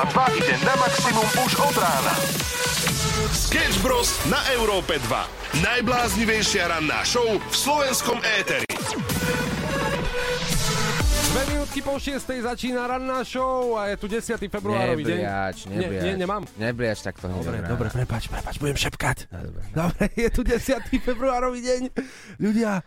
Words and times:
Európa 0.00 0.32
2 0.32 0.40
ide 0.40 0.56
na 0.64 0.72
maximum 0.80 1.28
už 1.44 1.52
od 1.60 1.76
rána. 1.76 2.14
Sketch 3.36 3.84
Bros. 3.84 4.16
na 4.32 4.40
Európe 4.56 4.96
2. 4.96 5.60
Najbláznivejšia 5.60 6.72
ranná 6.72 7.04
show 7.04 7.36
v 7.36 7.52
slovenskom 7.52 8.16
éteri. 8.40 8.64
Dve 11.28 11.42
minútky 11.52 11.84
po 11.84 12.00
6. 12.00 12.16
začína 12.16 12.88
ranná 12.88 13.20
show 13.28 13.76
a 13.76 13.92
je 13.92 14.00
tu 14.00 14.08
10. 14.08 14.40
februárový 14.40 15.04
deň. 15.04 15.20
Nebliač, 15.20 15.56
nebliač. 15.68 16.00
Nie, 16.00 16.12
nie, 16.16 16.16
nemám. 16.16 16.42
Nebliač 16.56 17.04
takto 17.04 17.28
hneď. 17.28 17.44
Dobre, 17.44 17.58
dobre, 17.68 17.88
prepač, 17.92 18.32
prepač, 18.32 18.56
budem 18.56 18.80
šepkať. 18.80 19.28
Dobre. 19.28 19.62
Dobre, 19.76 20.04
je 20.16 20.28
tu 20.32 20.40
10. 20.40 20.80
februárový 20.96 21.60
deň. 21.60 21.80
Ľudia, 22.40 22.80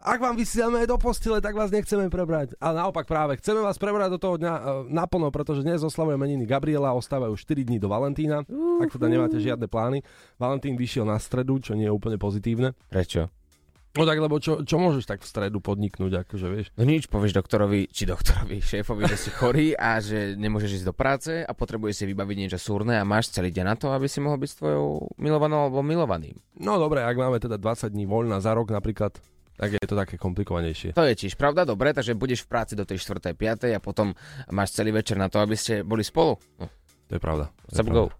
ak 0.00 0.18
vám 0.20 0.32
vysielame 0.36 0.88
do 0.88 0.96
postele, 0.96 1.44
tak 1.44 1.52
vás 1.52 1.68
nechceme 1.68 2.08
prebrať. 2.08 2.56
Ale 2.56 2.80
naopak 2.80 3.04
práve, 3.04 3.36
chceme 3.36 3.60
vás 3.60 3.76
prebrať 3.76 4.16
do 4.16 4.18
toho 4.20 4.40
dňa 4.40 4.54
e, 4.56 4.62
naplno, 4.88 5.28
pretože 5.28 5.60
dnes 5.60 5.84
oslavuje 5.84 6.16
meniny 6.16 6.48
Gabriela, 6.48 6.96
ostávajú 6.96 7.36
4 7.36 7.68
dní 7.68 7.76
do 7.76 7.92
Valentína, 7.92 8.48
ak 8.80 8.96
teda 8.96 9.06
nemáte 9.12 9.36
žiadne 9.36 9.68
plány. 9.68 10.00
Valentín 10.40 10.80
vyšiel 10.80 11.04
na 11.04 11.20
stredu, 11.20 11.60
čo 11.60 11.76
nie 11.76 11.84
je 11.84 11.92
úplne 11.92 12.16
pozitívne. 12.16 12.72
Prečo? 12.88 13.28
No 13.90 14.06
tak, 14.06 14.22
lebo 14.22 14.38
čo, 14.38 14.62
čo 14.62 14.78
môžeš 14.78 15.02
tak 15.02 15.18
v 15.18 15.26
stredu 15.26 15.58
podniknúť, 15.58 16.22
akože 16.22 16.46
vieš? 16.46 16.66
No 16.78 16.86
nič, 16.86 17.10
povieš 17.10 17.34
doktorovi, 17.34 17.90
či 17.90 18.06
doktorovi, 18.06 18.62
šéfovi, 18.62 19.02
že 19.10 19.18
si 19.18 19.34
chorý 19.34 19.74
a 19.74 19.98
že 19.98 20.38
nemôžeš 20.38 20.78
ísť 20.78 20.86
do 20.86 20.94
práce 20.94 21.42
a 21.42 21.50
potrebuješ 21.50 21.98
si 21.98 22.04
vybaviť 22.06 22.36
niečo 22.38 22.58
súrne 22.62 23.02
a 23.02 23.02
máš 23.02 23.34
celý 23.34 23.50
deň 23.50 23.66
na 23.66 23.74
to, 23.74 23.90
aby 23.90 24.06
si 24.06 24.22
mohol 24.22 24.38
byť 24.38 24.50
s 24.54 24.58
tvojou 24.62 25.10
milovanou 25.18 25.66
alebo 25.66 25.82
milovaným. 25.82 26.38
No 26.62 26.78
dobre, 26.78 27.02
ak 27.02 27.18
máme 27.18 27.42
teda 27.42 27.58
20 27.58 27.90
dní 27.90 28.06
voľna 28.06 28.38
za 28.38 28.54
rok 28.54 28.70
napríklad, 28.70 29.18
tak 29.60 29.76
je 29.76 29.84
to 29.84 29.92
také 29.92 30.16
komplikovanejšie. 30.16 30.96
To 30.96 31.04
je 31.04 31.12
tiež 31.14 31.36
pravda, 31.36 31.62
dobre, 31.62 31.92
takže 31.92 32.16
budeš 32.16 32.42
v 32.42 32.48
práci 32.48 32.72
do 32.72 32.82
tej 32.82 32.96
4. 32.96 33.36
5. 33.36 33.68
a 33.68 33.78
potom 33.78 34.16
máš 34.48 34.72
celý 34.72 34.88
večer 34.90 35.14
na 35.14 35.28
to, 35.28 35.36
aby 35.36 35.52
ste 35.52 35.84
boli 35.84 36.00
spolu. 36.00 36.40
No, 36.56 36.72
To 37.06 37.12
je 37.12 37.20
pravda. 37.20 37.52
To 37.68 37.76
je 37.76 37.84
pravda. 37.84 38.16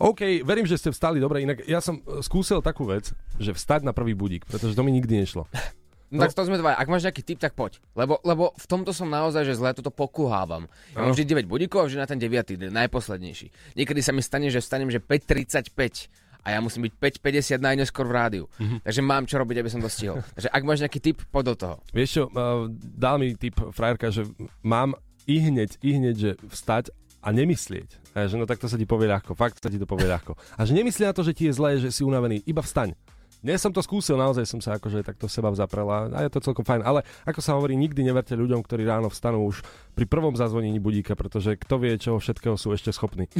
OK, 0.00 0.20
verím, 0.40 0.64
že 0.64 0.74
ste 0.74 0.88
vstali 0.88 1.20
dobre, 1.20 1.44
inak 1.44 1.62
ja 1.62 1.78
som 1.78 2.00
e, 2.00 2.18
skúsil 2.20 2.58
takú 2.58 2.82
vec, 2.84 3.12
že 3.36 3.52
vstať 3.52 3.84
na 3.84 3.92
prvý 3.92 4.12
budík, 4.12 4.42
pretože 4.42 4.72
to 4.72 4.80
mi 4.80 4.90
nikdy 4.90 5.20
nešlo. 5.20 5.46
No, 5.46 5.60
No. 6.10 6.26
tak 6.26 6.34
to 6.34 6.42
sme 6.42 6.58
dva. 6.58 6.74
Ak 6.74 6.90
máš 6.90 7.06
nejaký 7.06 7.22
tip, 7.22 7.38
tak 7.38 7.54
poď. 7.54 7.78
Lebo, 7.94 8.18
lebo 8.22 8.50
v 8.50 8.66
tomto 8.66 8.90
som 8.90 9.06
naozaj, 9.06 9.46
že 9.46 9.54
zle 9.54 9.70
toto 9.70 9.94
pokuhávam. 9.94 10.66
Ja 10.90 11.06
mám 11.06 11.06
No. 11.06 11.14
vždy 11.14 11.22
9 11.38 11.46
budíkov 11.46 11.78
a 11.78 11.86
vždy 11.86 11.98
na 11.98 12.08
ten 12.08 12.18
9. 12.18 12.58
deň, 12.58 12.66
najposlednejší. 12.66 13.78
Niekedy 13.78 14.00
sa 14.00 14.10
mi 14.10 14.18
stane, 14.18 14.50
že 14.50 14.58
vstanem, 14.58 14.90
že 14.90 14.98
5.35 14.98 16.10
a 16.40 16.56
ja 16.56 16.58
musím 16.58 16.88
byť 16.88 17.20
5.50 17.20 17.60
najneskôr 17.60 18.08
v 18.08 18.14
rádiu. 18.16 18.44
Mhm. 18.56 18.84
Takže 18.84 19.00
mám 19.04 19.24
čo 19.28 19.36
robiť, 19.40 19.56
aby 19.60 19.70
som 19.70 19.80
to 19.80 19.90
stihol. 19.92 20.20
Takže 20.36 20.48
ak 20.48 20.62
máš 20.64 20.80
nejaký 20.84 21.00
tip, 21.00 21.18
poď 21.28 21.44
do 21.52 21.54
toho. 21.56 21.76
Vieš 21.92 22.10
čo, 22.10 22.22
uh, 22.32 22.66
dal 22.74 23.20
mi 23.20 23.36
typ 23.36 23.56
frajerka, 23.72 24.08
že 24.08 24.24
mám 24.64 24.96
i 25.28 25.36
hneď, 25.38 25.76
i 25.84 25.90
hneď, 26.00 26.14
že 26.16 26.30
vstať 26.48 26.90
a 27.20 27.28
nemyslieť. 27.30 28.16
A 28.16 28.24
ja, 28.24 28.26
že 28.32 28.40
no 28.40 28.48
tak 28.48 28.58
to 28.58 28.66
sa 28.66 28.80
ti 28.80 28.88
povie 28.88 29.06
ľahko, 29.06 29.36
fakt 29.36 29.60
sa 29.60 29.68
ti 29.68 29.76
to 29.76 29.84
povie 29.84 30.08
ľahko. 30.08 30.34
A 30.56 30.64
že 30.64 30.72
nemyslí 30.72 31.04
na 31.04 31.14
to, 31.14 31.22
že 31.22 31.36
ti 31.36 31.46
je 31.46 31.54
zlé, 31.54 31.76
že 31.76 31.92
si 31.92 32.02
unavený, 32.02 32.42
iba 32.48 32.64
vstaň. 32.64 32.96
Dnes 33.40 33.56
som 33.56 33.72
to 33.72 33.80
skúsil, 33.80 34.20
naozaj 34.20 34.44
som 34.44 34.60
sa 34.60 34.76
akože 34.76 35.00
takto 35.00 35.24
seba 35.24 35.48
vzaprela 35.48 36.12
a 36.12 36.28
je 36.28 36.28
to 36.28 36.44
celkom 36.44 36.60
fajn. 36.60 36.84
Ale 36.84 37.00
ako 37.24 37.40
sa 37.40 37.56
hovorí, 37.56 37.72
nikdy 37.72 38.04
neverte 38.04 38.36
ľuďom, 38.36 38.60
ktorí 38.60 38.84
ráno 38.84 39.08
vstanú 39.08 39.48
už 39.48 39.64
pri 39.96 40.04
prvom 40.04 40.36
zazvonení 40.36 40.76
budíka, 40.76 41.16
pretože 41.16 41.56
kto 41.56 41.80
vie, 41.80 41.96
čoho 41.96 42.20
všetkého 42.20 42.60
sú 42.60 42.76
ešte 42.76 42.92
schopní. 42.92 43.32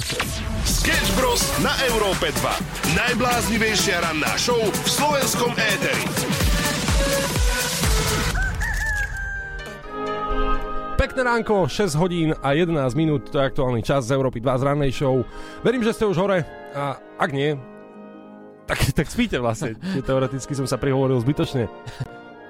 Sketch 0.84 1.16
Bros. 1.16 1.40
na 1.64 1.72
Európe 1.88 2.28
2. 2.36 2.92
Najbláznivejšia 2.92 4.04
ranná 4.04 4.36
show 4.36 4.60
v 4.60 4.88
slovenskom 4.92 5.56
éteri. 5.56 6.04
Pekné 11.00 11.20
ránko, 11.24 11.64
6 11.64 11.96
hodín 11.96 12.36
a 12.44 12.52
11 12.52 12.76
minút, 12.92 13.32
to 13.32 13.40
je 13.40 13.48
aktuálny 13.48 13.80
čas 13.80 14.04
z 14.04 14.20
Európy 14.20 14.44
2 14.44 14.60
z 14.60 14.62
rannej 14.68 14.92
show. 14.92 15.24
Verím, 15.64 15.80
že 15.80 15.96
ste 15.96 16.04
už 16.04 16.20
hore 16.20 16.44
a 16.76 17.00
ak 17.16 17.32
nie, 17.32 17.56
tak, 18.70 18.78
tak 19.02 19.06
spíte 19.10 19.42
vlastne. 19.42 19.74
Čiže 19.74 20.06
teoreticky 20.06 20.52
som 20.54 20.66
sa 20.70 20.78
prihovoril 20.78 21.18
zbytočne. 21.18 21.66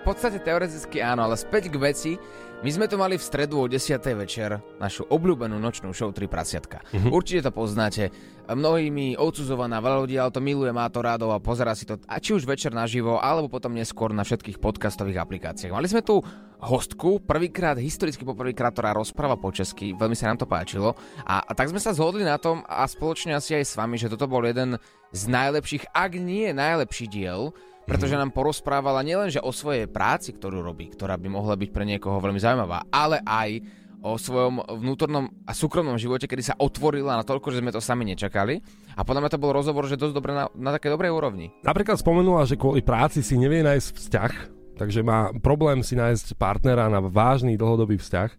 V 0.00 0.04
podstate 0.04 0.40
teoreticky 0.40 1.00
áno, 1.00 1.24
ale 1.24 1.40
späť 1.40 1.72
k 1.72 1.76
veci. 1.80 2.12
My 2.60 2.68
sme 2.68 2.92
tu 2.92 3.00
mali 3.00 3.16
v 3.16 3.24
stredu 3.24 3.56
o 3.56 3.64
10. 3.64 4.04
večer 4.20 4.60
našu 4.76 5.08
obľúbenú 5.08 5.56
nočnú 5.56 5.96
show 5.96 6.12
3 6.12 6.28
prasiatka. 6.28 6.84
Mhm. 6.92 7.08
Určite 7.08 7.48
to 7.48 7.52
poznáte. 7.56 8.12
Mnohými 8.50 9.16
odsuzovaná, 9.16 9.80
veľa 9.80 10.04
ľudí 10.04 10.20
ale 10.20 10.34
to 10.34 10.44
miluje, 10.44 10.68
má 10.68 10.84
to 10.92 11.00
rádov 11.00 11.32
a 11.32 11.40
pozera 11.40 11.72
si 11.72 11.88
to 11.88 11.96
a 12.04 12.20
či 12.20 12.36
už 12.36 12.44
večer 12.44 12.74
naživo, 12.74 13.16
alebo 13.16 13.48
potom 13.48 13.72
neskôr 13.72 14.12
na 14.12 14.26
všetkých 14.26 14.58
podcastových 14.58 15.22
aplikáciách. 15.22 15.72
Mali 15.72 15.86
sme 15.86 16.02
tu 16.02 16.18
hostku, 16.60 17.22
prvýkrát, 17.24 17.78
historicky 17.80 18.26
poprvýkrát, 18.26 18.74
ktorá 18.74 18.92
rozpráva 18.92 19.38
po 19.40 19.54
česky, 19.54 19.96
veľmi 19.96 20.18
sa 20.18 20.28
nám 20.28 20.42
to 20.42 20.50
páčilo. 20.50 20.98
A, 21.24 21.40
a 21.46 21.52
tak 21.54 21.70
sme 21.70 21.78
sa 21.78 21.94
zhodli 21.96 22.26
na 22.26 22.36
tom 22.42 22.66
a 22.66 22.84
spoločne 22.84 23.38
asi 23.38 23.56
aj 23.56 23.64
s 23.64 23.78
vami, 23.78 23.96
že 23.96 24.10
toto 24.10 24.26
bol 24.28 24.42
jeden 24.44 24.76
z 25.10 25.22
najlepších, 25.26 25.90
ak 25.90 26.12
nie 26.18 26.50
najlepší 26.54 27.06
diel, 27.10 27.50
pretože 27.86 28.14
nám 28.14 28.30
porozprávala 28.30 29.02
nielenže 29.02 29.42
o 29.42 29.50
svojej 29.50 29.90
práci, 29.90 30.30
ktorú 30.30 30.62
robí, 30.62 30.94
ktorá 30.94 31.18
by 31.18 31.26
mohla 31.26 31.58
byť 31.58 31.70
pre 31.74 31.82
niekoho 31.82 32.22
veľmi 32.22 32.38
zaujímavá, 32.38 32.86
ale 32.94 33.18
aj 33.26 33.66
o 34.00 34.16
svojom 34.16 34.64
vnútornom 34.80 35.28
a 35.44 35.52
súkromnom 35.52 36.00
živote, 36.00 36.24
kedy 36.24 36.40
sa 36.40 36.54
otvorila 36.56 37.20
na 37.20 37.24
toľko, 37.26 37.52
že 37.52 37.60
sme 37.60 37.74
to 37.74 37.84
sami 37.84 38.08
nečakali. 38.08 38.62
A 38.96 39.04
podľa 39.04 39.26
mňa 39.26 39.32
to 39.36 39.42
bol 39.42 39.52
rozhovor, 39.52 39.84
že 39.84 40.00
dosť 40.00 40.14
dobre 40.16 40.32
na, 40.32 40.48
na 40.56 40.70
také 40.72 40.88
dobrej 40.88 41.12
úrovni. 41.12 41.52
Napríklad 41.60 42.00
spomenula, 42.00 42.48
že 42.48 42.56
kvôli 42.56 42.80
práci 42.80 43.20
si 43.20 43.36
nevie 43.36 43.60
nájsť 43.60 43.88
vzťah, 43.92 44.32
takže 44.80 45.04
má 45.04 45.34
problém 45.44 45.84
si 45.84 46.00
nájsť 46.00 46.32
partnera 46.40 46.88
na 46.88 47.04
vážny 47.04 47.60
dlhodobý 47.60 48.00
vzťah. 48.00 48.30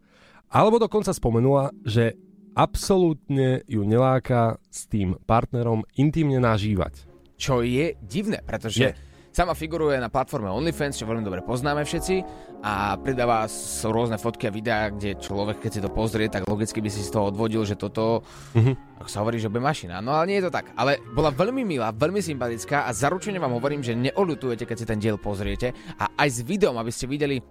Alebo 0.52 0.82
dokonca 0.82 1.14
spomenula, 1.14 1.70
že 1.86 2.18
absolútne 2.54 3.64
ju 3.66 3.84
neláka 3.84 4.60
s 4.68 4.86
tým 4.86 5.16
partnerom 5.24 5.84
intimne 5.96 6.38
nažívať. 6.38 7.08
Čo 7.36 7.62
je 7.62 7.98
divné, 8.00 8.40
pretože 8.42 8.94
Je. 8.94 8.94
sama 9.34 9.56
figuruje 9.56 9.98
na 9.98 10.08
platforme 10.08 10.46
OnlyFans, 10.48 10.94
čo 10.94 11.10
veľmi 11.10 11.22
dobre 11.22 11.42
poznáme 11.42 11.82
všetci 11.82 12.16
a 12.62 12.94
pridáva 12.96 13.50
rôzne 13.90 14.22
fotky 14.22 14.46
a 14.46 14.54
videá, 14.54 14.94
kde 14.94 15.18
človek, 15.18 15.58
keď 15.58 15.72
si 15.74 15.82
to 15.82 15.90
pozrie, 15.90 16.30
tak 16.30 16.46
logicky 16.46 16.78
by 16.78 16.94
si 16.94 17.02
z 17.02 17.10
toho 17.10 17.34
odvodil, 17.34 17.66
že 17.66 17.74
toto, 17.74 18.22
Mhm. 18.54 19.02
ako 19.02 19.10
sa 19.10 19.26
hovorí, 19.26 19.42
že 19.42 19.50
bude 19.50 19.66
mašina. 19.66 19.98
No 19.98 20.14
ale 20.14 20.30
nie 20.30 20.38
je 20.38 20.46
to 20.46 20.54
tak. 20.54 20.70
Ale 20.78 21.02
bola 21.12 21.34
veľmi 21.34 21.66
milá, 21.66 21.90
veľmi 21.90 22.22
sympatická 22.22 22.86
a 22.86 22.94
zaručene 22.94 23.42
vám 23.42 23.58
hovorím, 23.58 23.82
že 23.82 23.98
neolutujete, 23.98 24.70
keď 24.70 24.78
si 24.78 24.86
ten 24.86 25.02
diel 25.02 25.18
pozriete 25.18 25.74
a 25.98 26.14
aj 26.14 26.30
s 26.30 26.40
videom, 26.46 26.78
aby 26.78 26.94
ste 26.94 27.10
videli, 27.10 27.42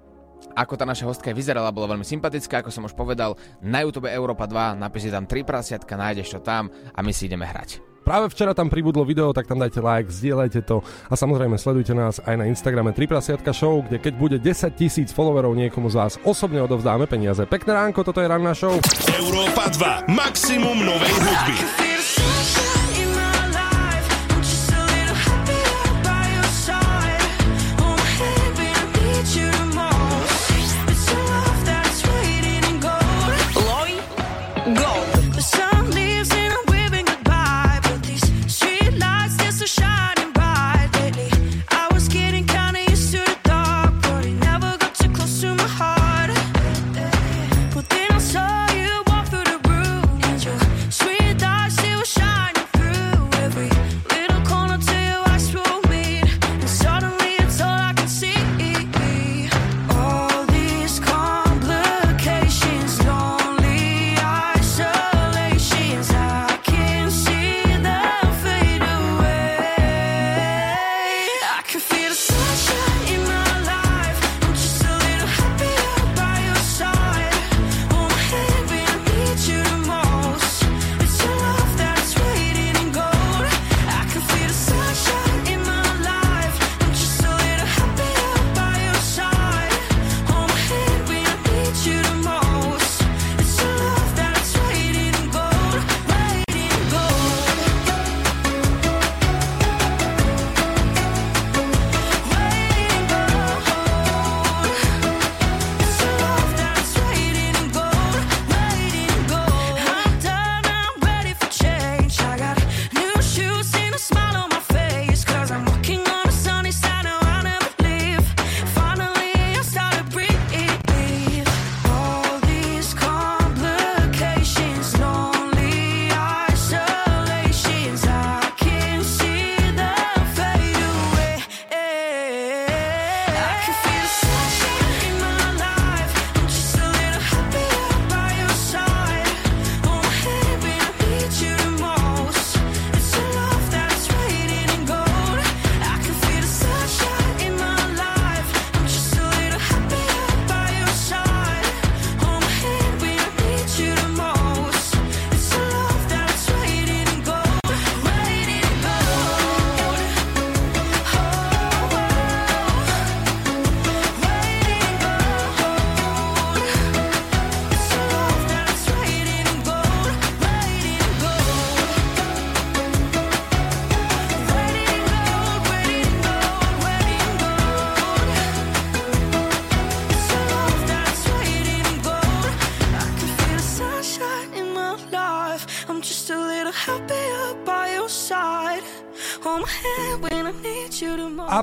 ako 0.54 0.74
tá 0.76 0.84
naša 0.84 1.06
hostka 1.06 1.30
vyzerala, 1.30 1.74
bola 1.74 1.96
veľmi 1.96 2.06
sympatická, 2.06 2.60
ako 2.60 2.70
som 2.72 2.86
už 2.86 2.94
povedal, 2.94 3.38
na 3.62 3.84
YouTube 3.84 4.10
Európa 4.10 4.44
2, 4.44 4.76
napíšte 4.76 5.14
tam 5.14 5.24
3 5.24 5.46
prasiatka, 5.46 5.94
nájdeš 5.94 6.36
to 6.36 6.40
tam 6.42 6.68
a 6.92 6.98
my 7.00 7.12
si 7.14 7.30
ideme 7.30 7.46
hrať. 7.46 7.90
Práve 8.00 8.32
včera 8.32 8.56
tam 8.56 8.72
pribudlo 8.72 9.04
video, 9.04 9.30
tak 9.30 9.46
tam 9.46 9.60
dajte 9.60 9.78
like, 9.84 10.08
zdieľajte 10.08 10.64
to 10.64 10.80
a 10.82 11.14
samozrejme 11.14 11.54
sledujte 11.60 11.92
nás 11.92 12.18
aj 12.24 12.34
na 12.40 12.48
Instagrame 12.48 12.96
3 12.96 13.06
prasiatka 13.06 13.52
show, 13.52 13.84
kde 13.84 14.00
keď 14.00 14.14
bude 14.16 14.36
10 14.40 14.72
tisíc 14.74 15.12
followerov 15.12 15.52
niekomu 15.52 15.92
z 15.92 15.96
vás 16.00 16.12
osobne 16.24 16.64
odovzdáme 16.64 17.04
peniaze. 17.04 17.44
Pekné 17.44 17.76
ránko, 17.76 18.00
toto 18.02 18.24
je 18.24 18.26
ranná 18.26 18.56
show. 18.56 18.72
Európa 19.14 19.68
2. 20.08 20.10
Maximum 20.10 20.80
novej 20.80 21.12
hudby. 21.12 21.56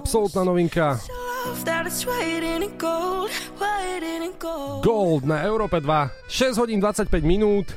Absolutná 0.07 0.47
novinka. 0.47 0.95
Gold, 4.79 5.27
na 5.27 5.43
Európe 5.43 5.83
2. 5.83 6.31
6 6.31 6.63
hodín 6.63 6.79
25 6.79 7.11
minút. 7.27 7.67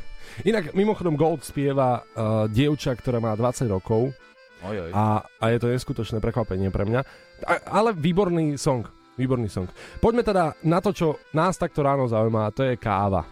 Inak 0.47 0.71
mimochodom 0.71 1.19
Gold 1.19 1.43
spieva 1.43 2.07
uh, 2.07 2.47
dievča, 2.47 2.95
ktorá 2.95 3.19
má 3.19 3.35
20 3.35 3.67
rokov 3.67 4.15
Oj, 4.63 4.77
oj. 4.79 4.91
a, 4.95 5.27
a 5.27 5.45
je 5.51 5.59
to 5.59 5.75
neskutočné 5.75 6.23
prekvapenie 6.23 6.71
pre 6.71 6.87
mňa. 6.87 7.03
A, 7.43 7.83
ale 7.83 7.99
výborný 7.99 8.55
song. 8.55 8.87
Výborný 9.19 9.51
song. 9.51 9.67
Poďme 9.99 10.23
teda 10.23 10.55
na 10.63 10.79
to, 10.79 10.95
čo 10.95 11.19
nás 11.35 11.59
takto 11.59 11.83
ráno 11.83 12.07
zaujíma, 12.07 12.47
a 12.47 12.55
to 12.55 12.63
je 12.63 12.79
káva. 12.79 13.27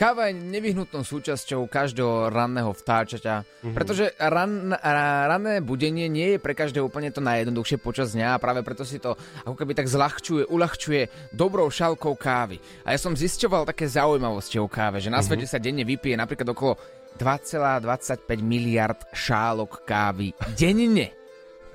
Káva 0.00 0.32
je 0.32 0.40
nevyhnutnou 0.40 1.04
súčasťou 1.04 1.68
každého 1.68 2.32
ranného 2.32 2.72
vtáčaťa, 2.72 3.44
mm-hmm. 3.44 3.76
pretože 3.76 4.08
ran, 4.16 4.72
ra, 4.72 5.28
ranné 5.28 5.60
budenie 5.60 6.08
nie 6.08 6.32
je 6.32 6.38
pre 6.40 6.56
každého 6.56 6.88
úplne 6.88 7.12
to 7.12 7.20
najjednoduchšie 7.20 7.76
počas 7.76 8.16
dňa 8.16 8.32
a 8.32 8.40
práve 8.40 8.64
preto 8.64 8.80
si 8.88 8.96
to 8.96 9.12
ako 9.44 9.52
keby 9.60 9.76
tak 9.76 9.92
zľahčuje, 9.92 10.48
uľahčuje 10.48 11.36
dobrou 11.36 11.68
šálkou 11.68 12.16
kávy. 12.16 12.56
A 12.88 12.96
ja 12.96 12.98
som 12.98 13.12
zisťoval 13.12 13.68
také 13.68 13.92
zaujímavosti 13.92 14.56
o 14.56 14.72
káve, 14.72 15.04
že 15.04 15.12
na 15.12 15.20
mm-hmm. 15.20 15.36
svete 15.36 15.44
sa 15.44 15.60
denne 15.60 15.84
vypije 15.84 16.16
napríklad 16.16 16.48
okolo 16.48 16.80
2,25 17.20 18.24
miliard 18.40 19.04
šálok 19.12 19.84
kávy 19.84 20.32
denne. 20.56 21.19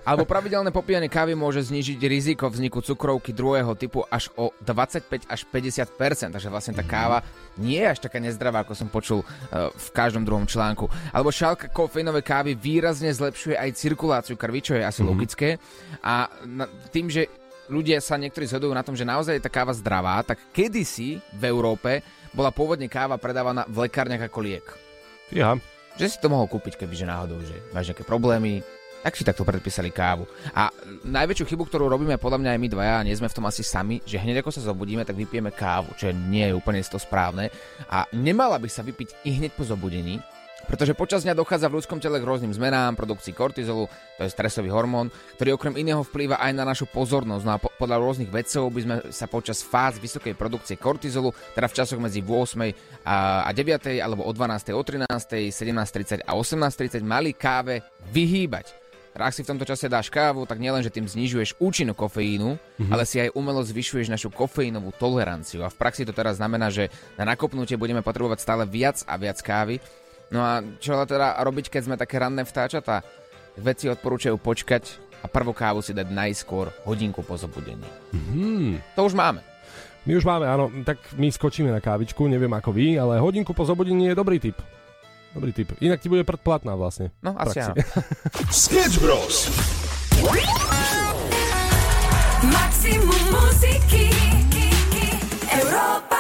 Alebo 0.06 0.30
pravidelné 0.30 0.70
popíjanie 0.70 1.10
kávy 1.10 1.34
môže 1.34 1.66
znížiť 1.66 1.98
riziko 2.06 2.46
vzniku 2.46 2.86
cukrovky 2.86 3.34
druhého 3.34 3.74
typu 3.74 4.06
až 4.06 4.30
o 4.38 4.54
25 4.62 5.26
až 5.26 5.42
50% 5.50 6.38
takže 6.38 6.50
vlastne 6.54 6.78
tá 6.78 6.86
káva 6.86 7.26
nie 7.58 7.82
je 7.82 7.90
až 7.90 8.00
taká 8.06 8.22
nezdravá, 8.22 8.62
ako 8.62 8.78
som 8.78 8.86
počul 8.86 9.26
uh, 9.26 9.74
v 9.74 9.88
každom 9.98 10.22
druhom 10.22 10.46
článku. 10.46 10.86
Alebo 11.10 11.34
šálka 11.34 11.74
kofeínovej 11.74 12.22
kávy 12.22 12.52
výrazne 12.54 13.10
zlepšuje 13.10 13.58
aj 13.58 13.78
cirkuláciu 13.82 14.38
krvi, 14.38 14.62
čo 14.62 14.74
je 14.78 14.86
asi 14.86 15.02
mm-hmm. 15.02 15.10
logické. 15.10 15.50
A 16.06 16.30
na, 16.46 16.70
tým, 16.94 17.10
že 17.10 17.26
ľudia 17.72 17.98
sa 17.98 18.20
niektorí 18.22 18.46
zhodujú 18.46 18.74
na 18.78 18.86
tom, 18.86 18.94
že 18.94 19.08
naozaj 19.08 19.42
je 19.42 19.46
tá 19.46 19.50
káva 19.50 19.74
zdravá, 19.74 20.22
tak 20.22 20.38
kedysi 20.54 21.18
v 21.34 21.44
Európe 21.50 22.06
bola 22.36 22.54
pôvodne 22.54 22.86
káva 22.86 23.18
predávaná 23.18 23.66
v 23.66 23.90
lekárniach 23.90 24.30
ako 24.30 24.40
liek. 24.44 24.68
Ja. 25.34 25.58
Že 25.96 26.06
si 26.12 26.18
to 26.20 26.28
mohol 26.28 26.52
kúpiť, 26.52 26.76
kebyže 26.76 27.08
náhodou, 27.08 27.40
že 27.48 27.56
máš 27.72 27.96
nejaké 27.96 28.04
problémy, 28.04 28.60
tak 29.06 29.14
si 29.14 29.22
takto 29.22 29.46
predpísali 29.46 29.94
kávu. 29.94 30.26
A 30.58 30.74
najväčšiu 31.06 31.46
chybu, 31.46 31.70
ktorú 31.70 31.86
robíme 31.86 32.18
podľa 32.18 32.42
mňa 32.42 32.52
aj 32.58 32.60
my 32.66 32.68
dvaja, 32.74 32.94
a 32.98 33.06
nie 33.06 33.14
sme 33.14 33.30
v 33.30 33.38
tom 33.38 33.46
asi 33.46 33.62
sami, 33.62 34.02
že 34.02 34.18
hneď 34.18 34.42
ako 34.42 34.50
sa 34.50 34.66
zobudíme, 34.66 35.06
tak 35.06 35.14
vypijeme 35.14 35.54
kávu, 35.54 35.94
čo 35.94 36.10
nie 36.10 36.50
je 36.50 36.58
úplne 36.58 36.82
to 36.82 36.98
správne. 36.98 37.54
A 37.86 38.10
nemala 38.18 38.58
by 38.58 38.66
sa 38.66 38.82
vypiť 38.82 39.30
i 39.30 39.38
hneď 39.38 39.54
po 39.54 39.62
zobudení, 39.62 40.18
pretože 40.66 40.98
počas 40.98 41.22
dňa 41.22 41.38
dochádza 41.38 41.70
v 41.70 41.78
ľudskom 41.78 42.02
tele 42.02 42.18
k 42.18 42.26
rôznym 42.26 42.50
zmenám, 42.50 42.98
produkcii 42.98 43.38
kortizolu, 43.38 43.86
to 44.18 44.26
je 44.26 44.34
stresový 44.34 44.74
hormón, 44.74 45.14
ktorý 45.38 45.54
okrem 45.54 45.78
iného 45.78 46.02
vplýva 46.02 46.42
aj 46.42 46.52
na 46.58 46.66
našu 46.66 46.90
pozornosť. 46.90 47.44
No 47.46 47.52
a 47.54 47.62
po, 47.62 47.70
podľa 47.78 48.02
rôznych 48.02 48.34
vedcov 48.34 48.74
by 48.74 48.82
sme 48.82 48.96
sa 49.14 49.30
počas 49.30 49.62
fáz 49.62 50.02
vysokej 50.02 50.34
produkcie 50.34 50.82
kortizolu, 50.82 51.30
teda 51.54 51.70
v 51.70 51.78
časoch 51.78 52.02
medzi 52.02 52.26
8 52.26 53.06
a, 53.06 53.46
a 53.46 53.50
9 53.54 54.02
alebo 54.02 54.26
o 54.26 54.32
12, 54.34 54.74
o 54.74 54.82
13, 54.82 55.06
17.30 55.54 56.26
a 56.26 56.34
18.30 56.34 57.06
mali 57.06 57.38
káve 57.38 57.86
vyhýbať. 58.10 58.85
Ak 59.16 59.32
si 59.32 59.48
v 59.48 59.56
tomto 59.56 59.64
čase 59.64 59.88
dáš 59.88 60.12
kávu, 60.12 60.44
tak 60.44 60.60
nielen, 60.60 60.84
že 60.84 60.92
tým 60.92 61.08
znižuješ 61.08 61.56
účinok 61.64 61.96
kofeínu, 61.96 62.60
mm-hmm. 62.60 62.92
ale 62.92 63.08
si 63.08 63.24
aj 63.24 63.32
umelo 63.32 63.64
zvyšuješ 63.64 64.12
našu 64.12 64.28
kofeínovú 64.28 64.92
toleranciu. 64.92 65.64
A 65.64 65.72
v 65.72 65.80
praxi 65.80 66.04
to 66.04 66.12
teraz 66.12 66.36
znamená, 66.36 66.68
že 66.68 66.92
na 67.16 67.24
nakopnutie 67.24 67.80
budeme 67.80 68.04
potrebovať 68.04 68.44
stále 68.44 68.68
viac 68.68 69.00
a 69.08 69.16
viac 69.16 69.40
kávy. 69.40 69.80
No 70.36 70.44
a 70.44 70.60
čo 70.84 71.00
teda 71.08 71.40
robiť, 71.40 71.72
keď 71.72 71.82
sme 71.88 71.96
také 71.96 72.20
ranné 72.20 72.44
vtáčatá? 72.44 73.08
Veci 73.56 73.88
odporúčajú 73.88 74.36
počkať 74.36 74.84
a 75.24 75.32
prvú 75.32 75.56
kávu 75.56 75.80
si 75.80 75.96
dať 75.96 76.12
najskôr 76.12 76.76
hodinku 76.84 77.24
po 77.24 77.40
zobudení. 77.40 77.88
Mm. 78.12 78.84
To 79.00 79.08
už 79.08 79.16
máme. 79.16 79.40
My 80.06 80.14
už 80.20 80.28
máme, 80.28 80.46
áno, 80.46 80.70
tak 80.86 81.02
my 81.18 81.32
skočíme 81.34 81.72
na 81.74 81.82
kávičku, 81.82 82.30
neviem 82.30 82.52
ako 82.54 82.70
vy, 82.70 83.00
ale 83.00 83.18
hodinku 83.18 83.58
po 83.58 83.66
zobudení 83.66 84.14
je 84.14 84.20
dobrý 84.20 84.38
tip. 84.38 84.60
Dobrý 85.36 85.52
tip. 85.52 85.76
Inak 85.84 86.00
ti 86.00 86.08
bude 86.08 86.24
predplatná 86.24 86.80
vlastne. 86.80 87.12
No, 87.20 87.36
asi 87.36 87.60
áno. 87.60 87.76
Sketch 88.56 89.04
Bros. 89.04 89.52
Maximum 92.40 93.24
muziky. 93.36 94.08
Európa 95.52 96.08
2. 96.08 96.15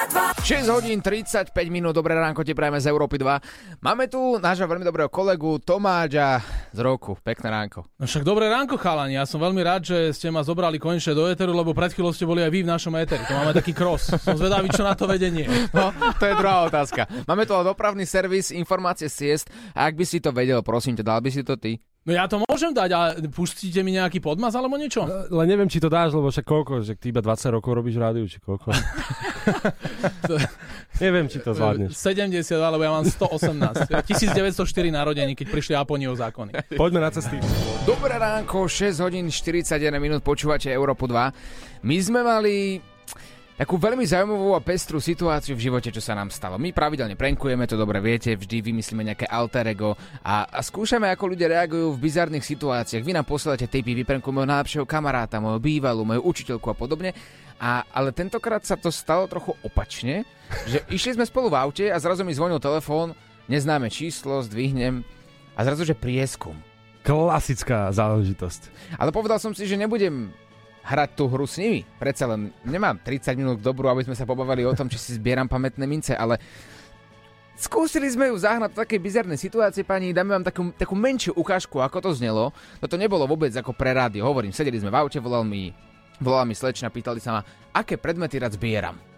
6 0.46 0.70
hodín 0.70 1.02
35 1.02 1.50
minút, 1.74 1.98
dobré 1.98 2.14
ránko, 2.14 2.46
ti 2.46 2.54
prajeme 2.54 2.78
z 2.78 2.94
Európy 2.94 3.18
2. 3.18 3.82
Máme 3.82 4.06
tu 4.06 4.38
nášho 4.38 4.70
veľmi 4.70 4.86
dobrého 4.86 5.10
kolegu 5.10 5.58
Tomáča 5.58 6.38
z 6.70 6.86
roku. 6.86 7.18
Pekné 7.18 7.50
ránko. 7.50 7.90
No 7.98 8.06
však 8.06 8.22
dobré 8.22 8.46
ránko, 8.54 8.78
chalani. 8.78 9.18
Ja 9.18 9.25
som 9.25 9.42
veľmi 9.42 9.66
rád, 9.66 9.90
že 9.90 10.14
ste 10.14 10.30
ma 10.30 10.46
zobrali 10.46 10.78
konečne 10.78 11.18
do 11.18 11.25
éteru, 11.25 11.50
lebo 11.50 11.74
pred 11.74 11.90
chvíľou 11.98 12.14
ste 12.14 12.30
boli 12.30 12.46
aj 12.46 12.54
vy 12.54 12.62
v 12.62 12.70
našom 12.70 12.94
éteri. 12.94 13.25
To 13.25 13.34
máme 13.34 13.58
taký 13.58 13.74
cross. 13.74 14.14
Som 14.22 14.38
zvedavý, 14.38 14.70
čo 14.70 14.86
na 14.86 14.94
to 14.94 15.10
vedenie. 15.10 15.50
No, 15.74 15.90
to 16.22 16.30
je 16.30 16.38
druhá 16.38 16.70
otázka. 16.70 17.10
Máme 17.25 17.50
tu 17.50 17.58
ale 17.58 17.66
dopravný 17.66 18.06
servis, 18.06 18.54
informácie 18.54 19.10
z 19.10 19.16
ciest. 19.18 19.50
A 19.74 19.90
ak 19.90 19.98
by 19.98 20.06
si 20.06 20.22
to 20.22 20.30
vedel, 20.30 20.62
prosím 20.62 20.94
ťa, 20.94 21.10
dal 21.10 21.25
by 21.25 21.34
si 21.34 21.42
to 21.42 21.58
ty? 21.58 21.82
No 22.05 22.13
ja 22.13 22.29
to 22.29 22.38
môžem 22.38 22.69
dať 22.69 22.89
a 22.93 23.17
pustíte 23.33 23.81
mi 23.81 23.89
nejaký 23.89 24.21
podmaz 24.21 24.53
alebo 24.53 24.77
niečo? 24.77 25.09
Len 25.09 25.47
neviem, 25.50 25.65
či 25.65 25.81
to 25.81 25.89
dáš, 25.89 26.13
lebo 26.13 26.29
však 26.29 26.45
koľko, 26.45 26.85
že 26.85 26.93
ty 26.93 27.09
iba 27.09 27.17
20 27.17 27.57
rokov 27.57 27.74
robíš 27.74 27.97
rádiu, 27.97 28.29
či 28.29 28.38
koľko. 28.45 28.69
neviem, 31.01 31.25
či 31.25 31.41
to 31.41 31.57
zvládneš. 31.57 31.97
70, 31.97 32.45
alebo 32.62 32.85
ja 32.85 32.93
mám 32.93 33.09
118. 33.09 33.89
Ja 33.89 34.05
1904 34.05 34.53
narodení, 34.93 35.33
keď 35.33 35.50
prišli 35.50 35.74
Aponi 35.74 36.05
o 36.05 36.13
zákony. 36.13 36.77
Poďme 36.77 37.01
na 37.01 37.09
cesty. 37.09 37.41
Dobré 37.89 38.21
ránko, 38.21 38.69
6 38.69 39.01
hodín 39.01 39.33
41 39.33 39.97
minút, 39.97 40.21
počúvate 40.21 40.69
Európu 40.69 41.09
2. 41.09 41.89
My 41.89 41.97
sme 42.05 42.21
mali 42.21 42.85
takú 43.55 43.79
veľmi 43.79 44.03
zaujímavú 44.03 44.51
a 44.51 44.63
pestrú 44.63 45.00
situáciu 45.00 45.55
v 45.55 45.71
živote, 45.71 45.89
čo 45.91 46.03
sa 46.03 46.12
nám 46.12 46.27
stalo. 46.27 46.59
My 46.59 46.75
pravidelne 46.75 47.15
prankujeme, 47.15 47.63
to 47.63 47.79
dobre 47.79 48.03
viete, 48.03 48.35
vždy 48.35 48.59
vymyslíme 48.59 49.07
nejaké 49.07 49.25
alter 49.31 49.71
ego 49.71 49.95
a, 50.21 50.43
a 50.43 50.59
skúšame, 50.59 51.07
ako 51.07 51.31
ľudia 51.35 51.47
reagujú 51.47 51.95
v 51.95 52.03
bizarných 52.03 52.43
situáciách. 52.43 53.03
Vy 53.03 53.15
nám 53.15 53.25
posielate 53.25 53.71
tipy, 53.71 53.95
vyprankujem 53.95 54.35
môjho 54.35 54.51
najlepšieho 54.51 54.85
kamaráta, 54.85 55.39
moju 55.39 55.63
bývalú, 55.63 56.03
moju 56.03 56.21
učiteľku 56.27 56.67
a 56.67 56.75
podobne. 56.75 57.15
A, 57.55 57.88
ale 57.95 58.12
tentokrát 58.12 58.59
sa 58.67 58.75
to 58.75 58.91
stalo 58.91 59.31
trochu 59.31 59.55
opačne, 59.63 60.27
že 60.67 60.83
išli 60.95 61.15
sme 61.15 61.24
spolu 61.24 61.47
v 61.47 61.59
aute 61.59 61.85
a 61.88 61.95
zrazu 61.95 62.27
mi 62.27 62.35
zvonil 62.35 62.59
telefón, 62.59 63.15
neznáme 63.47 63.88
číslo, 63.88 64.43
zdvihnem 64.43 65.07
a 65.55 65.59
zrazu, 65.63 65.88
že 65.88 65.95
prieskum. 65.95 66.59
Klasická 67.05 67.93
záležitosť. 67.93 68.74
Ale 68.97 69.13
povedal 69.13 69.38
som 69.38 69.53
si, 69.53 69.69
že 69.69 69.77
nebudem 69.77 70.33
hrať 70.86 71.10
tú 71.18 71.25
hru 71.25 71.50
s 71.50 71.58
nimi. 71.58 71.82
Predsa 71.98 72.30
len 72.30 72.54
nemám 72.62 73.01
30 73.01 73.34
minút 73.34 73.58
dobrú, 73.58 73.89
aby 73.89 74.06
sme 74.06 74.13
sa 74.13 74.30
pobavili 74.30 74.62
o 74.62 74.77
tom, 74.77 74.86
či 74.86 75.01
si 75.01 75.18
zbieram 75.18 75.50
pamätné 75.50 75.89
mince, 75.89 76.13
ale 76.13 76.38
skúsili 77.58 78.06
sme 78.06 78.30
ju 78.30 78.38
zahnať 78.38 78.77
do 78.77 78.82
takej 78.86 79.00
bizarnej 79.01 79.39
situácie, 79.42 79.82
pani, 79.82 80.13
dáme 80.13 80.38
vám 80.38 80.46
takú, 80.46 80.70
takú 80.77 80.94
menšiu 80.94 81.34
ukážku, 81.34 81.82
ako 81.82 81.98
to 82.06 82.12
znelo. 82.13 82.54
Toto 82.77 83.01
nebolo 83.01 83.25
vôbec 83.25 83.50
ako 83.58 83.74
pre 83.74 83.98
rádio, 83.98 84.30
hovorím, 84.30 84.54
sedeli 84.54 84.77
sme 84.77 84.94
v 84.94 85.00
aute, 85.01 85.18
volal 85.18 85.42
mi, 85.42 85.74
volala 86.22 86.46
mi 86.46 86.54
slečna, 86.54 86.94
pýtali 86.94 87.18
sa 87.18 87.39
ma, 87.39 87.42
aké 87.74 87.98
predmety 87.98 88.38
rád 88.38 88.54
zbieram. 88.54 89.14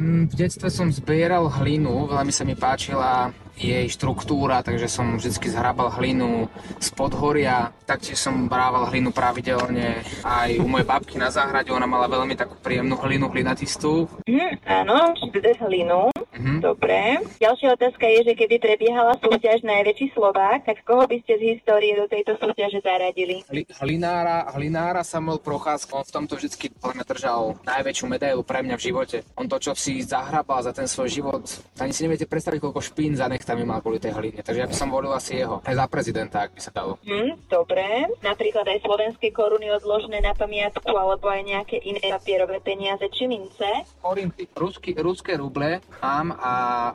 Mm, 0.00 0.32
V 0.32 0.34
detstve 0.34 0.72
som 0.72 0.88
zbieral 0.88 1.44
hlinu, 1.60 2.08
veľmi 2.08 2.32
sa 2.32 2.48
mi 2.48 2.56
páčila 2.56 3.36
jej 3.60 3.84
štruktúra, 3.92 4.64
takže 4.64 4.88
som 4.88 5.20
vždy 5.20 5.52
zhrabal 5.52 5.92
hlinu 5.92 6.48
z 6.80 6.88
podhoria. 6.96 7.68
Taktiež 7.84 8.16
som 8.16 8.48
brával 8.48 8.88
hlinu 8.88 9.12
pravidelne 9.12 10.00
aj 10.24 10.56
u 10.56 10.64
mojej 10.64 10.88
babky 10.88 11.20
na 11.20 11.28
záhrade, 11.28 11.68
ona 11.68 11.84
mala 11.84 12.08
veľmi 12.08 12.32
takú 12.32 12.56
príjemnú 12.64 12.96
hlinu, 12.96 13.28
hlinatistú. 13.28 14.08
Hm, 14.24 14.64
áno, 14.64 15.12
čiže 15.20 15.60
hlinu. 15.68 16.08
Mhm. 16.30 16.62
Dobre. 16.62 17.18
Ďalšia 17.42 17.74
otázka 17.74 18.06
je, 18.06 18.20
že 18.30 18.32
keby 18.38 18.56
prebiehala 18.62 19.18
súťaž 19.18 19.66
Najväčší 19.66 20.14
Slovák, 20.14 20.62
tak 20.62 20.86
koho 20.86 21.04
by 21.04 21.18
ste 21.22 21.36
z 21.36 21.42
histórie 21.58 21.98
do 21.98 22.06
tejto 22.06 22.38
súťaže 22.38 22.78
zaradili? 22.80 23.42
Hli- 23.50 23.66
Hlinára, 23.82 24.46
hlinára 24.54 25.02
Samuel 25.02 25.42
Procházka, 25.42 25.98
on 25.98 26.06
v 26.06 26.14
tomto 26.14 26.38
vždy 26.38 26.70
podľa 26.78 26.94
mňa 26.96 27.06
držal 27.06 27.40
najväčšiu 27.66 28.06
medailu 28.06 28.42
pre 28.46 28.62
mňa 28.62 28.76
v 28.78 28.82
živote. 28.82 29.16
On 29.34 29.46
to, 29.50 29.58
čo 29.58 29.72
si 29.74 30.00
zahrabal 30.00 30.62
za 30.62 30.70
ten 30.70 30.86
svoj 30.86 31.10
život, 31.10 31.42
ani 31.82 31.90
si 31.90 32.06
neviete 32.06 32.30
predstaviť, 32.30 32.62
koľko 32.62 32.80
špín 32.80 33.18
za 33.18 33.26
nechtami 33.26 33.66
mal 33.66 33.82
kvôli 33.82 33.98
tej 33.98 34.14
hline. 34.14 34.38
Takže 34.40 34.60
ja 34.60 34.68
by 34.70 34.76
som 34.76 34.88
volil 34.88 35.10
asi 35.10 35.42
jeho, 35.42 35.58
aj 35.66 35.74
za 35.74 35.86
prezidenta, 35.90 36.46
ak 36.46 36.54
by 36.54 36.60
sa 36.62 36.70
dalo. 36.70 36.96
Hm, 37.02 37.50
dobre. 37.50 38.06
Napríklad 38.22 38.64
aj 38.64 38.86
slovenské 38.86 39.34
koruny 39.34 39.66
odložené 39.74 40.22
na 40.22 40.32
pamiatku, 40.32 40.88
alebo 40.88 41.26
aj 41.26 41.42
nejaké 41.42 41.76
iné 41.82 42.00
papierové 42.06 42.62
peniaze 42.62 43.02
či 43.10 43.26
mince. 43.26 43.66
Forinty, 43.98 44.46
rusky, 44.54 44.94
ruské 44.94 45.34
ruble 45.34 45.82
mám 46.20 46.36
a, 46.36 46.54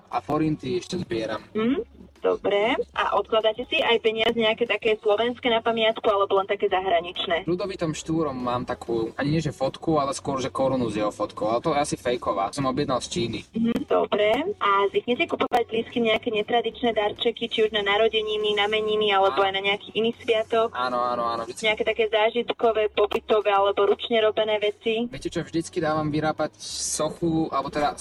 a 0.10 0.17
forinty 0.22 0.77
ešte 0.77 1.01
zbieram. 1.01 1.41
Hm, 1.58 1.82
dobre. 2.25 2.74
A 2.98 3.13
odkladáte 3.13 3.70
si 3.70 3.77
aj 3.77 4.01
peniaze 4.01 4.34
nejaké 4.34 4.65
také 4.65 4.98
slovenské 4.98 5.46
na 5.48 5.62
pamiatku, 5.62 6.05
alebo 6.10 6.41
len 6.41 6.50
také 6.50 6.65
zahraničné? 6.65 7.46
Ľudovitom 7.46 7.94
Štúrom 7.94 8.34
mám 8.34 8.65
takú, 8.65 9.13
ani 9.13 9.38
nie 9.38 9.41
že 9.46 9.53
fotku, 9.53 10.01
ale 10.01 10.17
skôr, 10.17 10.41
že 10.41 10.50
korunu 10.50 10.89
s 10.89 10.98
jeho 10.98 11.13
fotkou. 11.13 11.53
Ale 11.53 11.62
to 11.62 11.77
je 11.77 11.79
asi 11.79 11.96
fejková. 11.96 12.50
Som 12.50 12.65
objednal 12.65 12.98
z 13.05 13.08
Číny. 13.13 13.39
Mhm, 13.53 13.86
dobre. 13.86 14.34
A 14.58 14.89
zvyknete 14.89 15.29
kupovať 15.29 15.63
blízkym 15.70 16.10
nejaké 16.10 16.34
netradičné 16.34 16.91
darčeky, 16.91 17.46
či 17.46 17.67
už 17.67 17.72
na 17.72 17.86
narodeniny, 17.86 18.58
na 18.58 18.65
meniny, 18.65 19.13
alebo 19.13 19.46
aj 19.46 19.53
na 19.53 19.62
nejaký 19.62 19.94
iný 19.94 20.15
sviatok? 20.17 20.74
Áno, 20.74 20.98
áno, 20.98 21.24
áno. 21.29 21.44
Vždycky, 21.46 21.63
Nejaké 21.65 21.84
také 21.86 22.05
zážitkové, 22.08 22.89
pobytové 22.94 23.50
alebo 23.50 23.86
ručne 23.86 24.22
robené 24.22 24.58
veci? 24.58 25.05
viete 25.12 25.29
čo, 25.29 25.41
vždycky 25.41 25.82
dávam 25.82 26.08
vyrápať 26.08 26.55
sochu, 26.62 27.50
alebo 27.51 27.67
teda 27.70 27.98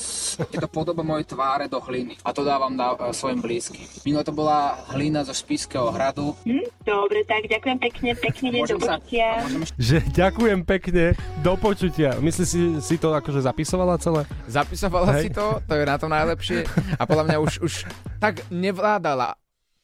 je 0.53 0.59
to 0.61 0.69
podoba 0.71 1.03
mojej 1.03 1.27
tváre 1.27 1.67
do 1.67 1.81
hliny. 1.81 2.15
A 2.23 2.31
to 2.31 2.45
dávam 2.45 2.73
dá, 2.77 2.95
e, 2.95 3.11
svojim 3.11 3.41
blízkym. 3.41 3.83
Minule 4.15 4.31
to 4.31 4.39
bola 4.47 4.79
hlina 4.95 5.27
zo 5.27 5.35
Spiského 5.35 5.91
hradu. 5.91 6.39
Hm, 6.47 6.71
dobre, 6.87 7.27
tak 7.27 7.51
ďakujem 7.51 7.83
pekne, 7.83 8.15
pekný 8.15 8.49
deň 8.55 8.63
do 8.63 8.79
sa, 8.79 8.95
počutia. 9.03 9.43
môžem 9.43 9.63
Že 9.75 9.97
ďakujem 10.15 10.61
pekne, 10.63 11.05
do 11.43 11.53
počutia. 11.59 12.15
Myslíš 12.23 12.47
si, 12.47 12.63
si 12.79 12.95
to 12.95 13.11
akože 13.11 13.43
zapisovala 13.43 13.99
celé? 13.99 14.23
Zapisovala 14.47 15.19
Hej. 15.19 15.23
si 15.27 15.29
to, 15.35 15.59
to 15.67 15.75
je 15.75 15.83
na 15.83 15.99
tom 15.99 16.15
najlepšie. 16.15 16.63
A 16.95 17.03
podľa 17.11 17.27
mňa 17.27 17.37
už, 17.43 17.53
už 17.67 17.75
tak 18.23 18.47
nevládala 18.55 19.35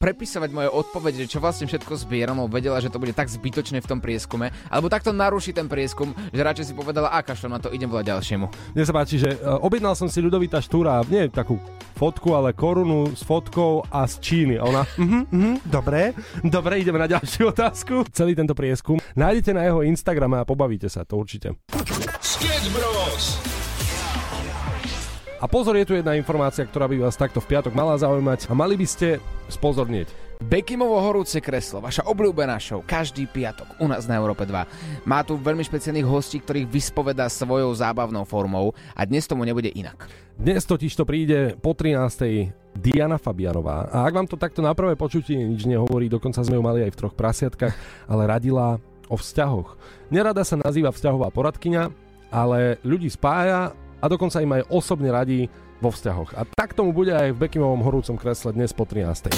prepisovať 0.01 0.49
moje 0.57 0.69
odpovede, 0.73 1.29
že 1.29 1.37
čo 1.37 1.45
vlastne 1.45 1.69
všetko 1.69 1.93
zbieram, 2.09 2.41
lebo 2.41 2.49
vedela, 2.49 2.81
že 2.81 2.89
to 2.89 2.97
bude 2.97 3.13
tak 3.13 3.29
zbytočné 3.29 3.85
v 3.85 3.89
tom 3.93 4.01
prieskume, 4.01 4.49
alebo 4.73 4.89
takto 4.89 5.13
naruší 5.13 5.53
ten 5.53 5.69
prieskum, 5.69 6.17
že 6.33 6.41
radšej 6.41 6.73
si 6.73 6.75
povedala, 6.75 7.13
a 7.13 7.21
kašlem 7.21 7.53
na 7.53 7.61
to, 7.61 7.69
idem 7.69 7.93
volať 7.93 8.09
ďalšiemu. 8.09 8.49
Mne 8.73 8.85
sa 8.89 8.97
páči, 8.97 9.21
že 9.21 9.37
uh, 9.37 9.61
objednal 9.61 9.93
som 9.93 10.09
si 10.09 10.25
Ľudovita 10.25 10.65
Štúra, 10.65 11.05
nie 11.05 11.29
takú 11.29 11.61
fotku, 12.01 12.33
ale 12.33 12.57
korunu 12.57 13.13
s 13.13 13.21
fotkou 13.21 13.85
a 13.93 14.09
z 14.09 14.15
Číny. 14.25 14.57
A 14.57 14.65
ona, 14.65 14.89
mhm, 14.97 15.21
mhm, 15.29 15.55
dobre, 15.69 16.17
dobre, 16.49 16.81
ideme 16.81 16.97
na 16.97 17.05
ďalšiu 17.05 17.53
otázku. 17.53 18.09
Celý 18.09 18.33
tento 18.33 18.57
prieskum 18.57 18.97
nájdete 19.13 19.53
na 19.53 19.69
jeho 19.69 19.85
Instagrame 19.85 20.41
a 20.41 20.49
pobavíte 20.49 20.89
sa, 20.89 21.05
to 21.05 21.21
určite. 21.21 21.53
Sketch 22.25 22.73
Bros. 22.73 23.60
A 25.41 25.49
pozor, 25.49 25.73
je 25.73 25.89
tu 25.89 25.97
jedna 25.97 26.21
informácia, 26.21 26.69
ktorá 26.69 26.85
by 26.85 27.01
vás 27.01 27.17
takto 27.17 27.41
v 27.41 27.57
piatok 27.57 27.73
mala 27.73 27.97
zaujímať 27.97 28.45
a 28.45 28.53
mali 28.53 28.77
by 28.77 28.85
ste 28.85 29.17
spozornieť. 29.49 30.13
Bekimovo 30.45 31.01
horúce 31.01 31.41
kreslo, 31.41 31.81
vaša 31.81 32.05
obľúbená 32.05 32.61
show, 32.61 32.85
každý 32.85 33.25
piatok 33.25 33.81
u 33.81 33.89
nás 33.89 34.05
na 34.05 34.21
Európe 34.21 34.45
2. 34.45 35.09
Má 35.09 35.25
tu 35.25 35.41
veľmi 35.41 35.65
špeciálnych 35.65 36.05
hostí, 36.05 36.45
ktorých 36.45 36.69
vyspovedá 36.69 37.25
svojou 37.33 37.73
zábavnou 37.73 38.29
formou 38.29 38.77
a 38.93 39.01
dnes 39.09 39.25
tomu 39.25 39.49
nebude 39.49 39.73
inak. 39.73 40.13
Dnes 40.37 40.69
totiž 40.69 40.93
to 40.93 41.09
príde 41.09 41.57
po 41.57 41.73
13. 41.73 42.77
Diana 42.77 43.17
Fabianová. 43.17 43.89
A 43.89 44.05
ak 44.05 44.13
vám 44.13 44.29
to 44.29 44.37
takto 44.37 44.61
na 44.61 44.77
prvé 44.77 44.93
počutie 44.93 45.41
nič 45.41 45.65
nehovorí, 45.65 46.13
dokonca 46.13 46.45
sme 46.45 46.61
ju 46.61 46.63
mali 46.65 46.85
aj 46.85 46.93
v 46.93 47.01
troch 47.01 47.17
prasiatkách, 47.17 47.75
ale 48.13 48.29
radila 48.29 48.77
o 49.09 49.17
vzťahoch. 49.17 49.81
Nerada 50.13 50.45
sa 50.45 50.61
nazýva 50.61 50.93
vzťahová 50.93 51.33
poradkyňa, 51.33 51.89
ale 52.29 52.77
ľudí 52.85 53.09
spája 53.09 53.73
a 54.01 54.05
dokonca 54.09 54.41
im 54.41 54.57
aj 54.57 54.67
osobne 54.73 55.13
radí 55.13 55.47
vo 55.81 55.89
vzťahoch. 55.89 56.37
A 56.37 56.45
tak 56.45 56.77
tomu 56.77 56.93
bude 56.93 57.17
aj 57.17 57.33
v 57.33 57.41
Bekimovom 57.41 57.81
horúcom 57.81 58.17
kresle 58.21 58.53
dnes 58.53 58.73
po 58.77 58.85
13. 58.85 59.33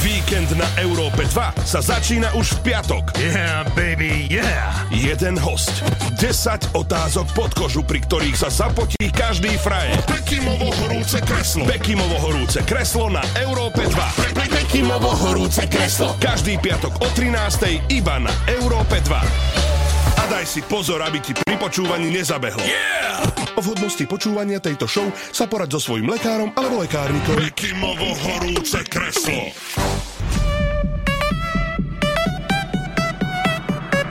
Víkend 0.00 0.54
na 0.56 0.68
Európe 0.80 1.26
2 1.28 1.66
sa 1.66 1.80
začína 1.82 2.32
už 2.38 2.60
v 2.60 2.72
piatok. 2.72 3.16
Yeah, 3.18 3.66
baby, 3.76 4.30
yeah. 4.30 4.86
Jeden 4.88 5.36
host, 5.36 5.82
10 6.16 6.78
otázok 6.78 7.26
pod 7.34 7.50
kožu, 7.52 7.82
pri 7.84 8.00
ktorých 8.06 8.36
sa 8.38 8.48
zapotí 8.48 9.10
každý 9.12 9.52
frajer. 9.60 9.98
Bekimovo 10.08 10.72
horúce 10.84 11.20
kreslo. 11.20 11.66
Bekimovo 11.66 12.16
horúce 12.22 12.62
kreslo 12.64 13.10
na 13.12 13.24
Európe 13.40 13.84
2. 13.84 14.46
Bekimovo 14.48 15.12
horúce 15.26 15.66
kreslo. 15.66 16.14
Každý 16.22 16.56
piatok 16.62 17.02
o 17.02 17.08
13. 17.12 17.90
iba 17.90 18.16
na 18.22 18.32
Európe 18.46 19.02
2. 19.04 19.75
A 20.14 20.22
daj 20.30 20.46
si 20.46 20.60
pozor, 20.62 21.02
aby 21.02 21.18
ti 21.18 21.34
pri 21.34 21.58
počúvaní 21.58 22.14
nezabehlo. 22.14 22.62
Yeah! 22.62 23.26
O 23.56 23.60
vhodnosti 23.64 24.04
počúvania 24.06 24.62
tejto 24.62 24.86
show 24.86 25.08
sa 25.34 25.50
porad 25.50 25.72
so 25.72 25.80
svojím 25.80 26.12
lekárom 26.12 26.52
alebo 26.54 26.84
lekárnikom. 26.84 27.34
Bekimovo 27.40 28.14
horúce 28.22 28.84
kreslo. 28.86 29.50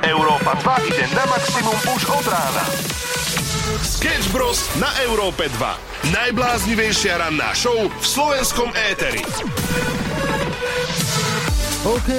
Európa 0.05 0.53
2 0.83 0.89
ide 0.89 1.05
na 1.13 1.25
maximum 1.29 1.77
už 1.93 2.01
od 2.09 2.25
rána. 2.25 2.63
Sketch 3.81 4.29
Bros. 4.29 4.65
na 4.77 4.89
Európe 5.05 5.49
2. 5.57 6.13
Najbláznivejšia 6.13 7.21
ranná 7.21 7.53
show 7.57 7.73
v 7.73 8.05
slovenskom 8.05 8.69
éteri. 8.93 9.21
OK, 11.85 12.09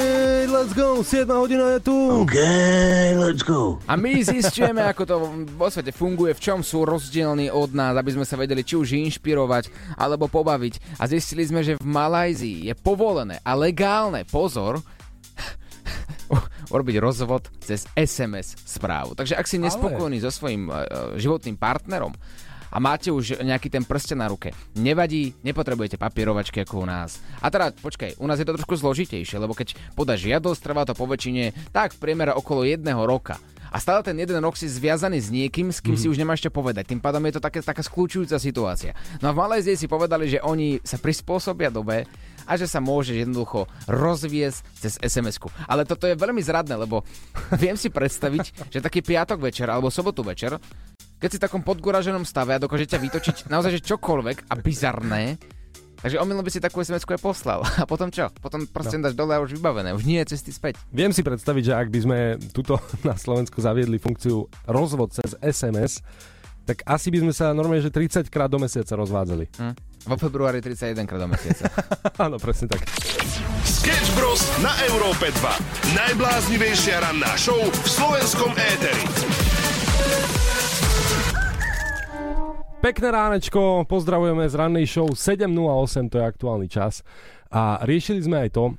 let's 0.47 0.71
go, 0.79 1.03
7 1.03 1.27
hodina 1.27 1.75
je 1.75 1.81
tu. 1.91 2.23
Okay, 2.23 3.19
let's 3.19 3.43
go. 3.43 3.83
A 3.91 3.99
my 3.99 4.23
zistujeme, 4.23 4.79
ako 4.79 5.03
to 5.03 5.15
vo 5.59 5.67
svete 5.67 5.91
funguje, 5.91 6.39
v 6.39 6.39
čom 6.39 6.63
sú 6.63 6.87
rozdielni 6.87 7.51
od 7.51 7.75
nás, 7.75 7.99
aby 7.99 8.15
sme 8.15 8.23
sa 8.23 8.39
vedeli 8.39 8.63
či 8.63 8.79
už 8.79 8.95
inšpirovať, 8.95 9.67
alebo 9.99 10.31
pobaviť. 10.31 11.03
A 11.03 11.11
zistili 11.11 11.43
sme, 11.43 11.67
že 11.67 11.75
v 11.75 11.83
Malajzii 11.83 12.71
je 12.71 12.79
povolené 12.79 13.43
a 13.43 13.59
legálne, 13.59 14.23
pozor, 14.23 14.79
urobiť 16.71 16.97
rozvod 17.03 17.51
cez 17.59 17.91
SMS 17.99 18.55
správu. 18.63 19.19
Takže 19.19 19.35
ak 19.35 19.51
si 19.51 19.59
nespokojný 19.59 20.23
so 20.23 20.31
svojím 20.31 20.71
uh, 20.71 21.19
životným 21.19 21.59
partnerom 21.59 22.15
a 22.76 22.83
máte 22.83 23.09
už 23.09 23.40
nejaký 23.40 23.73
ten 23.73 23.88
prsten 23.88 24.21
na 24.21 24.28
ruke, 24.28 24.52
nevadí, 24.76 25.33
nepotrebujete 25.40 25.97
papierovačky 25.97 26.61
ako 26.61 26.85
u 26.85 26.87
nás. 26.87 27.25
A 27.40 27.49
teda, 27.49 27.73
počkaj, 27.73 28.21
u 28.21 28.28
nás 28.28 28.37
je 28.37 28.45
to 28.45 28.52
trošku 28.52 28.76
zložitejšie, 28.76 29.40
lebo 29.40 29.56
keď 29.56 29.73
podáš 29.97 30.28
žiadosť, 30.28 30.61
trvá 30.61 30.85
to 30.85 30.92
po 30.92 31.09
väčšine 31.09 31.56
tak 31.73 31.97
v 31.97 32.04
priemere 32.04 32.37
okolo 32.37 32.68
jedného 32.68 33.00
roka. 33.09 33.40
A 33.73 33.80
stále 33.80 34.04
ten 34.04 34.14
jeden 34.16 34.38
rok 34.45 34.54
si 34.54 34.68
zviazaný 34.68 35.18
s 35.18 35.33
niekým, 35.33 35.73
s 35.73 35.80
kým 35.80 35.97
mm-hmm. 35.97 36.04
si 36.04 36.12
už 36.12 36.21
nemáš 36.21 36.45
čo 36.45 36.54
povedať. 36.54 36.87
Tým 36.87 37.02
pádom 37.02 37.25
je 37.26 37.40
to 37.40 37.42
také, 37.42 37.64
taká 37.64 37.83
skľúčujúca 37.83 38.38
situácia. 38.38 38.92
No 39.18 39.33
a 39.33 39.35
v 39.35 39.40
Malézii 39.42 39.75
si 39.75 39.90
povedali, 39.90 40.30
že 40.30 40.45
oni 40.45 40.78
sa 40.87 41.00
prispôsobia 41.00 41.73
dobe 41.73 42.06
a 42.47 42.52
že 42.54 42.71
sa 42.71 42.78
môže 42.78 43.12
jednoducho 43.12 43.66
rozviesť 43.90 44.61
cez 44.78 44.95
SMS-ku. 45.02 45.50
Ale 45.66 45.83
toto 45.83 46.06
je 46.06 46.14
veľmi 46.14 46.38
zradné, 46.40 46.78
lebo 46.78 47.02
viem 47.62 47.75
si 47.75 47.90
predstaviť, 47.90 48.71
že 48.71 48.85
taký 48.85 49.02
piatok 49.02 49.42
večer 49.42 49.66
alebo 49.66 49.90
sobotu 49.90 50.23
večer, 50.23 50.54
keď 51.17 51.29
si 51.33 51.39
v 51.41 51.45
takom 51.49 51.63
podgoraženom 51.65 52.29
stave 52.29 52.57
a 52.57 52.63
dokáže 52.63 52.93
ťa 52.93 52.99
vytočiť 53.01 53.37
naozaj 53.49 53.81
že 53.81 53.87
čokoľvek 53.89 54.53
a 54.53 54.55
bizarné, 54.61 55.41
takže 56.01 56.21
omylom 56.21 56.45
by 56.45 56.53
si 56.53 56.61
takú 56.61 56.85
SMS-ku 56.85 57.17
aj 57.17 57.23
poslal. 57.25 57.61
A 57.83 57.89
potom 57.89 58.13
čo? 58.13 58.29
Potom 58.39 58.69
proste 58.69 59.01
no. 59.01 59.09
dáš 59.09 59.15
dole 59.17 59.33
a 59.33 59.41
už 59.41 59.57
vybavené. 59.57 59.97
Už 59.97 60.05
nie 60.05 60.21
je 60.23 60.37
cesty 60.37 60.53
späť. 60.53 60.77
Viem 60.93 61.11
si 61.11 61.25
predstaviť, 61.25 61.73
že 61.73 61.75
ak 61.75 61.89
by 61.89 61.99
sme 62.05 62.19
tuto 62.53 62.77
na 63.09 63.17
Slovensku 63.17 63.59
zaviedli 63.59 63.97
funkciu 63.97 64.47
rozvod 64.69 65.17
cez 65.17 65.33
SMS, 65.41 66.05
tak 66.67 66.83
asi 66.83 67.15
by 67.15 67.23
sme 67.23 67.33
sa 67.33 67.55
normálne, 67.55 67.81
že 67.81 67.95
30 67.95 68.27
krát 68.27 68.51
do 68.51 68.59
mesiaca 68.59 68.99
rozvádzali. 68.99 69.47
Hm? 69.57 69.75
Vo 70.07 70.17
februári 70.19 70.59
31 70.63 71.07
krát 71.07 71.23
do 71.23 71.31
mesiaca. 71.31 71.71
Áno, 72.27 72.39
presne 72.43 72.71
tak. 72.71 72.87
Sketch 73.67 74.11
Bros. 74.19 74.43
na 74.63 74.75
Európe 74.91 75.31
2. 75.31 75.95
Najbláznivejšia 75.95 77.03
ranná 77.03 77.35
show 77.39 77.59
v 77.59 77.87
slovenskom 77.87 78.51
éteri. 78.55 79.07
Pekné 82.87 83.11
ránečko, 83.11 83.83
pozdravujeme 83.90 84.47
z 84.47 84.55
rannej 84.55 84.87
show 84.87 85.11
7.08, 85.11 86.07
to 86.07 86.23
je 86.23 86.31
aktuálny 86.31 86.71
čas. 86.71 87.02
A 87.50 87.83
riešili 87.83 88.23
sme 88.23 88.47
aj 88.47 88.55
to, 88.55 88.78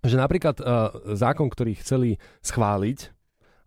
že 0.00 0.16
napríklad 0.16 0.56
uh, 0.56 0.88
zákon, 1.12 1.52
ktorý 1.52 1.76
chceli 1.76 2.16
schváliť 2.40 3.12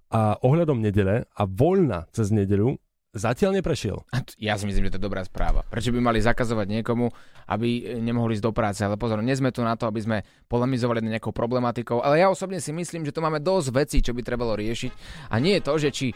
a 0.10 0.42
ohľadom 0.42 0.82
nedele 0.82 1.30
a 1.30 1.46
voľna 1.46 2.10
cez 2.10 2.34
nedeľu, 2.34 2.82
zatiaľ 3.14 3.58
neprešiel. 3.58 4.06
A 4.14 4.22
t- 4.22 4.38
Ja 4.38 4.54
si 4.56 4.70
myslím, 4.70 4.90
že 4.90 4.98
to 4.98 5.00
je 5.02 5.08
dobrá 5.10 5.26
správa. 5.26 5.66
Prečo 5.66 5.90
by 5.90 5.98
mali 5.98 6.22
zakazovať 6.22 6.70
niekomu, 6.70 7.10
aby 7.50 7.70
e, 7.82 7.82
nemohli 7.98 8.38
ísť 8.38 8.46
do 8.46 8.54
práce? 8.54 8.86
Ale 8.86 9.02
pozor, 9.02 9.22
nie 9.26 9.34
sme 9.34 9.50
tu 9.50 9.66
na 9.66 9.74
to, 9.74 9.90
aby 9.90 10.02
sme 10.02 10.18
polemizovali 10.46 11.02
nad 11.02 11.18
nejakou 11.18 11.34
problematikou, 11.34 12.06
ale 12.06 12.22
ja 12.22 12.30
osobne 12.30 12.62
si 12.62 12.70
myslím, 12.70 13.06
že 13.10 13.14
tu 13.14 13.26
máme 13.26 13.42
dosť 13.42 13.68
vecí, 13.74 13.98
čo 14.06 14.14
by 14.14 14.22
trebalo 14.22 14.54
riešiť. 14.54 14.92
A 15.34 15.42
nie 15.42 15.58
je 15.58 15.66
to, 15.66 15.74
že 15.82 15.90
či 15.90 16.08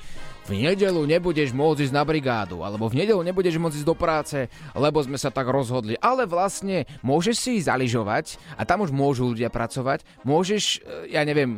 v 0.45 0.51
nedelu 0.53 1.01
nebudeš 1.01 1.49
môcť 1.55 1.89
ísť 1.89 1.95
na 1.97 2.05
brigádu, 2.05 2.61
alebo 2.61 2.85
v 2.85 3.01
nedelu 3.01 3.21
nebudeš 3.25 3.57
môcť 3.57 3.77
ísť 3.81 3.89
do 3.89 3.97
práce, 3.97 4.37
lebo 4.77 5.01
sme 5.01 5.17
sa 5.17 5.33
tak 5.33 5.49
rozhodli. 5.49 5.97
Ale 5.97 6.29
vlastne 6.29 6.85
môžeš 7.01 7.35
si 7.37 7.49
ísť 7.57 7.73
zaližovať 7.73 8.25
a 8.53 8.69
tam 8.69 8.85
už 8.85 8.93
môžu 8.93 9.33
ľudia 9.33 9.49
pracovať. 9.49 10.05
Môžeš, 10.21 10.85
e, 10.85 11.17
ja 11.17 11.25
neviem, 11.25 11.57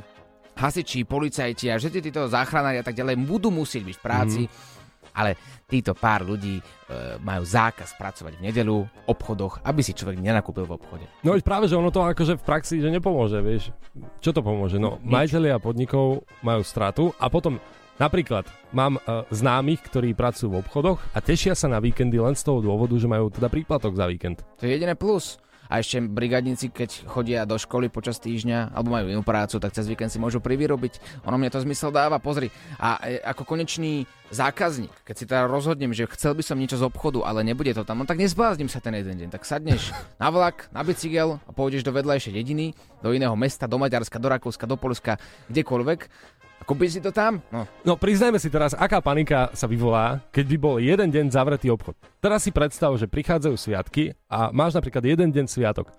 hasiči, 0.56 1.04
policajti 1.04 1.68
a 1.68 1.76
všetci 1.76 2.00
títo 2.00 2.32
záchranári 2.32 2.80
a 2.80 2.86
tak 2.88 2.96
ďalej 2.96 3.20
budú 3.28 3.52
musieť 3.52 3.84
byť 3.84 3.96
v 4.00 4.04
práci. 4.04 4.44
Mm 4.48 4.75
ale 5.16 5.40
títo 5.66 5.96
pár 5.96 6.28
ľudí 6.28 6.60
e, 6.60 6.64
majú 7.24 7.42
zákaz 7.48 7.96
pracovať 7.96 8.38
v 8.38 8.44
nedelu 8.52 8.84
v 8.84 8.90
obchodoch, 9.08 9.64
aby 9.64 9.82
si 9.82 9.96
človek 9.96 10.20
nenakúpil 10.20 10.68
v 10.68 10.76
obchode. 10.76 11.06
No 11.24 11.34
veď 11.34 11.42
práve, 11.42 11.66
že 11.72 11.80
ono 11.80 11.90
to 11.90 12.04
akože 12.04 12.38
v 12.38 12.44
praxi, 12.44 12.84
že 12.84 12.92
nepomôže, 12.92 13.40
vieš. 13.40 13.72
Čo 14.20 14.36
to 14.36 14.44
pomôže? 14.44 14.78
No, 14.78 15.00
majiteľia 15.02 15.58
podnikov 15.58 16.28
majú 16.44 16.62
stratu 16.62 17.16
a 17.18 17.32
potom 17.32 17.58
Napríklad, 17.96 18.44
mám 18.76 19.00
uh, 19.00 19.24
známych, 19.32 19.80
ktorí 19.88 20.12
pracujú 20.20 20.52
v 20.52 20.60
obchodoch 20.60 21.00
a 21.16 21.24
tešia 21.24 21.56
sa 21.56 21.72
na 21.72 21.80
víkendy 21.80 22.20
len 22.20 22.36
z 22.36 22.44
toho 22.44 22.60
dôvodu, 22.60 22.92
že 23.00 23.08
majú 23.08 23.32
teda 23.32 23.48
príplatok 23.48 23.96
za 23.96 24.04
víkend. 24.12 24.44
To 24.60 24.68
je 24.68 24.76
jediné 24.76 25.00
plus. 25.00 25.40
A 25.72 25.82
ešte 25.82 26.02
brigádnici, 26.02 26.70
keď 26.70 27.10
chodia 27.10 27.44
do 27.44 27.58
školy 27.58 27.90
počas 27.90 28.22
týždňa 28.22 28.74
alebo 28.74 28.94
majú 28.94 29.08
inú 29.10 29.24
prácu, 29.26 29.58
tak 29.58 29.74
cez 29.74 29.90
víkend 29.90 30.14
si 30.14 30.22
môžu 30.22 30.42
privyrobiť. 30.42 31.26
Ono 31.26 31.36
mne 31.38 31.50
to 31.50 31.62
zmysel 31.62 31.90
dáva, 31.90 32.22
pozri. 32.22 32.54
A 32.78 33.02
e, 33.02 33.22
ako 33.22 33.44
konečný 33.46 34.06
zákazník, 34.34 34.92
keď 35.06 35.16
si 35.16 35.26
teda 35.30 35.46
rozhodnem, 35.46 35.94
že 35.94 36.10
chcel 36.10 36.34
by 36.34 36.44
som 36.44 36.58
niečo 36.58 36.82
z 36.82 36.86
obchodu, 36.86 37.22
ale 37.26 37.46
nebude 37.46 37.72
to 37.74 37.86
tam, 37.86 38.02
no 38.02 38.10
tak 38.10 38.18
nezbláznim 38.18 38.68
sa 38.68 38.82
ten 38.82 38.98
jeden 38.98 39.16
deň. 39.26 39.30
Tak 39.34 39.46
sadneš 39.46 39.94
na 40.22 40.34
vlak, 40.34 40.70
na 40.74 40.82
bicykel 40.82 41.38
a 41.46 41.50
pôjdeš 41.54 41.86
do 41.86 41.94
vedľajšej 41.94 42.34
dediny, 42.34 42.74
do 43.06 43.14
iného 43.14 43.34
mesta, 43.38 43.70
do 43.70 43.78
Maďarska, 43.78 44.18
do 44.18 44.30
Rakúska, 44.30 44.66
do 44.66 44.78
Polska, 44.78 45.22
kdekoľvek. 45.54 46.10
A 46.66 46.74
kúpiš 46.74 46.98
si 46.98 47.02
to 47.06 47.14
tam? 47.14 47.46
No, 47.54 47.70
No 47.86 47.94
priznajme 47.94 48.42
si 48.42 48.50
teraz, 48.50 48.74
aká 48.74 48.98
panika 48.98 49.54
sa 49.54 49.70
vyvolá, 49.70 50.18
keď 50.34 50.46
by 50.50 50.58
bol 50.58 50.76
jeden 50.82 51.14
deň 51.14 51.30
zavretý 51.30 51.70
obchod. 51.70 51.94
Teraz 52.18 52.42
si 52.42 52.50
predstav, 52.50 52.90
že 52.98 53.06
prichádzajú 53.06 53.54
sviatky 53.54 54.18
a 54.26 54.50
máš 54.50 54.74
napríklad 54.74 55.06
jeden 55.06 55.30
deň 55.30 55.46
sviatok. 55.46 55.94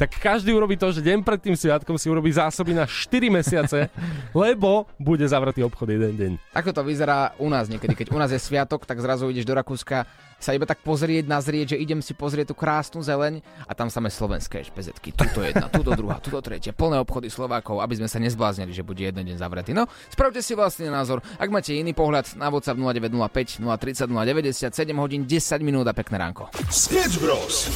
Tak 0.00 0.16
každý 0.16 0.56
urobí 0.56 0.80
to, 0.80 0.88
že 0.88 1.04
deň 1.04 1.20
pred 1.20 1.36
tým 1.36 1.52
sviatkom 1.52 2.00
si 2.00 2.08
urobí 2.08 2.32
zásoby 2.32 2.72
na 2.72 2.88
4 2.88 3.28
mesiace, 3.28 3.92
lebo 4.32 4.88
bude 4.96 5.28
zavretý 5.28 5.60
obchod 5.60 5.92
jeden 5.92 6.16
deň. 6.16 6.32
Ako 6.56 6.72
to 6.72 6.80
vyzerá 6.80 7.36
u 7.36 7.52
nás 7.52 7.68
niekedy, 7.68 7.92
keď 7.92 8.08
u 8.12 8.16
nás 8.16 8.32
je 8.32 8.40
sviatok, 8.40 8.88
tak 8.88 8.96
zrazu 9.04 9.28
ideš 9.28 9.44
do 9.44 9.52
Rakúska 9.52 10.08
sa 10.46 10.54
iba 10.54 10.62
tak 10.62 10.78
pozrieť, 10.86 11.26
nazrieť, 11.26 11.74
že 11.74 11.82
idem 11.82 11.98
si 11.98 12.14
pozrieť 12.14 12.54
tú 12.54 12.56
krásnu 12.56 13.02
zeleň 13.02 13.42
a 13.66 13.74
tam 13.74 13.90
samé 13.90 14.14
slovenské 14.14 14.62
špezetky. 14.62 15.10
Tuto 15.10 15.42
jedna, 15.42 15.66
tuto 15.66 15.90
druhá, 15.98 16.22
tuto 16.22 16.38
tretia, 16.38 16.70
plné 16.70 17.02
obchody 17.02 17.26
Slovákov, 17.26 17.82
aby 17.82 17.98
sme 17.98 18.06
sa 18.06 18.22
nezbláznili, 18.22 18.70
že 18.70 18.86
bude 18.86 19.02
jeden 19.02 19.26
deň 19.26 19.42
zavretý. 19.42 19.74
No, 19.74 19.90
spravte 20.06 20.38
si 20.46 20.54
vlastný 20.54 20.86
názor. 20.86 21.18
Ak 21.42 21.50
máte 21.50 21.74
iný 21.74 21.90
pohľad, 21.90 22.38
na 22.38 22.46
WhatsApp 22.46 22.78
0905 22.78 23.58
030 23.58 24.06
090 24.06 24.70
7 24.70 25.02
hodín 25.02 25.26
10 25.26 25.66
minút 25.66 25.90
a 25.90 25.94
pekné 25.96 26.22
ránko. 26.22 26.54
Sketch 26.70 27.18
Bros. 27.18 27.66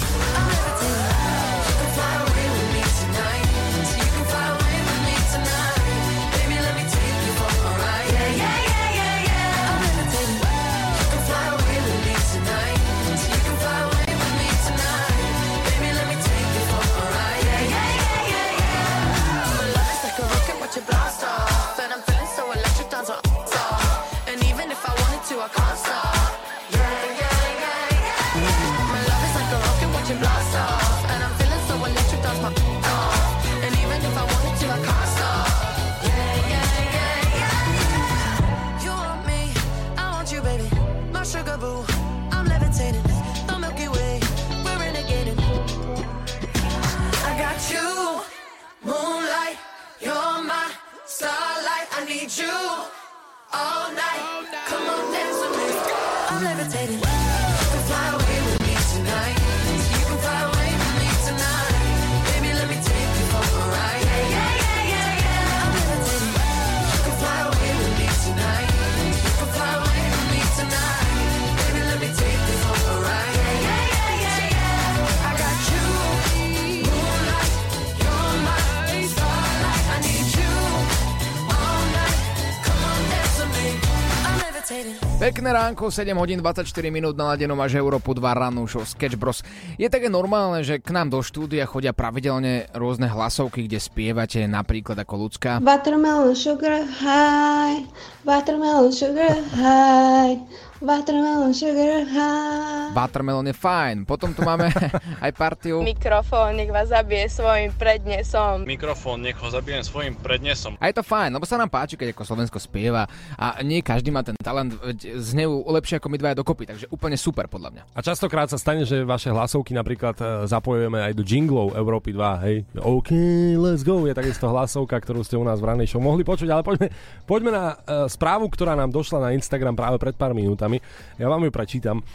Ránko, 85.71 85.87
7 85.87 86.19
hodín 86.19 86.43
24 86.43 86.67
minút 86.91 87.15
naladenú 87.15 87.55
máš 87.55 87.79
Európu 87.79 88.11
2 88.11 88.27
rannú 88.27 88.67
show 88.67 88.83
Sketch 88.83 89.15
Bros. 89.15 89.47
Je 89.79 89.87
také 89.87 90.11
normálne, 90.11 90.67
že 90.67 90.83
k 90.83 90.91
nám 90.91 91.15
do 91.15 91.23
štúdia 91.23 91.63
chodia 91.63 91.95
pravidelne 91.95 92.67
rôzne 92.75 93.07
hlasovky, 93.07 93.71
kde 93.71 93.79
spievate 93.79 94.43
napríklad 94.51 94.99
ako 94.99 95.31
ľudská. 95.31 95.63
Watermelon 95.63 96.35
sugar 96.35 96.83
high, 96.83 97.87
watermelon 98.27 98.91
sugar 98.91 99.39
high, 99.55 100.43
watermelon 100.81 101.53
sugar 101.53 102.05
high. 102.09 102.91
Watermelon 102.91 103.47
je 103.47 103.55
fajn. 103.55 104.03
Potom 104.03 104.35
tu 104.35 104.43
máme 104.43 104.67
aj 105.25 105.31
partiu. 105.37 105.85
Mikrofón 105.85 106.59
nech 106.59 106.73
vás 106.75 106.91
zabije 106.91 107.31
svojim 107.31 107.71
prednesom. 107.77 108.67
Mikrofón 108.67 109.23
nech 109.23 109.39
ho 109.39 109.49
zabijem 109.49 109.85
svojim 109.87 110.15
prednesom. 110.19 110.75
A 110.83 110.91
je 110.91 110.99
to 110.99 111.05
fajn, 111.07 111.39
lebo 111.39 111.47
sa 111.47 111.57
nám 111.57 111.71
páči, 111.71 111.95
keď 111.95 112.13
ako 112.13 112.27
Slovensko 112.27 112.59
spieva 112.59 113.07
a 113.39 113.63
nie 113.65 113.81
každý 113.81 114.11
má 114.11 114.27
ten 114.27 114.35
talent, 114.39 114.75
znejú 115.01 115.65
lepšie 115.71 116.03
ako 116.03 116.09
my 116.11 116.17
dvaja 116.19 116.37
dokopy, 116.39 116.65
takže 116.67 116.87
úplne 116.91 117.17
super 117.17 117.47
podľa 117.47 117.71
mňa. 117.75 117.83
A 117.95 118.01
častokrát 118.03 118.51
sa 118.51 118.59
stane, 118.59 118.83
že 118.85 119.07
vaše 119.07 119.31
hlasovky 119.31 119.75
napríklad 119.75 120.17
e, 120.19 120.25
zapojujeme 120.51 120.99
aj 121.11 121.13
do 121.15 121.23
jinglov 121.23 121.79
Európy 121.79 122.13
2, 122.15 122.45
hej. 122.47 122.57
OK, 122.79 123.11
let's 123.59 123.83
go, 123.87 124.07
je 124.07 124.15
takisto 124.15 124.51
hlasovka, 124.51 124.99
ktorú 124.99 125.23
ste 125.27 125.39
u 125.39 125.45
nás 125.47 125.63
v 125.63 125.71
ranej 125.75 125.95
show 125.95 126.03
mohli 126.03 126.27
počuť, 126.27 126.49
ale 126.51 126.63
poďme, 126.63 126.89
poďme 127.27 127.51
na 127.51 127.65
uh, 127.75 128.07
správu, 128.07 128.47
ktorá 128.51 128.75
nám 128.75 128.95
došla 128.95 129.31
na 129.31 129.31
Instagram 129.35 129.75
práve 129.75 129.97
pred 129.99 130.15
pár 130.15 130.35
minútami. 130.35 130.70
Ja 131.19 131.27
vám 131.27 131.43
ju 131.43 131.51
prečítam. 131.51 132.07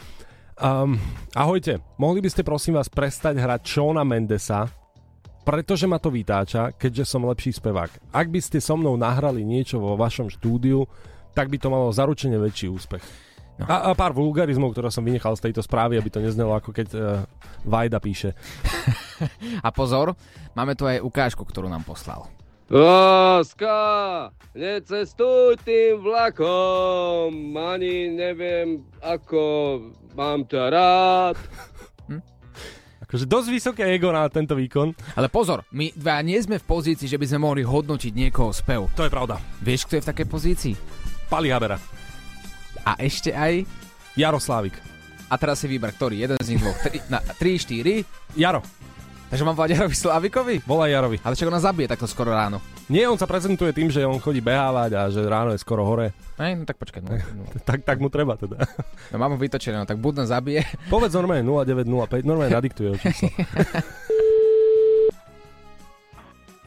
Um, 0.56 0.96
ahojte, 1.36 1.84
mohli 2.00 2.24
by 2.24 2.32
ste 2.32 2.40
prosím 2.40 2.80
vás 2.80 2.88
prestať 2.88 3.36
hrať 3.36 3.60
Shona 3.60 4.08
Mendesa, 4.08 4.72
pretože 5.44 5.84
ma 5.84 6.00
to 6.00 6.08
vytáča, 6.08 6.72
keďže 6.72 7.04
som 7.04 7.28
lepší 7.28 7.52
spevák. 7.52 8.08
Ak 8.16 8.32
by 8.32 8.40
ste 8.40 8.64
so 8.64 8.72
mnou 8.80 8.96
nahrali 8.96 9.44
niečo 9.44 9.76
vo 9.76 10.00
vašom 10.00 10.32
štúdiu, 10.32 10.88
tak 11.36 11.52
by 11.52 11.60
to 11.60 11.68
malo 11.68 11.92
zaručene 11.92 12.40
väčší 12.40 12.72
úspech. 12.72 13.04
No. 13.56 13.64
A, 13.68 13.88
a 13.88 13.96
pár 13.96 14.12
vulgarizmov, 14.12 14.72
ktoré 14.72 14.92
som 14.92 15.04
vynechal 15.04 15.32
z 15.36 15.48
tejto 15.48 15.64
správy, 15.64 15.96
aby 15.96 16.12
to 16.12 16.20
neznelo 16.20 16.52
ako 16.56 16.72
keď 16.72 16.88
uh, 16.92 17.24
Vajda 17.64 18.00
píše. 18.04 18.36
A 19.66 19.72
pozor, 19.72 20.12
máme 20.52 20.76
tu 20.76 20.84
aj 20.84 21.00
ukážku, 21.00 21.40
ktorú 21.40 21.72
nám 21.72 21.80
poslal. 21.84 22.28
Láska, 22.66 23.78
necestuj 24.50 25.54
tým 25.62 26.02
vlakom, 26.02 27.54
ani 27.54 28.10
neviem, 28.10 28.82
ako 28.98 29.78
mám 30.18 30.42
ťa 30.50 30.64
rád. 30.74 31.38
Akože 33.06 33.22
dosť 33.22 33.48
vysoké 33.54 33.86
ego 33.94 34.10
na 34.10 34.26
tento 34.26 34.58
výkon. 34.58 34.90
Ale 35.14 35.30
pozor, 35.30 35.62
my 35.70 35.94
dva 35.94 36.18
nie 36.26 36.42
sme 36.42 36.58
v 36.58 36.66
pozícii, 36.66 37.06
že 37.06 37.22
by 37.22 37.30
sme 37.30 37.46
mohli 37.46 37.62
hodnotiť 37.62 38.10
niekoho 38.10 38.50
spev. 38.50 38.90
To 38.98 39.06
je 39.06 39.14
pravda. 39.14 39.38
Vieš, 39.62 39.86
kto 39.86 39.94
je 39.94 40.02
v 40.02 40.10
takej 40.10 40.26
pozícii? 40.26 40.74
Pali 41.30 41.54
Habera. 41.54 41.78
A 42.82 42.98
ešte 42.98 43.30
aj... 43.30 43.62
Jaroslávik. 44.18 44.74
A 45.30 45.38
teraz 45.38 45.62
si 45.62 45.70
vyber, 45.70 45.94
ktorý? 45.94 46.18
Jeden 46.18 46.40
z 46.42 46.50
nich 46.50 46.62
dvoch. 46.64 46.74
3, 46.82 46.98
4. 47.38 48.34
Jaro. 48.34 48.66
Takže 49.26 49.42
mám 49.42 49.58
volať 49.58 49.74
Jarovi 49.74 49.96
Slávikovi? 49.98 50.54
Volaj 50.62 50.90
Jarovi. 50.94 51.18
Ale 51.26 51.34
čo 51.34 51.50
ho 51.50 51.54
nás 51.54 51.66
zabije 51.66 51.90
takto 51.90 52.06
skoro 52.06 52.30
ráno? 52.30 52.62
Nie, 52.86 53.10
on 53.10 53.18
sa 53.18 53.26
prezentuje 53.26 53.74
tým, 53.74 53.90
že 53.90 54.06
on 54.06 54.22
chodí 54.22 54.38
behávať 54.38 54.90
a 54.94 55.10
že 55.10 55.26
ráno 55.26 55.50
je 55.50 55.58
skoro 55.58 55.82
hore. 55.82 56.14
Ej, 56.38 56.54
no 56.54 56.62
tak 56.62 56.78
počkaj. 56.78 57.02
No, 57.02 57.10
no. 57.10 57.42
tak, 57.68 57.82
tak 57.82 57.98
mu 57.98 58.06
treba 58.06 58.38
teda. 58.38 58.62
no 59.10 59.16
mám 59.18 59.34
ho 59.34 59.38
vytočené, 59.38 59.82
no 59.82 59.86
tak 59.88 59.98
buď 59.98 60.22
nás 60.22 60.30
zabije. 60.30 60.62
Povedz 60.94 61.18
normálne 61.18 61.42
0905, 61.42 62.22
normálne 62.22 62.54
nadiktuje 62.54 63.02
číslo. 63.02 63.28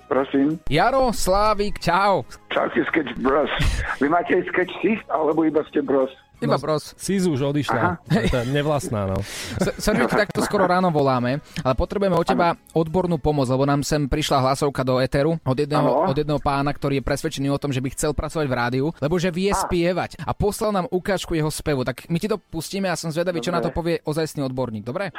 Prosím. 0.10 0.58
Jaro, 0.68 1.14
Slávik, 1.14 1.78
čau. 1.78 2.26
Čaute, 2.50 2.82
Sketch 2.90 3.14
Bros. 3.22 3.54
Vy 4.02 4.10
máte 4.10 4.42
aj 4.42 4.50
Sketch 4.50 4.74
Sis, 4.82 5.00
alebo 5.08 5.46
iba 5.46 5.62
ste 5.70 5.86
Bros? 5.86 6.10
Iba 6.40 6.56
bros. 6.56 6.96
Sis 6.96 7.28
už 7.28 7.52
odišla. 7.52 8.00
To 8.08 8.36
je 8.40 8.46
nevlastná, 8.52 9.12
no. 9.12 9.20
Ti 10.00 10.08
takto 10.08 10.40
skoro 10.44 10.64
ráno 10.64 10.88
voláme, 10.90 11.44
ale 11.60 11.74
potrebujeme 11.76 12.16
od 12.16 12.24
teba 12.24 12.56
odbornú 12.72 13.20
pomoc, 13.20 13.52
lebo 13.52 13.68
nám 13.68 13.84
sem 13.84 14.08
prišla 14.08 14.40
hlasovka 14.40 14.88
do 14.88 15.04
Eteru 15.04 15.36
od 15.44 15.58
jedného, 15.58 16.08
od 16.08 16.16
jedného 16.16 16.40
pána, 16.40 16.72
ktorý 16.72 17.04
je 17.04 17.08
presvedčený 17.08 17.52
o 17.52 17.60
tom, 17.60 17.76
že 17.76 17.84
by 17.84 17.90
chcel 17.92 18.12
pracovať 18.16 18.48
v 18.48 18.56
rádiu, 18.56 18.86
lebo 19.04 19.20
že 19.20 19.36
vie 19.36 19.52
spievať 19.52 20.24
a 20.24 20.32
poslal 20.32 20.72
nám 20.72 20.88
ukážku 20.88 21.36
jeho 21.36 21.52
spevu. 21.52 21.84
Tak 21.84 22.08
my 22.08 22.18
ti 22.18 22.32
to 22.32 22.40
pustíme 22.40 22.88
a 22.88 22.96
som 22.96 23.12
zvedavý, 23.12 23.44
čo 23.44 23.52
na 23.52 23.60
to 23.60 23.76
povie 23.76 24.00
ozajstný 24.08 24.48
odborník, 24.48 24.88
dobre? 24.88 25.12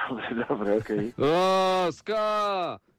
Dobre, 0.48 0.80
okej. 0.80 1.04
Láska, 1.20 2.24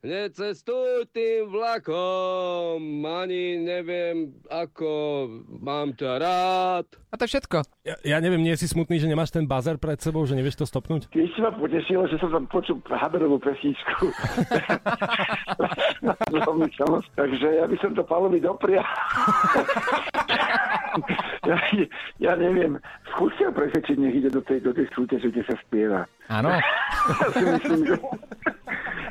necestuj 0.02 1.06
tým 1.14 1.54
vlakom, 1.54 3.06
ani 3.06 3.62
neviem, 3.62 4.34
ako 4.50 4.90
mám 5.62 5.94
ťa 5.94 6.12
rád. 6.18 6.86
A 7.14 7.18
to 7.18 7.30
je 7.30 7.38
všetko. 7.38 7.62
Ja, 7.86 7.96
ja 8.02 8.18
neviem, 8.18 8.42
nie 8.42 8.58
si 8.58 8.66
smutný, 8.66 8.98
že 8.98 9.06
nemáš 9.06 9.30
ten 9.30 9.46
buzzer 9.46 9.78
pred 9.78 10.02
sebou, 10.02 10.26
že 10.26 10.34
nevieš 10.34 10.62
to 10.62 10.66
stopnúť? 10.66 11.14
Tiež 11.14 11.30
si 11.38 11.40
ma 11.46 11.54
potešilo, 11.54 12.10
že 12.10 12.18
som 12.18 12.34
tam 12.34 12.50
počul 12.50 12.82
Haberovú 12.90 13.38
pesničku. 13.38 14.10
Takže 17.20 17.48
ja 17.62 17.66
by 17.70 17.78
som 17.78 17.94
to 17.94 18.02
Palovi 18.02 18.42
doprial. 18.42 18.86
ja, 21.49 21.58
ja 22.21 22.34
neviem, 22.38 22.77
skúste 23.13 23.49
ho 23.49 23.54
presvedčiť, 23.54 23.97
nech 23.97 24.13
ide 24.13 24.30
do 24.30 24.45
tej, 24.45 24.62
do 24.62 24.71
tej 24.73 24.86
súťaže, 24.93 25.34
kde 25.34 25.43
sa 25.49 25.56
spieva. 25.65 26.01
Áno. 26.30 26.54
Ja 26.54 27.27
si 27.34 27.43
myslím, 27.43 27.82
že, 27.89 27.95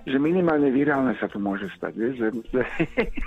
že 0.07 0.17
minimálne 0.17 0.71
virálne 0.71 1.13
sa 1.19 1.27
to 1.27 1.43
môže 1.43 1.67
stať. 1.75 1.93
Vieš, 1.99 2.15
že. 2.55 2.63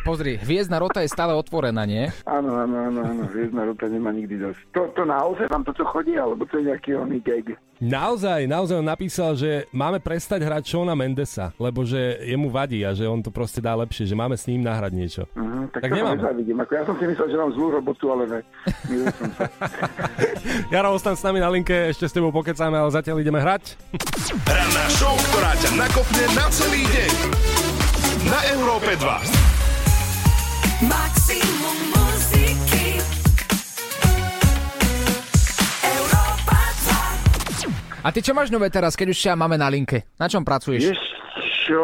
Pozri, 0.07 0.39
hviezdna 0.39 0.79
rota 0.79 1.03
je 1.03 1.11
stále 1.11 1.35
otvorená, 1.35 1.83
nie? 1.83 2.07
Áno, 2.25 2.57
áno, 2.57 2.75
áno, 2.89 2.99
áno, 3.03 3.23
hviezdna 3.29 3.67
rota 3.67 3.91
nemá 3.91 4.15
nikdy 4.15 4.39
dosť. 4.39 4.61
To, 4.73 4.81
to 4.95 5.03
naozaj 5.03 5.51
vám 5.51 5.67
toto 5.67 5.83
chodí, 5.83 6.15
alebo 6.15 6.47
to 6.47 6.63
je 6.63 6.71
nejaký 6.71 6.95
oný 6.95 7.19
gag? 7.21 7.53
Naozaj, 7.84 8.48
naozaj 8.48 8.80
on 8.80 8.88
napísal, 8.88 9.36
že 9.36 9.67
máme 9.76 10.00
prestať 10.00 10.39
hrať 10.48 10.63
Shona 10.72 10.96
Mendesa, 10.96 11.52
lebo 11.60 11.84
že 11.84 12.24
jemu 12.24 12.48
vadí 12.48 12.80
a 12.88 12.96
že 12.96 13.04
on 13.04 13.19
to 13.19 13.28
proste 13.28 13.60
dá 13.60 13.76
lepšie, 13.76 14.08
že 14.08 14.15
máme 14.15 14.39
s 14.39 14.48
ním 14.48 14.63
nahrať 14.63 14.91
niečo. 14.96 15.28
Uh, 15.36 15.67
tak, 15.67 15.91
Tak 15.91 15.91
nemám. 15.91 16.15
Ako 16.63 16.74
ja 16.80 16.88
som 16.88 16.96
si 16.96 17.04
myslel, 17.12 17.28
že 17.28 17.36
mám 17.36 17.52
zlú 17.52 17.76
robotu, 17.76 18.08
ale 18.08 18.24
ne. 18.32 18.39
Jaro, 20.74 20.96
ostan 20.96 21.19
s 21.19 21.28
nami 21.28 21.43
na 21.43 21.52
linke, 21.52 21.91
ešte 21.91 22.08
s 22.08 22.15
tebou 22.15 22.32
pokecáme, 22.32 22.80
ale 22.80 22.88
zatiaľ 22.88 23.19
ideme 23.19 23.43
hrať. 23.43 23.76
Ranná 24.48 24.86
show, 24.96 25.12
ktorá 25.36 25.52
ťa 25.60 25.76
nakopne 25.76 26.24
na 26.39 26.48
celý 26.56 26.88
deň. 26.88 27.12
Na 28.32 28.39
Európe 28.56 28.96
2. 28.96 30.88
Maximum 30.88 32.02
A 38.03 38.11
ty 38.11 38.19
čo 38.19 38.35
máš 38.35 38.51
nové 38.51 38.67
teraz, 38.67 38.99
keď 38.99 39.15
už 39.15 39.19
ťa 39.23 39.39
máme 39.39 39.55
na 39.55 39.71
linke? 39.71 40.03
Na 40.19 40.27
čom 40.27 40.43
pracuješ? 40.43 40.91
Vieš 40.91 41.01
čo, 41.63 41.83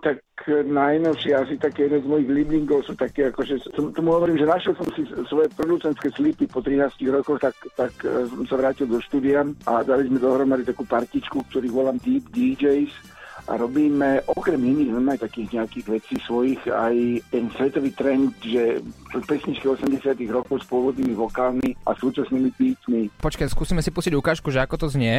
tak 0.00 0.24
najnovšie 0.48 1.36
asi 1.36 1.54
také 1.60 1.84
jeden 1.84 2.00
z 2.00 2.08
mojich 2.08 2.28
liblingov 2.32 2.88
sú 2.88 2.96
také, 2.96 3.28
akože 3.28 3.60
som 3.76 3.92
tomu 3.92 4.16
hovorím, 4.16 4.40
že 4.40 4.48
našiel 4.48 4.72
som 4.80 4.88
si 4.96 5.04
svoje 5.28 5.52
producentské 5.52 6.08
slipy 6.16 6.48
po 6.48 6.64
13 6.64 6.88
rokoch, 7.12 7.36
tak, 7.36 7.52
tak 7.76 7.92
eh, 8.00 8.24
som 8.32 8.48
sa 8.48 8.56
vrátil 8.56 8.88
do 8.88 8.96
štúdia 9.04 9.44
a 9.68 9.84
dali 9.84 10.08
sme 10.08 10.16
dohromady 10.16 10.64
takú 10.64 10.88
partičku, 10.88 11.44
ktorých 11.52 11.76
volám 11.76 12.00
Deep 12.00 12.32
DJs 12.32 13.17
a 13.48 13.56
robíme 13.56 14.20
okrem 14.28 14.60
iných 14.60 14.92
normálne 14.92 15.24
takých 15.24 15.56
nejakých 15.56 15.86
vecí 15.88 16.14
svojich 16.20 16.60
aj 16.68 16.94
ten 17.32 17.48
svetový 17.56 17.90
trend, 17.96 18.36
že 18.44 18.84
pesničky 19.24 19.64
80 19.64 20.04
rokov 20.28 20.60
s 20.60 20.66
pôvodnými 20.68 21.16
vokálmi 21.16 21.72
a 21.88 21.96
súčasnými 21.96 22.52
beatmi. 22.60 23.08
Počkaj, 23.16 23.48
skúsime 23.48 23.80
si 23.80 23.88
pustiť 23.88 24.12
ukážku, 24.12 24.52
že 24.52 24.60
ako 24.60 24.76
to 24.84 24.86
znie. 24.92 25.16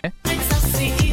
si 0.77 1.08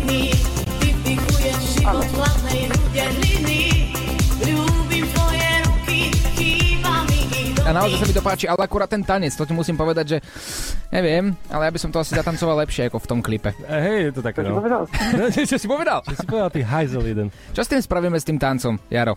naozaj 7.76 7.96
sa 8.00 8.06
mi 8.08 8.14
to 8.16 8.24
páči, 8.24 8.44
ale 8.48 8.64
akurát 8.64 8.88
ten 8.88 9.04
tanec, 9.04 9.36
to 9.36 9.44
ti 9.44 9.52
musím 9.52 9.76
povedať, 9.76 10.16
že 10.16 10.18
neviem, 10.88 11.36
ale 11.52 11.68
ja 11.68 11.72
by 11.72 11.78
som 11.80 11.90
to 11.92 12.00
asi 12.00 12.16
zatancoval 12.16 12.56
lepšie 12.64 12.88
ako 12.88 12.98
v 13.02 13.06
tom 13.06 13.20
klipe. 13.20 13.52
E, 13.68 13.76
hej, 13.76 13.98
je 14.08 14.12
to 14.16 14.22
také, 14.24 14.40
Čo 14.40 14.48
si 14.48 14.52
no. 14.52 14.60
povedal? 14.64 14.82
No, 15.16 15.24
čo 15.28 15.56
si 15.60 15.66
povedal? 15.68 15.98
Čo 16.06 16.16
si 16.16 16.26
povedal, 16.26 16.50
ty 16.50 16.60
hajzel 16.64 17.04
jeden. 17.04 17.26
Čo 17.52 17.60
s 17.60 17.68
tým 17.68 17.80
spravíme 17.84 18.16
s 18.16 18.24
tým 18.24 18.38
tancom, 18.40 18.80
Jaro? 18.88 19.14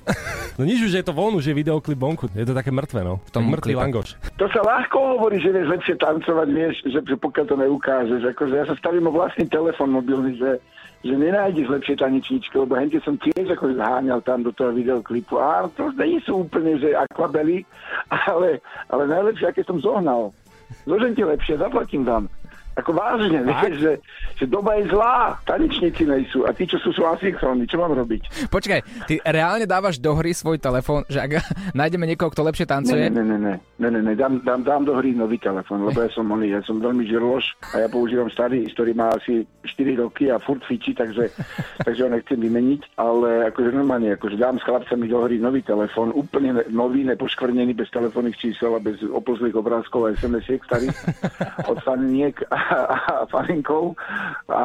No 0.59 0.67
nič 0.67 0.83
už 0.83 0.91
je 0.91 1.03
to 1.07 1.15
von, 1.15 1.31
už 1.39 1.47
je 1.47 1.55
videoklip 1.55 1.95
vonku. 1.95 2.27
Je 2.35 2.43
to 2.43 2.51
také 2.51 2.67
mŕtve, 2.67 2.99
no. 2.99 3.23
V 3.23 3.31
tom 3.31 3.47
klipe. 3.55 3.79
langoš. 3.79 4.19
To 4.35 4.45
sa 4.51 4.59
ľahko 4.59 5.15
hovorí, 5.15 5.39
že 5.39 5.55
vieš 5.55 5.71
lepšie 5.71 5.95
tancovať, 5.95 6.47
vieš, 6.51 6.75
že, 6.83 6.99
že 6.99 7.15
pokiaľ 7.15 7.45
to 7.47 7.55
neukážeš. 7.55 8.21
Akože 8.35 8.53
ja 8.59 8.65
sa 8.67 8.75
stavím 8.75 9.07
o 9.07 9.15
vlastný 9.15 9.47
telefon 9.47 9.95
mobilný, 9.95 10.35
že, 10.35 10.59
že 10.99 11.15
nenájdeš 11.15 11.71
lepšie 11.71 11.95
tanečničky, 11.95 12.55
lebo 12.59 12.75
hente 12.75 12.99
som 12.99 13.15
tiež 13.15 13.55
ako 13.55 13.71
zháňal 13.71 14.19
tam 14.19 14.43
do 14.43 14.51
toho 14.51 14.75
videoklipu. 14.75 15.39
A 15.39 15.71
to 15.71 15.95
nie 15.95 16.19
sú 16.27 16.43
úplne, 16.43 16.75
že 16.75 16.91
akvabely, 16.91 17.63
ale, 18.31 18.59
ale 18.91 19.03
najlepšie, 19.07 19.47
aké 19.47 19.61
som 19.63 19.79
zohnal. 19.79 20.35
Zožente 20.85 21.23
lepšie, 21.23 21.57
zaplatím 21.57 22.05
vám. 22.05 22.27
Ako 22.77 22.95
vážne, 22.95 23.43
vieš, 23.43 23.75
že, 23.81 23.91
že 24.39 24.45
doba 24.45 24.77
je 24.79 24.87
zlá, 24.87 25.35
tanečníci 25.43 26.05
nejsú 26.05 26.45
a 26.47 26.53
tí, 26.53 26.69
čo 26.69 26.77
sú, 26.79 26.93
sú 26.95 27.03
asynchrónni, 27.03 27.67
čo 27.67 27.81
mám 27.81 27.91
robiť? 27.91 28.47
Počkaj, 28.47 28.79
ty 29.09 29.19
reálne 29.25 29.65
dávaš 29.67 29.99
do 29.99 30.15
hry 30.15 30.31
svoj 30.31 30.61
telefón, 30.61 31.03
že 31.11 31.19
ak 31.19 31.43
nájdeme 31.79 32.07
niekoho, 32.07 32.31
kto 32.31 32.45
lepšie 32.45 32.69
tancuje? 32.69 33.09
Ne, 33.09 33.19
ne, 33.19 33.23
ne, 33.25 33.37
ne, 33.37 33.55
ne, 33.83 33.89
ne, 33.89 33.99
ne, 33.99 34.13
dám, 34.15 34.39
dám, 34.45 34.61
dám 34.63 34.83
do 34.87 34.93
hry 34.95 35.11
nový 35.11 35.41
telefon, 35.41 35.89
lebo 35.89 35.99
ja 35.99 36.11
som 36.13 36.29
oný, 36.29 36.55
ja 36.55 36.61
som 36.63 36.79
veľmi 36.79 37.03
žirloš 37.03 37.45
a 37.75 37.83
ja 37.83 37.87
používam 37.91 38.31
starý, 38.31 38.63
ktorý 38.71 38.91
má 38.95 39.11
asi 39.11 39.43
4 39.65 39.99
roky 39.99 40.31
a 40.31 40.39
furt 40.39 40.63
fičí, 40.63 40.95
takže, 40.95 41.31
takže 41.85 42.05
ho 42.05 42.09
nechcem 42.09 42.39
vymeniť, 42.39 42.95
ale 42.95 43.51
akože 43.51 43.75
normálne, 43.75 44.15
akože 44.15 44.39
dám 44.39 44.55
s 44.59 44.63
chlapcami 44.63 45.05
do 45.11 45.19
hry 45.27 45.35
nový 45.41 45.61
telefon, 45.63 46.15
úplne 46.15 46.63
ne- 46.63 46.67
nový, 46.71 47.03
nepoškvrnený, 47.03 47.75
bez 47.75 47.91
telefónnnych 47.91 48.39
čísel 48.39 48.75
a 48.75 48.79
bez 48.79 49.03
opozlých 49.03 49.55
obrázkov 49.55 50.07
a 50.07 50.13
SMS-iek 50.15 50.63
starých 50.63 50.95
od 51.71 51.77
faniniek 51.83 52.39
a, 52.47 52.58
a 52.59 53.25
a, 54.49 54.63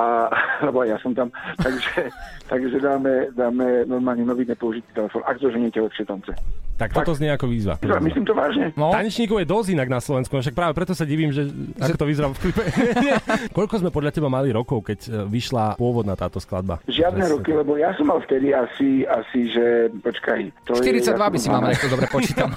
lebo 0.65 0.85
ja 0.85 0.97
som 0.99 1.13
tam, 1.13 1.29
takže, 1.61 2.09
takže 2.51 2.77
dáme, 2.81 3.31
dáme 3.37 3.85
normálne 3.85 4.25
nový 4.25 4.49
nepoužitý 4.49 4.89
telefon, 4.97 5.23
ak 5.29 5.39
to 5.39 5.53
ženete 5.53 5.79
lepšie 5.81 6.05
tance. 6.09 6.33
Tak 6.75 6.91
toto 6.91 7.15
znie 7.15 7.31
ako 7.31 7.47
výzva. 7.47 7.79
Myslím 8.03 8.27
to 8.27 8.35
vážne? 8.35 8.75
No, 8.75 8.91
Tanečníkov 8.91 9.39
je 9.39 9.47
dosť 9.47 9.69
inak 9.79 9.87
na 9.87 10.03
Slovensku, 10.03 10.35
no 10.35 10.43
však 10.43 10.59
práve 10.59 10.75
preto 10.75 10.91
sa 10.91 11.07
divím, 11.07 11.31
že 11.31 11.47
ako 11.79 11.99
to 12.03 12.07
vyzerá 12.11 12.27
v 12.35 12.39
klipe. 12.43 12.63
Koľko 13.57 13.75
sme 13.79 13.91
podľa 13.95 14.11
teba 14.11 14.27
mali 14.27 14.51
rokov, 14.51 14.83
keď 14.83 14.99
e, 15.07 15.11
vyšla 15.31 15.79
pôvodná 15.79 16.19
táto 16.19 16.43
skladba? 16.43 16.83
Žiadne 16.91 17.31
roky, 17.31 17.55
lebo 17.55 17.79
ja 17.79 17.95
som 17.95 18.11
mal 18.11 18.19
vtedy 18.27 18.51
asi, 18.51 19.07
asi 19.07 19.55
že, 19.55 19.95
počkaj. 20.03 20.51
To 20.67 20.75
42 20.83 21.15
je, 21.15 21.15
by 21.15 21.39
si 21.39 21.47
mal, 21.47 21.63
nech 21.63 21.79
to 21.79 21.87
dobre 21.87 22.11
počítam. 22.17 22.51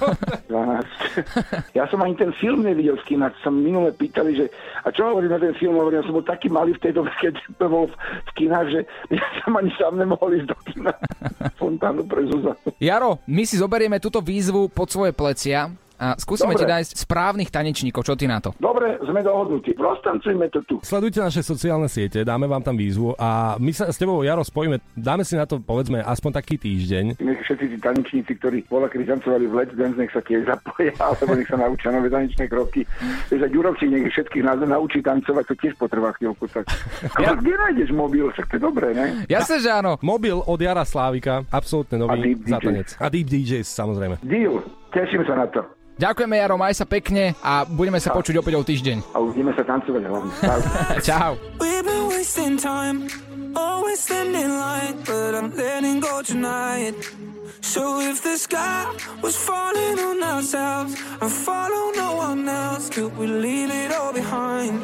12. 0.50 1.78
ja 1.78 1.86
som 1.86 2.02
ani 2.02 2.18
ten 2.18 2.34
film 2.42 2.66
nevidel 2.66 2.98
v 2.98 3.14
kinách. 3.14 3.38
Som 3.46 3.62
minule 3.62 3.94
pýtali, 3.94 4.34
že 4.34 4.50
a 4.82 4.90
čo 4.90 5.14
hovorím 5.28 5.36
na 5.36 5.44
ten 5.44 5.54
film? 5.60 5.74
Hovorím, 5.76 5.98
ja 6.00 6.06
som 6.08 6.16
bol 6.16 6.24
taký 6.24 6.48
malý 6.48 6.72
v 6.72 6.82
tej 6.82 6.92
dobe, 6.96 7.10
keď 7.20 7.34
bol 7.60 7.86
v, 7.86 7.94
v 8.00 8.30
kinách, 8.32 8.66
že 8.72 8.80
ja 9.12 9.26
som 9.44 9.52
ani 9.60 9.70
sám 9.76 10.00
nemohol 10.00 10.30
ísť 10.40 10.48
do 10.48 10.56
kina. 10.64 10.92
Fontánu 11.60 12.02
pre 12.08 12.24
Zuzanu. 12.24 12.68
Jaro, 12.80 13.20
my 13.28 13.42
si 13.44 13.60
zoberieme 13.60 14.00
túto 14.00 14.24
výzvu 14.24 14.72
pod 14.72 14.88
svoje 14.88 15.12
plecia 15.12 15.68
a 15.98 16.14
skúsime 16.14 16.54
Dobre. 16.54 16.62
ti 16.62 16.70
nájsť 16.70 16.92
správnych 17.04 17.50
tanečníkov. 17.50 18.06
Čo 18.06 18.14
ty 18.14 18.30
na 18.30 18.38
to? 18.38 18.54
Dobre, 18.62 18.96
sme 19.02 19.20
dohodnutí. 19.20 19.74
Roztancujme 19.74 20.46
to 20.54 20.62
tu. 20.64 20.76
Sledujte 20.86 21.18
naše 21.18 21.42
sociálne 21.42 21.90
siete, 21.90 22.22
dáme 22.22 22.46
vám 22.46 22.62
tam 22.62 22.78
výzvu 22.78 23.18
a 23.18 23.58
my 23.58 23.72
sa 23.74 23.90
s 23.90 23.98
tebou, 23.98 24.22
Jaro, 24.22 24.46
spojíme, 24.46 24.78
dáme 24.94 25.26
si 25.26 25.34
na 25.34 25.44
to, 25.44 25.58
povedzme, 25.58 25.98
aspoň 26.00 26.30
taký 26.38 26.54
týždeň. 26.56 27.18
Nech 27.18 27.40
všetci 27.42 27.64
tí 27.74 27.76
tanečníci, 27.82 28.32
ktorí 28.38 28.58
bola 28.70 28.86
kedy 28.86 29.10
tancovali 29.10 29.50
v 29.50 29.54
Let's 29.58 29.74
Dance, 29.74 29.98
nech 29.98 30.14
sa 30.14 30.22
tiež 30.22 30.46
zapoja, 30.46 30.94
alebo 31.06 31.34
nech 31.34 31.50
sa 31.50 31.58
naučia 31.58 31.90
nové 31.90 32.08
tanečné 32.08 32.46
kroky. 32.46 32.86
Ak 33.34 33.50
Jurovci 33.50 33.90
nech 33.90 34.06
všetkých 34.14 34.44
nás 34.46 34.62
naučí 34.62 35.02
tancovať, 35.02 35.44
to 35.50 35.54
tiež 35.58 35.74
potrvá 35.80 36.14
chvíľku. 36.14 36.46
Tak. 36.46 36.70
Ja... 37.18 37.34
Kde 37.34 37.54
nájdeš 37.58 37.90
mobil? 37.90 38.30
Však 38.30 38.46
to 38.52 38.54
je 38.56 38.62
dobré, 38.62 38.88
ne? 38.94 39.26
Jasne, 39.26 39.58
že 39.58 39.70
áno. 39.72 39.96
Mobil 40.04 40.36
od 40.38 40.58
Jara 40.60 40.84
Slávika, 40.86 41.42
absolútne 41.50 41.98
A 41.98 42.00
nový 42.06 42.34
Deep 42.34 42.40
DJs. 42.44 42.52
zatanec. 42.52 42.88
A 43.00 43.06
Deep 43.10 43.26
DJs, 43.26 43.66
samozrejme. 43.66 44.14
Deal. 44.22 44.60
Teším 44.92 45.24
sa 45.28 45.34
na 45.36 45.46
to. 45.48 45.77
Ďakujeme, 45.98 46.34
Jaro, 46.38 46.54
maj 46.54 46.78
sa 46.78 46.86
pekne 46.86 47.34
a 47.42 47.66
budeme 47.66 47.98
sa 47.98 48.14
počuť 48.14 48.38
opäť 48.38 48.54
o 48.54 48.62
týždeň. 48.62 48.96
A 49.14 49.18
uvidíme 49.18 49.50
sa 49.58 49.66
tancovať 49.66 50.02
hlavne. 50.06 50.30
Čau. 50.38 50.60
Čau. 51.10 51.30
We've 51.58 51.82
been 51.82 52.06
wasting 52.06 52.54
time, 52.54 53.10
always 53.58 53.98
standing 53.98 54.46
in 54.46 54.54
line, 54.54 54.94
but 55.02 55.34
I'm 55.34 55.50
letting 55.58 55.98
go 55.98 56.22
tonight. 56.22 56.94
So 57.60 57.98
if 57.98 58.22
the 58.22 58.38
sky 58.38 58.86
was 59.20 59.34
falling 59.34 59.98
on 59.98 60.22
ourselves 60.22 60.94
and 61.20 61.30
follow 61.30 61.90
no 61.98 62.14
one 62.14 62.46
else, 62.48 62.88
could 62.88 63.10
we 63.18 63.26
leave 63.26 63.70
it 63.74 63.90
all 63.90 64.14
behind? 64.14 64.78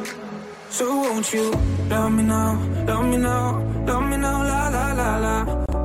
So 0.69 0.91
won't 0.91 1.31
you 1.33 1.55
love 1.87 2.11
me 2.11 2.27
now, 2.27 2.59
love 2.91 3.07
me 3.07 3.17
now, 3.23 3.63
love 3.87 4.03
me 4.11 4.19
now, 4.19 4.43
la 4.43 4.63
la 4.69 4.87
la 4.93 5.11
la. 5.23 5.37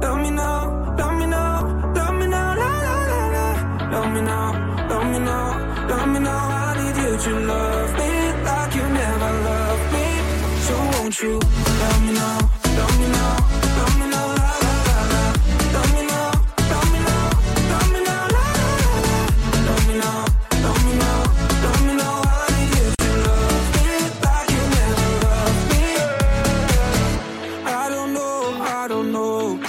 Love 0.01 0.19
me 0.25 0.31
now, 0.33 0.59
love 0.97 1.13
me 1.21 1.25
now, 1.29 1.61
love 1.93 2.15
me 2.17 2.25
now, 2.25 2.49
la 2.57 2.71
la 2.81 2.95
la 3.05 3.21
la. 3.29 3.45
Love 3.93 4.09
me 4.11 4.21
now, 4.25 4.47
love 4.89 5.05
me 5.11 5.19
now, 5.19 5.47
love 5.89 6.07
me 6.13 6.19
now. 6.19 6.37
I 6.37 6.73
need 6.79 6.97
you 7.03 7.13
to 7.25 7.31
love 7.51 7.91
me 7.99 8.09
like 8.49 8.75
you 8.75 8.85
never 9.01 9.31
loved 9.47 9.85
me. 9.93 10.05
So 10.67 10.73
won't 10.91 11.15
you 11.21 11.33
love 11.81 12.01
me 12.05 12.11
now, 12.13 12.37
love 12.77 12.95
me 12.99 13.07
now, 13.17 13.35
love 13.77 13.95
me 13.99 14.05
now. 14.15 14.27
Love 15.73 15.93
me 19.87 19.97
now, 19.97 20.25
love 20.65 20.83
me 20.87 20.93
now, 20.99 21.23
love 21.63 21.81
me 21.87 21.93
now. 21.95 22.21
I 22.25 22.27
need 22.55 22.71
you 22.77 22.87
to 23.01 23.09
love 23.27 23.67
me 23.75 23.87
like 24.25 24.49
you 24.55 24.63
never 24.77 25.09
loved 25.25 25.63
me. 25.71 25.83
I 27.65 27.89
don't 27.89 28.13
know, 28.13 28.61
I 28.61 28.87
don't 28.87 29.11
know. 29.11 29.59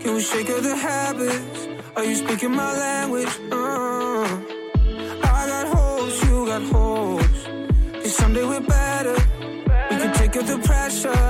Can 0.00 0.14
we 0.14 0.20
shake 0.22 0.48
of 0.50 0.62
the 0.62 0.76
habits? 0.76 1.68
Are 1.96 2.04
you 2.04 2.14
speaking 2.16 2.54
my 2.54 2.72
language? 2.78 3.28
Uh, 3.50 4.38
someday 8.18 8.44
we're 8.44 8.60
better. 8.60 9.14
We 9.90 9.96
can 9.96 10.12
take 10.14 10.36
out 10.36 10.46
the 10.46 10.58
pressure. 10.58 11.27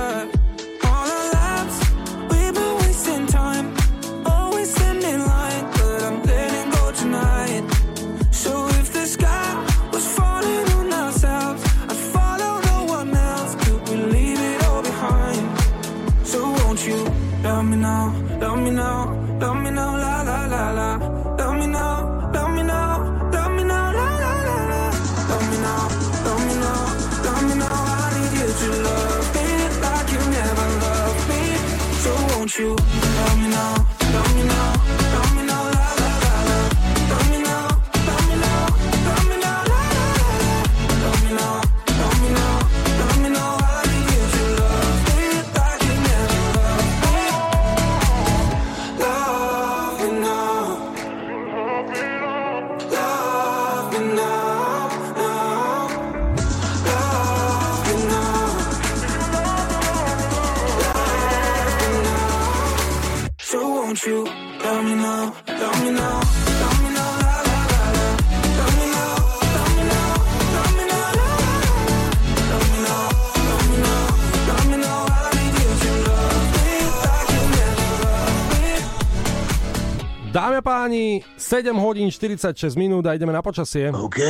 7 81.49 81.73
hodín 81.81 82.13
46 82.13 82.77
minút 82.77 83.09
a 83.09 83.17
ideme 83.17 83.33
na 83.33 83.41
počasie. 83.41 83.89
OK, 83.89 84.21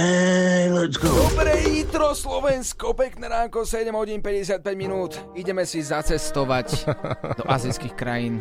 let's 0.72 0.96
go. 0.96 1.12
Dobré 1.12 1.68
jitro 1.68 2.16
Slovensko, 2.16 2.96
pekné 2.96 3.28
ránko, 3.28 3.68
7 3.68 3.92
hodín 3.92 4.24
55 4.24 4.64
minút. 4.80 5.20
Ideme 5.36 5.68
si 5.68 5.84
zacestovať 5.84 6.88
do 7.36 7.44
azijských 7.44 7.92
krajín. 7.92 8.40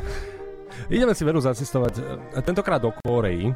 Ideme 0.87 1.11
si 1.11 1.27
veru 1.27 1.43
zacestovať, 1.43 1.93
e, 1.99 2.39
tentokrát 2.47 2.79
do 2.79 2.95
Kórei, 3.03 3.51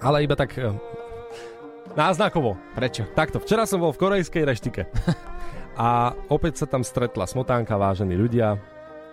ale 0.00 0.24
iba 0.24 0.32
tak 0.32 0.56
e, 0.56 0.72
náznakovo. 1.92 2.56
Prečo? 2.72 3.04
Takto, 3.12 3.44
včera 3.44 3.68
som 3.68 3.84
bol 3.84 3.92
v 3.92 4.08
korejskej 4.08 4.48
reštike 4.48 4.88
a 5.76 6.16
opäť 6.32 6.64
sa 6.64 6.66
tam 6.72 6.80
stretla 6.80 7.28
smotánka, 7.28 7.76
vážení 7.76 8.16
ľudia, 8.16 8.56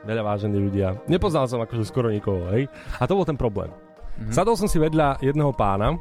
veľa 0.08 0.24
vážení 0.24 0.56
ľudia. 0.56 1.04
Nepoznal 1.12 1.52
som 1.52 1.60
akože 1.60 1.84
skoro 1.84 2.08
nikoho, 2.08 2.47
hej. 2.56 2.71
A 2.95 3.04
to 3.04 3.19
bol 3.19 3.28
ten 3.28 3.36
problém. 3.36 3.90
Mm-hmm. 4.17 4.34
Sadol 4.36 4.60
som 4.60 4.67
si 4.67 4.78
vedľa 4.82 5.21
jedného 5.24 5.52
pána, 5.56 5.95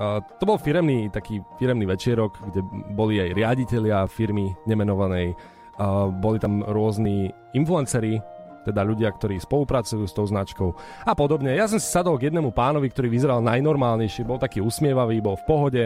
Uh, 0.00 0.16
to 0.40 0.48
bol 0.48 0.56
firemný, 0.56 1.12
taký 1.12 1.44
firemný 1.60 1.84
večierok, 1.84 2.32
kde 2.48 2.64
boli 2.96 3.20
aj 3.20 3.36
riaditeľia 3.36 4.08
firmy 4.08 4.48
nemenovanej, 4.64 5.36
uh, 5.36 6.08
boli 6.08 6.40
tam 6.40 6.64
rôzni 6.64 7.28
influenceri, 7.52 8.16
teda 8.64 8.80
ľudia, 8.80 9.12
ktorí 9.12 9.36
spolupracujú 9.36 10.08
s 10.08 10.16
tou 10.16 10.24
značkou 10.24 10.72
a 11.04 11.12
podobne. 11.12 11.52
Ja 11.52 11.68
som 11.68 11.76
si 11.76 11.84
sadol 11.84 12.16
k 12.16 12.32
jednému 12.32 12.48
pánovi, 12.48 12.88
ktorý 12.88 13.12
vyzeral 13.12 13.44
najnormálnejšie, 13.44 14.24
bol 14.24 14.40
taký 14.40 14.64
usmievavý, 14.64 15.20
bol 15.20 15.36
v 15.36 15.44
pohode 15.44 15.82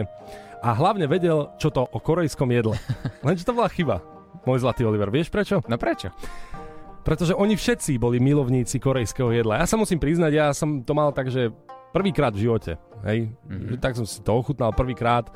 a 0.63 0.69
hlavne 0.71 1.11
vedel, 1.11 1.51
čo 1.59 1.67
to 1.67 1.83
o 1.83 1.99
korejskom 1.99 2.47
jedle. 2.55 2.79
Lenže 3.27 3.43
to 3.43 3.51
bola 3.51 3.67
chyba, 3.67 3.99
môj 4.47 4.63
zlatý 4.63 4.87
Oliver. 4.87 5.11
Vieš 5.11 5.27
prečo? 5.27 5.59
No 5.67 5.75
prečo? 5.75 6.15
Pretože 7.05 7.37
oni 7.37 7.53
všetci 7.53 8.01
boli 8.01 8.17
milovníci 8.17 8.81
korejského 8.81 9.29
jedla. 9.29 9.61
Ja 9.61 9.69
sa 9.69 9.77
musím 9.77 10.01
priznať, 10.01 10.31
ja 10.33 10.49
som 10.57 10.81
to 10.81 10.97
mal 10.97 11.13
tak, 11.13 11.29
že 11.29 11.53
prvýkrát 11.93 12.33
v 12.33 12.49
živote. 12.49 12.81
Hej? 13.05 13.29
Mm-hmm. 13.45 13.77
Tak 13.77 13.93
som 13.93 14.09
si 14.09 14.25
to 14.25 14.33
ochutnal 14.33 14.73
prvýkrát. 14.73 15.29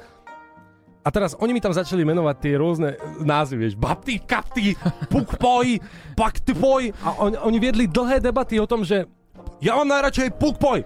A 1.05 1.13
teraz 1.13 1.37
oni 1.37 1.53
mi 1.53 1.61
tam 1.61 1.71
začali 1.71 2.01
menovať 2.03 2.35
tie 2.41 2.53
rôzne 2.59 2.97
názvy, 3.21 3.55
vieš, 3.55 3.75
bapty, 3.77 4.17
kapty, 4.19 4.73
pukpoj, 5.07 5.79
paktpoj. 6.17 6.91
A 7.05 7.09
on, 7.21 7.37
oni 7.37 7.57
viedli 7.61 7.85
dlhé 7.85 8.19
debaty 8.19 8.57
o 8.57 8.67
tom, 8.67 8.81
že 8.81 9.05
ja 9.61 9.77
mám 9.77 9.87
najradšej 9.87 10.35
pukpoj. 10.41 10.83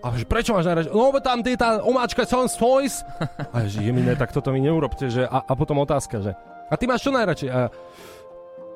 A 0.00 0.16
že 0.16 0.24
prečo 0.24 0.56
máš 0.56 0.64
najradšej? 0.64 0.94
No, 0.96 1.12
tam 1.20 1.44
je 1.44 1.58
tá 1.60 1.84
omáčka 1.84 2.24
Son 2.24 2.48
Toys. 2.48 3.04
A 3.52 3.68
že 3.68 3.84
je 3.84 3.92
mi 3.92 4.00
ne, 4.00 4.16
tak 4.16 4.32
toto 4.32 4.48
mi 4.48 4.62
neurobte. 4.64 5.12
Že, 5.12 5.28
a, 5.28 5.44
a 5.44 5.52
potom 5.52 5.76
otázka, 5.76 6.24
že 6.24 6.32
a 6.70 6.78
ty 6.78 6.86
máš 6.86 7.02
čo 7.02 7.10
najradšej? 7.10 7.50
A, 7.50 7.68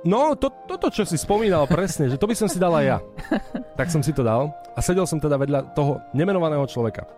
No, 0.04 0.36
to, 0.36 0.52
toto, 0.68 0.92
čo 0.92 1.08
si 1.08 1.16
spomínal 1.16 1.64
presne, 1.64 2.12
že 2.12 2.20
to 2.20 2.28
by 2.28 2.36
som 2.36 2.44
si 2.44 2.60
dal 2.60 2.76
aj 2.76 2.84
ja. 2.84 2.98
Tak 3.72 3.88
som 3.88 4.04
si 4.04 4.12
to 4.12 4.20
dal 4.20 4.52
a 4.76 4.80
sedel 4.84 5.08
som 5.08 5.16
teda 5.16 5.40
vedľa 5.40 5.72
toho 5.72 6.04
nemenovaného 6.12 6.68
človeka. 6.68 7.08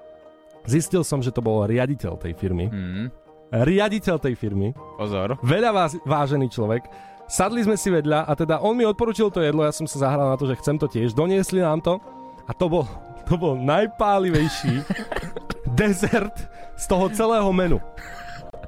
Zistil 0.70 1.02
som, 1.02 1.18
že 1.18 1.34
to 1.34 1.42
bol 1.42 1.66
riaditeľ 1.66 2.14
tej 2.18 2.38
firmy. 2.38 2.70
Mm. 2.70 3.10
Riaditeľ 3.50 4.16
tej 4.22 4.34
firmy. 4.38 4.70
Pozor. 4.98 5.38
Veľa 5.42 5.70
vás, 5.74 5.98
vážený 6.06 6.46
človek. 6.46 6.86
Sadli 7.26 7.66
sme 7.66 7.74
si 7.74 7.90
vedľa 7.90 8.22
a 8.22 8.32
teda 8.38 8.62
on 8.62 8.78
mi 8.78 8.86
odporučil 8.86 9.34
to 9.34 9.42
jedlo, 9.42 9.66
ja 9.66 9.74
som 9.74 9.90
sa 9.90 10.06
zahral 10.06 10.30
na 10.30 10.38
to, 10.38 10.46
že 10.46 10.58
chcem 10.62 10.78
to 10.78 10.86
tiež. 10.86 11.10
Doniesli 11.10 11.58
nám 11.58 11.82
to 11.82 11.98
a 12.46 12.54
to 12.54 12.70
bol, 12.70 12.86
to 13.26 13.34
bol 13.34 13.58
najpálivejší 13.58 14.86
dezert 15.78 16.34
z 16.78 16.84
toho 16.86 17.10
celého 17.10 17.50
menu. 17.50 17.82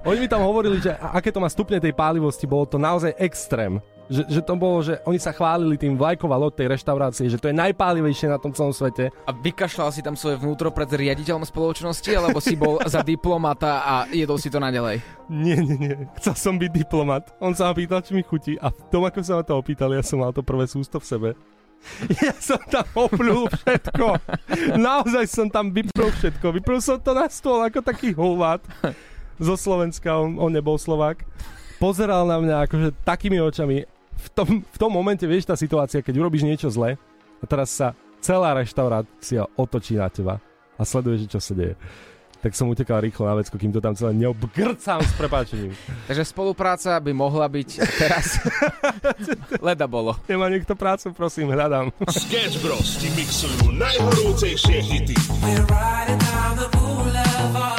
Oni 0.02 0.26
mi 0.26 0.28
tam 0.30 0.42
hovorili, 0.42 0.82
že 0.82 0.94
aké 0.98 1.30
to 1.30 1.38
má 1.38 1.46
stupne 1.50 1.78
tej 1.78 1.94
pálivosti, 1.94 2.50
bolo 2.50 2.66
to 2.66 2.82
naozaj 2.82 3.14
extrém. 3.18 3.78
Že, 4.08 4.22
že 4.24 4.40
to 4.40 4.56
bolo, 4.56 4.80
že 4.80 5.04
oni 5.04 5.20
sa 5.20 5.36
chválili 5.36 5.76
tým 5.76 5.92
vlajková 6.00 6.40
loď 6.40 6.64
tej 6.64 6.68
reštaurácie, 6.72 7.28
že 7.28 7.36
to 7.36 7.52
je 7.52 7.60
najpálivejšie 7.60 8.32
na 8.32 8.40
tom 8.40 8.56
celom 8.56 8.72
svete. 8.72 9.12
A 9.28 9.30
vykašľal 9.36 9.92
si 9.92 10.00
tam 10.00 10.16
svoje 10.16 10.40
vnútro 10.40 10.72
pred 10.72 10.88
riaditeľom 10.88 11.44
spoločnosti, 11.44 12.08
alebo 12.16 12.40
si 12.40 12.56
bol 12.56 12.80
za 12.88 13.04
diplomata 13.04 13.84
a 13.84 13.94
jedol 14.08 14.40
si 14.40 14.48
to 14.48 14.56
naďalej? 14.56 15.04
Nie, 15.28 15.60
nie, 15.60 15.76
nie. 15.76 15.94
Chcel 16.16 16.34
som 16.40 16.54
byť 16.56 16.70
diplomat. 16.72 17.36
On 17.36 17.52
sa 17.52 17.68
ma 17.68 17.76
pýtal, 17.76 18.00
či 18.00 18.16
mi 18.16 18.24
chutí 18.24 18.56
a 18.56 18.72
v 18.72 18.80
tom, 18.88 19.04
ako 19.04 19.20
sa 19.20 19.36
ma 19.36 19.44
to 19.44 19.60
opýtal, 19.60 19.92
ja 19.92 20.00
som 20.00 20.24
mal 20.24 20.32
to 20.32 20.40
prvé 20.40 20.64
sústo 20.64 20.96
v 20.96 21.04
sebe. 21.04 21.30
Ja 22.24 22.34
som 22.34 22.58
tam 22.66 22.86
oplul 22.94 23.46
všetko. 23.46 24.18
Naozaj 24.74 25.24
som 25.30 25.46
tam 25.46 25.70
vyprul 25.70 26.10
všetko. 26.10 26.50
Vyprul 26.58 26.80
som 26.82 26.98
to 26.98 27.14
na 27.14 27.30
stôl 27.30 27.62
ako 27.62 27.80
taký 27.82 28.10
hulvát 28.14 28.62
zo 29.38 29.54
Slovenska. 29.54 30.18
On, 30.18 30.34
on 30.38 30.50
nebol 30.50 30.74
Slovák. 30.74 31.22
Pozeral 31.78 32.26
na 32.26 32.42
mňa 32.42 32.56
akože 32.66 32.88
takými 33.06 33.38
očami. 33.38 33.86
V 34.18 34.28
tom, 34.34 34.48
v 34.66 34.78
tom 34.78 34.90
momente, 34.90 35.22
vieš, 35.24 35.46
tá 35.46 35.54
situácia, 35.54 36.02
keď 36.02 36.18
urobíš 36.18 36.42
niečo 36.42 36.68
zle 36.68 36.98
a 37.38 37.44
teraz 37.46 37.70
sa 37.70 37.94
celá 38.18 38.50
reštaurácia 38.58 39.46
otočí 39.54 39.94
na 39.94 40.10
teba 40.10 40.42
a 40.74 40.82
sleduje, 40.82 41.26
že 41.26 41.38
čo 41.38 41.40
sa 41.42 41.54
deje. 41.54 41.78
Tak 42.38 42.54
som 42.54 42.70
utekal 42.70 43.02
rýchlo 43.02 43.26
na 43.26 43.34
vecko, 43.34 43.58
kým 43.58 43.74
to 43.74 43.82
tam 43.82 43.98
celé 43.98 44.14
neobgrcám 44.14 45.02
s 45.02 45.10
prepáčením. 45.18 45.74
Takže 46.08 46.22
spolupráca 46.22 46.94
by 47.02 47.10
mohla 47.10 47.50
byť 47.50 47.68
teraz. 47.98 48.38
Leda 49.66 49.90
bolo. 49.90 50.14
Nemá 50.30 50.46
niekto 50.46 50.78
prácu, 50.78 51.10
prosím, 51.10 51.50
hľadám. 51.50 51.90
Sketch 52.06 52.62
Bros 52.62 53.02
ti 53.02 53.10
mixujú 53.18 53.74
najhorúcejšie 53.74 54.78
hity. 54.78 55.18
We're 55.42 55.66
riding 55.66 56.22
down 56.22 56.54
the 56.62 56.68
boulevard. 56.78 57.77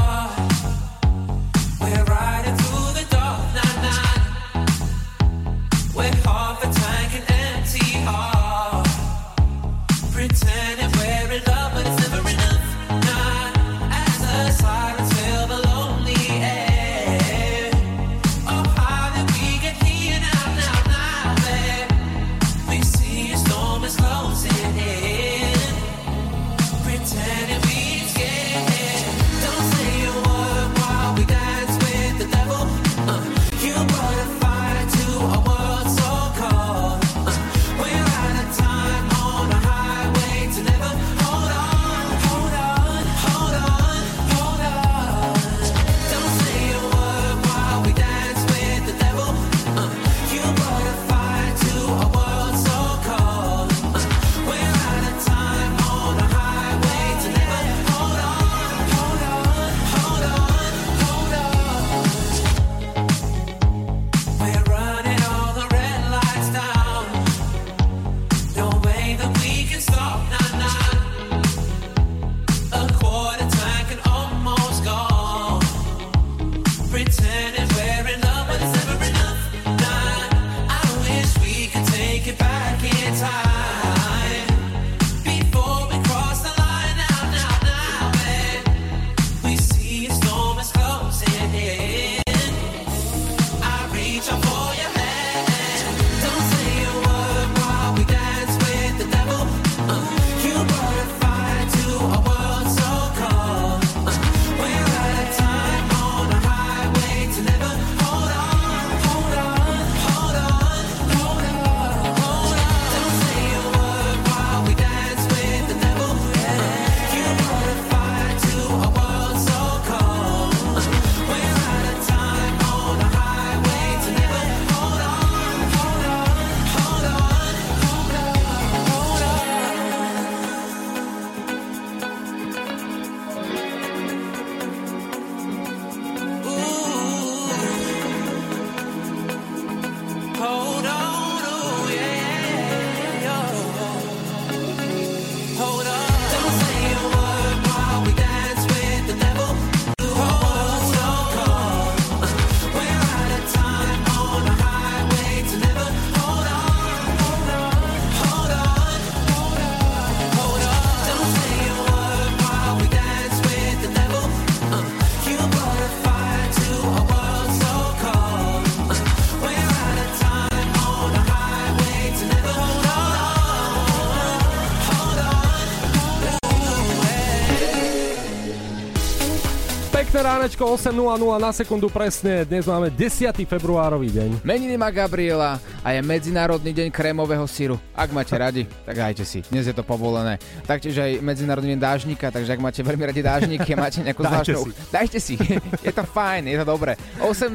Ránečko, 180.29 180.61
8.00 180.77 181.41
na 181.41 181.49
sekundu 181.49 181.89
presne. 181.89 182.45
Dnes 182.45 182.69
máme 182.69 182.93
10. 182.93 183.33
februárový 183.49 184.13
deň. 184.13 184.45
Meniny 184.45 184.77
má 184.77 184.93
Gabriela 184.93 185.57
a 185.81 185.89
je 185.89 186.05
Medzinárodný 186.05 186.69
deň 186.69 186.93
krémového 186.93 187.41
syru. 187.49 187.81
Ak 187.97 188.13
máte 188.13 188.37
radi, 188.45 188.69
tak 188.85 188.93
dajte 188.93 189.25
si. 189.25 189.41
Dnes 189.49 189.65
je 189.65 189.73
to 189.73 189.81
povolené. 189.81 190.37
Taktiež 190.69 191.01
aj 191.01 191.25
Medzinárodný 191.25 191.73
deň 191.73 191.81
dážnika, 191.81 192.29
takže 192.29 192.53
ak 192.53 192.61
máte 192.61 192.85
veľmi 192.85 193.09
radi 193.09 193.25
dážniky 193.25 193.73
a 193.73 193.77
máte 193.81 194.05
nejakú 194.05 194.21
Dajte 194.21 194.53
zvláštnu... 194.53 194.69
si. 194.69 194.71
Dajte 194.93 195.17
si. 195.17 195.33
je 195.89 195.91
to 195.97 196.03
fajn, 196.05 196.45
je 196.45 196.57
to 196.61 196.65
dobré. 196.77 196.93
8.00 197.25 197.49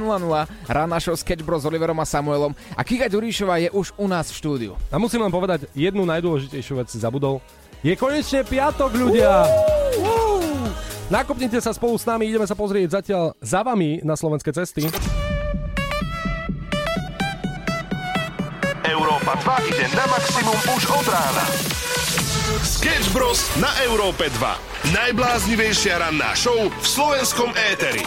rána 0.66 0.98
show 0.98 1.14
Sketch 1.14 1.46
Bros 1.46 1.62
s 1.62 1.70
Oliverom 1.70 2.02
a 2.02 2.06
Samuelom 2.08 2.58
a 2.74 2.82
Kika 2.82 3.06
Ďuríšová 3.06 3.62
je 3.62 3.70
už 3.70 3.94
u 3.94 4.10
nás 4.10 4.34
v 4.34 4.38
štúdiu. 4.42 4.72
A 4.90 4.98
musím 4.98 5.22
len 5.22 5.30
povedať, 5.30 5.70
jednu 5.78 6.02
najdôležitejšiu 6.02 6.74
vec 6.82 6.90
si 6.90 6.98
zabudol. 6.98 7.38
Je 7.86 7.94
konečne 7.94 8.42
piatok, 8.42 8.90
ľudia! 8.98 9.46
Woo! 10.02 10.03
Nakopnite 11.12 11.60
sa 11.60 11.76
spolu 11.76 12.00
s 12.00 12.08
nami, 12.08 12.32
ideme 12.32 12.48
sa 12.48 12.56
pozrieť 12.56 13.00
zatiaľ 13.00 13.36
za 13.44 13.60
vami 13.60 14.00
na 14.00 14.16
slovenské 14.16 14.56
cesty. 14.56 14.88
Európa 18.88 19.36
2 19.36 19.68
ide 19.68 19.84
na 19.92 20.04
maximum 20.08 20.58
už 20.76 20.82
od 20.88 21.06
rána. 21.08 21.44
Sketch 22.64 23.12
Bros. 23.12 23.52
na 23.60 23.68
Európe 23.84 24.32
2. 24.32 24.96
Najbláznivejšia 24.96 26.00
ranná 26.00 26.32
show 26.32 26.56
v 26.56 26.86
slovenskom 26.88 27.52
éteri. 27.72 28.04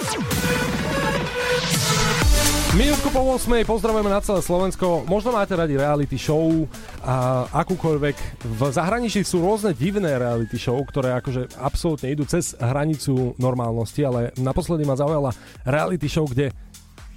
Minútku 2.76 3.08
po 3.16 3.24
8. 3.40 3.64
pozdravujeme 3.64 4.12
na 4.12 4.20
celé 4.20 4.44
Slovensko. 4.44 5.08
Možno 5.08 5.32
máte 5.32 5.56
radi 5.56 5.80
reality 5.80 6.20
show 6.20 6.68
a 7.00 7.48
akúkoľvek. 7.64 8.44
V 8.44 8.62
zahraničí 8.76 9.24
sú 9.24 9.40
rôzne 9.40 9.72
divné 9.72 10.20
reality 10.20 10.60
show, 10.60 10.76
ktoré 10.84 11.16
akože 11.16 11.56
absolútne 11.64 12.12
idú 12.12 12.28
cez 12.28 12.60
hranicu 12.60 13.32
normálnosti, 13.40 14.04
ale 14.04 14.36
naposledy 14.36 14.84
ma 14.84 15.00
zaujala 15.00 15.32
reality 15.64 16.12
show, 16.12 16.28
kde 16.28 16.52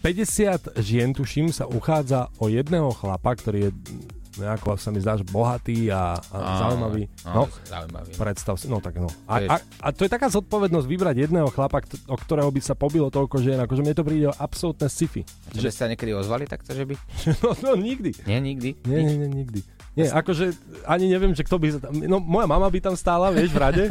50 0.07 0.79
žien, 0.79 1.11
tuším, 1.11 1.51
sa 1.51 1.67
uchádza 1.67 2.31
o 2.39 2.47
jedného 2.47 2.95
chlapa, 2.95 3.35
ktorý 3.35 3.69
je 3.69 3.71
nejako 4.41 4.75
sa 4.75 4.89
mi 4.89 4.99
zdá, 4.99 5.15
že 5.15 5.23
bohatý 5.23 5.87
a, 5.87 6.17
a 6.17 6.35
Áno, 6.35 6.59
zaujímavý. 6.59 7.03
áno, 7.23 7.45
No, 7.45 7.53
zaujímavý. 7.63 8.11
predstav 8.15 8.55
si, 8.55 8.67
no 8.67 8.79
tak 8.79 8.97
no. 8.97 9.09
A, 9.25 9.35
a, 9.45 9.57
a 9.61 9.89
to 9.91 10.03
je 10.03 10.11
taká 10.11 10.27
zodpovednosť 10.27 10.87
vybrať 10.87 11.17
jedného 11.21 11.49
chlapa, 11.49 11.79
kt- 11.79 12.01
o 12.05 12.17
ktorého 12.17 12.49
by 12.49 12.59
sa 12.59 12.73
pobilo 12.73 13.07
toľko 13.07 13.37
žien, 13.39 13.59
akože 13.59 13.81
mne 13.81 13.93
to 13.93 14.03
príde 14.03 14.27
absolútne 14.33 14.87
sci-fi. 14.87 15.23
Že 15.51 15.69
ste 15.69 15.79
sa 15.79 15.87
niekedy 15.87 16.11
ozvali 16.11 16.45
takto, 16.45 16.73
že 16.73 16.83
by? 16.83 16.95
No, 17.41 17.53
no 17.55 17.71
nikdy. 17.75 18.17
Nie, 18.25 18.39
nikdy. 18.39 18.81
Nie, 18.83 19.01
nie, 19.03 19.17
nie, 19.19 19.31
nikdy. 19.37 19.61
Nie, 19.99 20.07
akože 20.07 20.55
ani 20.87 21.11
neviem, 21.11 21.35
že 21.35 21.43
kto 21.43 21.59
by. 21.59 21.83
No, 22.07 22.23
moja 22.23 22.47
mama 22.47 22.71
by 22.71 22.79
tam 22.79 22.95
stála, 22.95 23.35
vieš, 23.35 23.51
v 23.51 23.59
rade. 23.59 23.85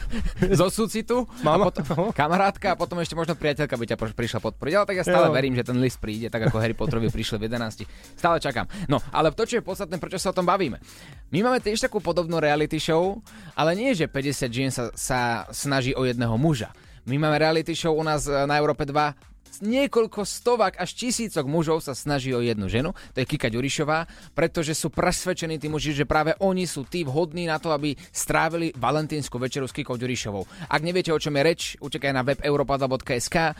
Zo 0.58 0.72
súcitu, 0.72 1.28
Mama. 1.44 1.68
a 1.68 1.70
potom 1.70 2.08
kamarátka 2.08 2.72
a 2.72 2.76
potom 2.76 2.96
ešte 3.04 3.12
možno 3.12 3.36
priateľka 3.36 3.76
by 3.76 3.84
ťa 3.84 3.96
prišla 4.16 4.40
podporiť. 4.40 4.72
Ale 4.72 4.86
tak 4.88 4.96
ja 4.96 5.04
stále 5.04 5.28
Jo. 5.28 5.36
verím, 5.36 5.52
že 5.52 5.68
ten 5.68 5.76
list 5.76 6.00
príde, 6.00 6.32
tak 6.32 6.48
ako 6.48 6.56
Harry 6.56 6.72
Potterovi 6.72 7.12
prišiel 7.12 7.36
v 7.36 7.52
11. 7.52 7.84
Stále 8.16 8.40
čakám. 8.40 8.64
No, 8.88 8.96
ale 9.12 9.28
to, 9.36 9.44
čo 9.44 9.60
je 9.60 9.64
podstatné, 9.64 10.00
prečo 10.00 10.16
sa 10.16 10.32
o 10.32 10.36
tom 10.36 10.48
bavíme. 10.48 10.80
My 11.28 11.44
máme 11.44 11.60
tiež 11.60 11.84
takú 11.84 12.00
podobnú 12.00 12.40
reality 12.40 12.80
show, 12.80 13.20
ale 13.52 13.76
nie, 13.76 13.92
že 13.92 14.08
50 14.08 14.48
žien 14.48 14.70
sa, 14.72 14.88
sa 14.96 15.44
snaží 15.52 15.92
o 15.92 16.08
jedného 16.08 16.32
muža. 16.40 16.72
My 17.04 17.20
máme 17.20 17.36
reality 17.36 17.76
show 17.76 17.92
u 17.92 18.04
nás 18.06 18.24
e, 18.24 18.32
na 18.46 18.56
Európe 18.56 18.88
2 18.88 19.31
niekoľko 19.60 20.24
stovák 20.24 20.80
až 20.80 20.96
tisícok 20.96 21.44
mužov 21.44 21.84
sa 21.84 21.92
snaží 21.92 22.32
o 22.32 22.40
jednu 22.40 22.70
ženu, 22.72 22.96
to 23.12 23.20
je 23.20 23.28
Kika 23.28 23.52
Ďurišová, 23.52 24.08
pretože 24.32 24.72
sú 24.72 24.88
presvedčení 24.88 25.60
tí 25.60 25.68
muži, 25.68 25.92
že 25.92 26.08
práve 26.08 26.32
oni 26.40 26.64
sú 26.64 26.88
tí 26.88 27.04
vhodní 27.04 27.44
na 27.50 27.60
to, 27.60 27.74
aby 27.74 27.92
strávili 28.14 28.72
valentínsku 28.72 29.36
večeru 29.36 29.68
s 29.68 29.76
Kikou 29.76 30.00
Ďurišovou. 30.00 30.70
Ak 30.72 30.80
neviete, 30.80 31.12
o 31.12 31.20
čom 31.20 31.36
je 31.36 31.42
reč, 31.42 31.62
utekaj 31.82 32.12
na 32.14 32.22
web 32.22 32.40
europada.sk, 32.40 33.36
e, 33.36 33.52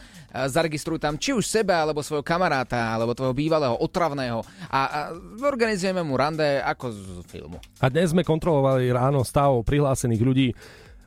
zaregistruj 0.49 1.03
tam 1.03 1.19
či 1.19 1.37
už 1.37 1.45
seba, 1.45 1.83
alebo 1.83 2.01
svojho 2.01 2.25
kamaráta, 2.25 2.95
alebo 2.95 3.13
tvojho 3.13 3.35
bývalého 3.35 3.75
otravného 3.83 4.41
a, 4.71 4.81
a 4.81 4.99
organizujeme 5.43 6.01
mu 6.07 6.15
rande 6.15 6.63
ako 6.63 6.87
z 6.95 7.03
filmu. 7.27 7.59
A 7.83 7.91
dnes 7.91 8.15
sme 8.15 8.23
kontrolovali 8.23 8.89
ráno 8.95 9.27
stav 9.27 9.59
prihlásených 9.67 10.23
ľudí. 10.23 10.49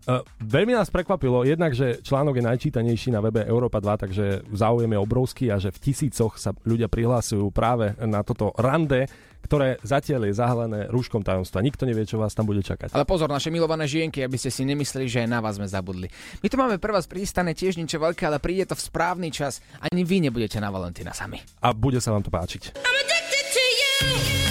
Uh, 0.05 0.21
veľmi 0.37 0.77
nás 0.77 0.93
prekvapilo 0.93 1.41
jednak, 1.41 1.73
že 1.73 1.97
článok 2.05 2.37
je 2.37 2.45
najčítanejší 2.45 3.09
na 3.09 3.25
webe 3.25 3.41
Európa 3.41 3.81
2, 3.81 4.03
takže 4.05 4.25
záujem 4.53 4.93
je 4.93 4.99
obrovský 5.01 5.45
a 5.49 5.57
že 5.57 5.73
v 5.73 5.81
tisícoch 5.81 6.37
sa 6.37 6.53
ľudia 6.61 6.85
prihlásujú 6.85 7.49
práve 7.49 7.97
na 7.97 8.21
toto 8.21 8.53
rande, 8.53 9.09
ktoré 9.45 9.77
zatiaľ 9.85 10.29
je 10.29 10.33
zahalené 10.37 10.79
rúškom 10.89 11.21
tajomstva. 11.21 11.61
Nikto 11.61 11.85
nevie, 11.85 12.09
čo 12.09 12.17
vás 12.17 12.33
tam 12.33 12.49
bude 12.49 12.65
čakať. 12.65 12.97
Ale 12.97 13.05
pozor, 13.05 13.29
naše 13.29 13.53
milované 13.53 13.85
žienky, 13.85 14.25
aby 14.25 14.37
ste 14.41 14.49
si 14.49 14.65
nemysleli, 14.65 15.05
že 15.05 15.21
aj 15.25 15.29
na 15.29 15.39
vás 15.41 15.61
sme 15.61 15.69
zabudli. 15.69 16.09
My 16.41 16.47
tu 16.49 16.57
máme 16.57 16.81
pre 16.81 16.89
vás 16.93 17.05
pristané 17.05 17.53
tiež 17.53 17.77
niečo 17.77 18.01
veľké, 18.01 18.25
ale 18.25 18.41
príde 18.41 18.65
to 18.65 18.77
v 18.77 18.85
správny 18.85 19.29
čas. 19.29 19.61
Ani 19.81 20.01
vy 20.01 20.25
nebudete 20.25 20.57
na 20.57 20.73
Valentína 20.73 21.13
sami. 21.13 21.37
A 21.61 21.73
bude 21.73 22.01
sa 22.01 22.13
vám 22.13 22.25
to 22.25 22.33
páčiť. 22.33 22.73
Midnight 24.05 24.44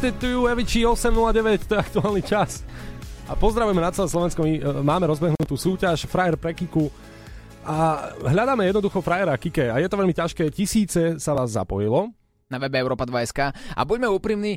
You, 0.00 0.48
Eviči 0.48 0.80
809, 0.88 1.68
to 1.68 1.76
je 1.76 1.84
aktuálny 1.84 2.24
čas. 2.24 2.64
A 3.28 3.36
pozdravujeme 3.36 3.84
na 3.84 3.92
celé 3.92 4.08
Slovensko, 4.08 4.40
my 4.40 4.56
e, 4.56 4.62
máme 4.80 5.04
rozbehnutú 5.12 5.60
súťaž 5.60 6.08
Frajer 6.08 6.40
pre 6.40 6.56
Kiku. 6.56 6.88
A 7.68 8.08
hľadáme 8.24 8.64
jednoducho 8.64 9.04
frajera 9.04 9.36
Kike. 9.36 9.68
A 9.68 9.76
je 9.76 9.92
to 9.92 10.00
veľmi 10.00 10.16
ťažké, 10.16 10.48
tisíce 10.56 11.20
sa 11.20 11.36
vás 11.36 11.52
zapojilo. 11.52 12.08
na 12.48 12.56
webe 12.56 12.80
Europa 12.80 13.04
2.sk 13.04 13.52
a 13.52 13.80
buďme 13.84 14.08
úprimní, 14.08 14.56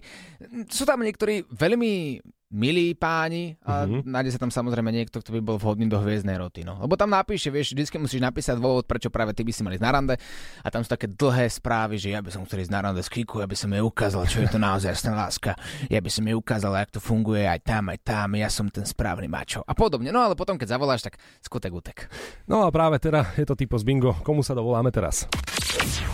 sú 0.71 0.87
tam 0.87 1.03
niektorí 1.03 1.43
veľmi 1.51 2.23
milí 2.53 2.93
páni 2.93 3.57
a 3.65 3.83
mm-hmm. 3.83 4.05
nájde 4.05 4.37
sa 4.37 4.39
tam 4.45 4.53
samozrejme 4.53 4.93
niekto, 4.93 5.25
kto 5.25 5.33
by 5.33 5.41
bol 5.41 5.57
vhodný 5.57 5.89
do 5.89 5.97
hviezdnej 5.97 6.37
roty. 6.37 6.61
No. 6.61 6.77
Lebo 6.77 6.93
tam 6.93 7.09
napíše, 7.09 7.49
vieš, 7.49 7.73
vždy 7.73 7.97
musíš 7.97 8.21
napísať 8.21 8.61
dôvod, 8.61 8.85
prečo 8.85 9.09
práve 9.09 9.33
ty 9.33 9.41
by 9.41 9.49
si 9.49 9.65
mali 9.65 9.81
ísť 9.81 9.83
na 9.83 9.91
rande 9.91 10.15
a 10.61 10.67
tam 10.69 10.85
sú 10.85 10.93
také 10.93 11.09
dlhé 11.09 11.49
správy, 11.49 11.97
že 11.97 12.13
ja 12.13 12.21
by 12.21 12.29
som 12.29 12.45
chcel 12.45 12.61
ísť 12.61 12.69
na 12.69 12.85
rande 12.85 13.01
s 13.01 13.09
Kiku, 13.09 13.41
ja 13.41 13.49
by 13.49 13.57
som 13.57 13.73
jej 13.73 13.81
ukázal, 13.81 14.29
čo 14.29 14.45
je 14.45 14.49
to 14.53 14.61
naozaj 14.61 14.93
jasná 14.93 15.17
láska, 15.17 15.57
ja 15.89 15.97
by 15.97 16.09
som 16.13 16.29
jej 16.29 16.37
ukázal, 16.37 16.77
jak 16.77 16.93
to 16.93 17.01
funguje 17.01 17.41
aj 17.41 17.65
tam, 17.65 17.89
aj 17.89 18.05
tam, 18.05 18.37
ja 18.37 18.53
som 18.53 18.69
ten 18.69 18.85
správny 18.85 19.25
mačo 19.25 19.65
a 19.65 19.73
podobne. 19.73 20.13
No 20.13 20.21
ale 20.21 20.37
potom, 20.37 20.61
keď 20.61 20.77
zavoláš, 20.77 21.09
tak 21.09 21.17
skutek 21.41 21.73
utek. 21.73 22.05
No 22.45 22.61
a 22.61 22.69
práve 22.69 23.01
teda 23.01 23.33
je 23.33 23.49
to 23.49 23.57
typo 23.57 23.81
z 23.81 23.83
bingo. 23.89 24.13
Komu 24.21 24.45
sa 24.45 24.53
dovoláme 24.53 24.93
teraz? 24.93 25.25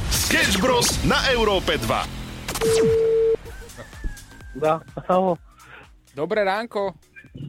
Sketch 0.08 0.56
Bros. 0.64 1.04
na 1.04 1.20
Európe 1.36 1.76
2. 1.76 3.20
Да, 4.60 4.84
ahoj. 5.08 5.40
Dobré 6.18 6.42
ránko. 6.42 6.98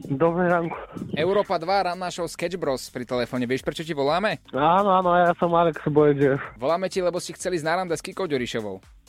Dobré 0.05 0.45
ránko. 0.45 0.77
Európa 1.17 1.57
2, 1.57 1.65
ranná 1.93 2.07
show 2.13 2.29
Sketch 2.29 2.55
Bros 2.55 2.87
pri 2.93 3.03
telefóne. 3.03 3.49
Vieš, 3.49 3.65
prečo 3.65 3.81
ti 3.81 3.97
voláme? 3.97 4.37
Áno, 4.53 4.93
áno, 4.93 5.09
ja 5.17 5.33
som 5.41 5.49
Alex 5.57 5.81
Bojdev. 5.89 6.37
Voláme 6.61 6.85
ti, 6.87 7.01
lebo 7.01 7.17
si 7.17 7.33
chceli 7.33 7.57
ísť 7.57 7.67
na 7.67 7.75
rande 7.81 7.97
s 7.97 8.05
Kikou 8.05 8.29
Ďurišovou. 8.29 9.00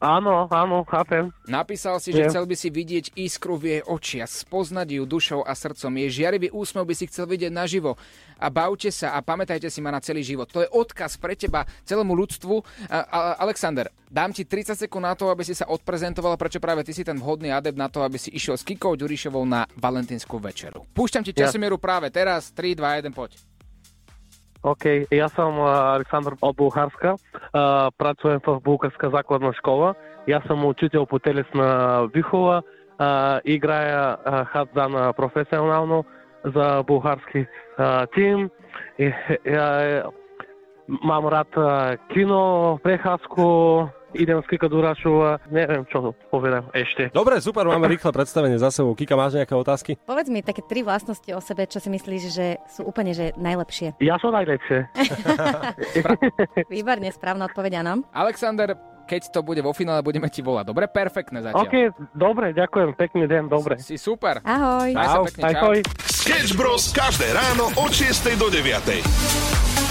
Áno, 0.00 0.48
áno, 0.48 0.80
chápem. 0.88 1.28
Napísal 1.44 2.00
si, 2.00 2.08
že 2.10 2.24
Viem. 2.24 2.30
chcel 2.32 2.44
by 2.48 2.56
si 2.56 2.68
vidieť 2.72 3.20
iskru 3.20 3.60
v 3.60 3.76
jej 3.76 3.82
očiach, 3.84 4.32
spoznať 4.32 4.96
ju 4.96 5.04
dušou 5.04 5.44
a 5.44 5.52
srdcom. 5.52 5.92
Jej 5.92 6.24
žiarivý 6.24 6.48
úsmev 6.48 6.88
by 6.88 6.96
si 6.96 7.04
chcel 7.04 7.28
vidieť 7.28 7.52
naživo. 7.52 8.00
A 8.40 8.48
bavte 8.48 8.88
sa 8.88 9.12
a 9.12 9.20
pamätajte 9.20 9.68
si 9.68 9.84
ma 9.84 9.92
na 9.92 10.00
celý 10.00 10.24
život. 10.24 10.48
To 10.56 10.64
je 10.64 10.72
odkaz 10.72 11.20
pre 11.20 11.36
teba, 11.36 11.68
celému 11.84 12.16
ľudstvu. 12.16 12.64
A, 12.88 12.96
a, 12.96 13.18
Alexander, 13.44 13.92
dám 14.08 14.32
ti 14.32 14.48
30 14.48 14.72
sekúnd 14.72 15.04
na 15.04 15.12
to, 15.12 15.28
aby 15.28 15.44
si 15.44 15.52
sa 15.52 15.68
odprezentoval, 15.68 16.40
prečo 16.40 16.64
práve 16.64 16.80
ty 16.80 16.96
si 16.96 17.04
ten 17.04 17.20
vhodný 17.20 17.52
adept 17.52 17.76
na 17.76 17.92
to, 17.92 18.00
aby 18.00 18.16
si 18.16 18.32
išiel 18.32 18.56
s 18.56 18.64
Kikou 18.64 18.96
Ďurišovou 18.96 19.44
na 19.44 19.68
valentínsku 19.76 20.40
večeru. 20.40 20.88
Púšťam 20.96 21.28
ti 21.28 21.36
Ja. 21.36 21.44
časomieru 21.44 21.76
práve 21.76 22.08
teraz. 22.08 22.48
3, 22.56 22.72
2, 22.72 23.04
1, 23.04 23.12
poď. 23.12 23.36
Окей, 24.62 25.04
okay. 25.04 25.24
аз 25.24 25.32
съм 25.32 25.60
Александър 25.66 26.34
от 26.42 26.56
Булхарска, 26.56 27.16
працувам 27.98 28.40
в 28.46 28.60
Булгарска 28.60 29.10
закладна 29.10 29.52
школа. 29.52 29.94
И 30.26 30.32
аз 30.32 30.44
съм 30.44 30.64
учител 30.64 31.06
по 31.06 31.18
телесна 31.18 32.08
вихова, 32.14 32.62
играя 33.44 34.16
а, 34.24 35.12
професионално 35.12 36.04
за 36.44 36.82
булгарски 36.86 37.46
тим. 38.14 38.50
И, 38.98 39.04
е, 39.04 39.14
е, 39.44 40.02
мам 40.88 41.26
рад 41.26 41.48
кино, 42.12 42.78
прехаско, 42.82 43.88
idem 44.14 44.38
skýkať 44.44 44.70
do 44.70 44.80
Rašova, 44.82 45.42
neviem 45.50 45.86
čo 45.88 46.14
povedať 46.30 46.66
ešte. 46.74 47.02
Dobre, 47.14 47.38
super, 47.38 47.66
máme 47.66 47.86
rýchle 47.90 48.10
predstavenie 48.10 48.58
za 48.58 48.70
sebou. 48.72 48.94
Kika, 48.94 49.14
máš 49.14 49.38
nejaké 49.38 49.54
otázky? 49.54 49.96
Povedz 50.02 50.30
mi 50.30 50.42
také 50.42 50.62
tri 50.64 50.82
vlastnosti 50.82 51.28
o 51.34 51.40
sebe, 51.42 51.66
čo 51.66 51.78
si 51.78 51.88
myslíš, 51.90 52.22
že 52.30 52.46
sú 52.70 52.86
úplne 52.86 53.14
že 53.14 53.32
najlepšie. 53.38 53.98
Ja 54.02 54.18
som 54.18 54.34
najlepšie. 54.34 54.86
Výborne, 56.72 57.10
správna 57.14 57.46
odpoveď, 57.50 57.82
áno. 57.82 58.06
Alexander, 58.14 58.74
keď 59.10 59.34
to 59.34 59.40
bude 59.42 59.58
vo 59.58 59.74
finále, 59.74 60.06
budeme 60.06 60.30
ti 60.30 60.38
volať. 60.38 60.70
Dobre, 60.70 60.86
perfektné 60.86 61.42
zatiaľ. 61.42 61.66
OK, 61.66 61.74
dobre, 62.14 62.54
ďakujem, 62.54 62.94
pekný 62.94 63.26
deň, 63.26 63.42
dobre. 63.50 63.74
Si 63.82 63.98
super. 63.98 64.38
Ahoj. 64.46 64.94
Sa 64.94 65.18
pekne. 65.26 65.42
Ahoj. 65.50 65.78
Sketch 66.06 66.54
Bros. 66.54 66.94
každé 66.94 67.26
ráno 67.34 67.74
od 67.74 67.90
6 67.90 68.38
do 68.38 68.46
9. 68.46 69.89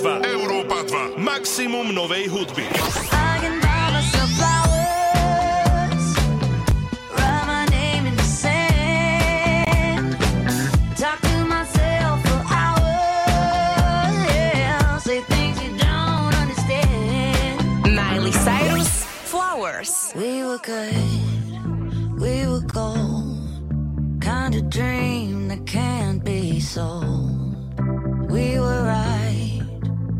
2. 0.00 0.08
Európa 0.24 0.80
2. 0.88 1.20
Maximum 1.20 1.92
novej 1.92 2.32
hudby. 2.32 2.64
I 3.12 3.36
can 3.44 3.60
buy 3.60 3.92
myself 3.92 4.30
flowers, 4.40 6.04
write 7.12 7.44
my 7.44 7.64
name 7.68 8.08
in 8.08 8.16
the 8.16 8.24
sand, 8.24 10.16
talk 10.96 11.20
to 11.20 11.44
myself 11.44 12.16
for 12.24 12.40
hours, 12.48 14.16
yeah, 14.32 14.96
say 15.04 15.20
things 15.28 15.60
you 15.60 15.76
don't 15.76 16.32
understand. 16.32 17.60
Miley 17.92 18.32
Cyrus, 18.32 19.04
Flowers. 19.28 20.12
We 20.16 20.44
were 20.48 20.62
good, 20.64 20.96
we 22.16 22.48
were 22.48 22.64
gold, 22.64 23.36
kind 24.20 24.54
of 24.56 24.70
dream 24.70 25.48
that 25.48 25.66
can't 25.66 26.24
be 26.24 26.58
sold. 26.60 27.28
We 28.30 28.58
were 28.58 28.84
right 28.86 29.19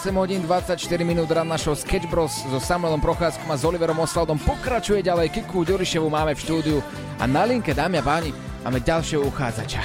8 0.00 0.16
hodín 0.16 0.40
24 0.48 0.80
minút 1.04 1.28
ran 1.28 1.44
našho 1.44 1.76
Sketch 1.76 2.08
Bros 2.08 2.32
so 2.32 2.56
Samuelom 2.56 3.04
Procházkom 3.04 3.52
a 3.52 3.56
s 3.60 3.68
Oliverom 3.68 4.00
Osvaldom 4.00 4.40
pokračuje 4.40 5.04
ďalej. 5.04 5.28
Kiku 5.28 5.60
Ďuriševu 5.60 6.08
máme 6.08 6.32
v 6.32 6.40
štúdiu 6.40 6.78
a 7.20 7.28
na 7.28 7.44
linke, 7.44 7.76
dámy 7.76 8.00
a 8.00 8.04
páni, 8.08 8.32
máme 8.64 8.80
ďalšieho 8.80 9.28
uchádzača. 9.28 9.84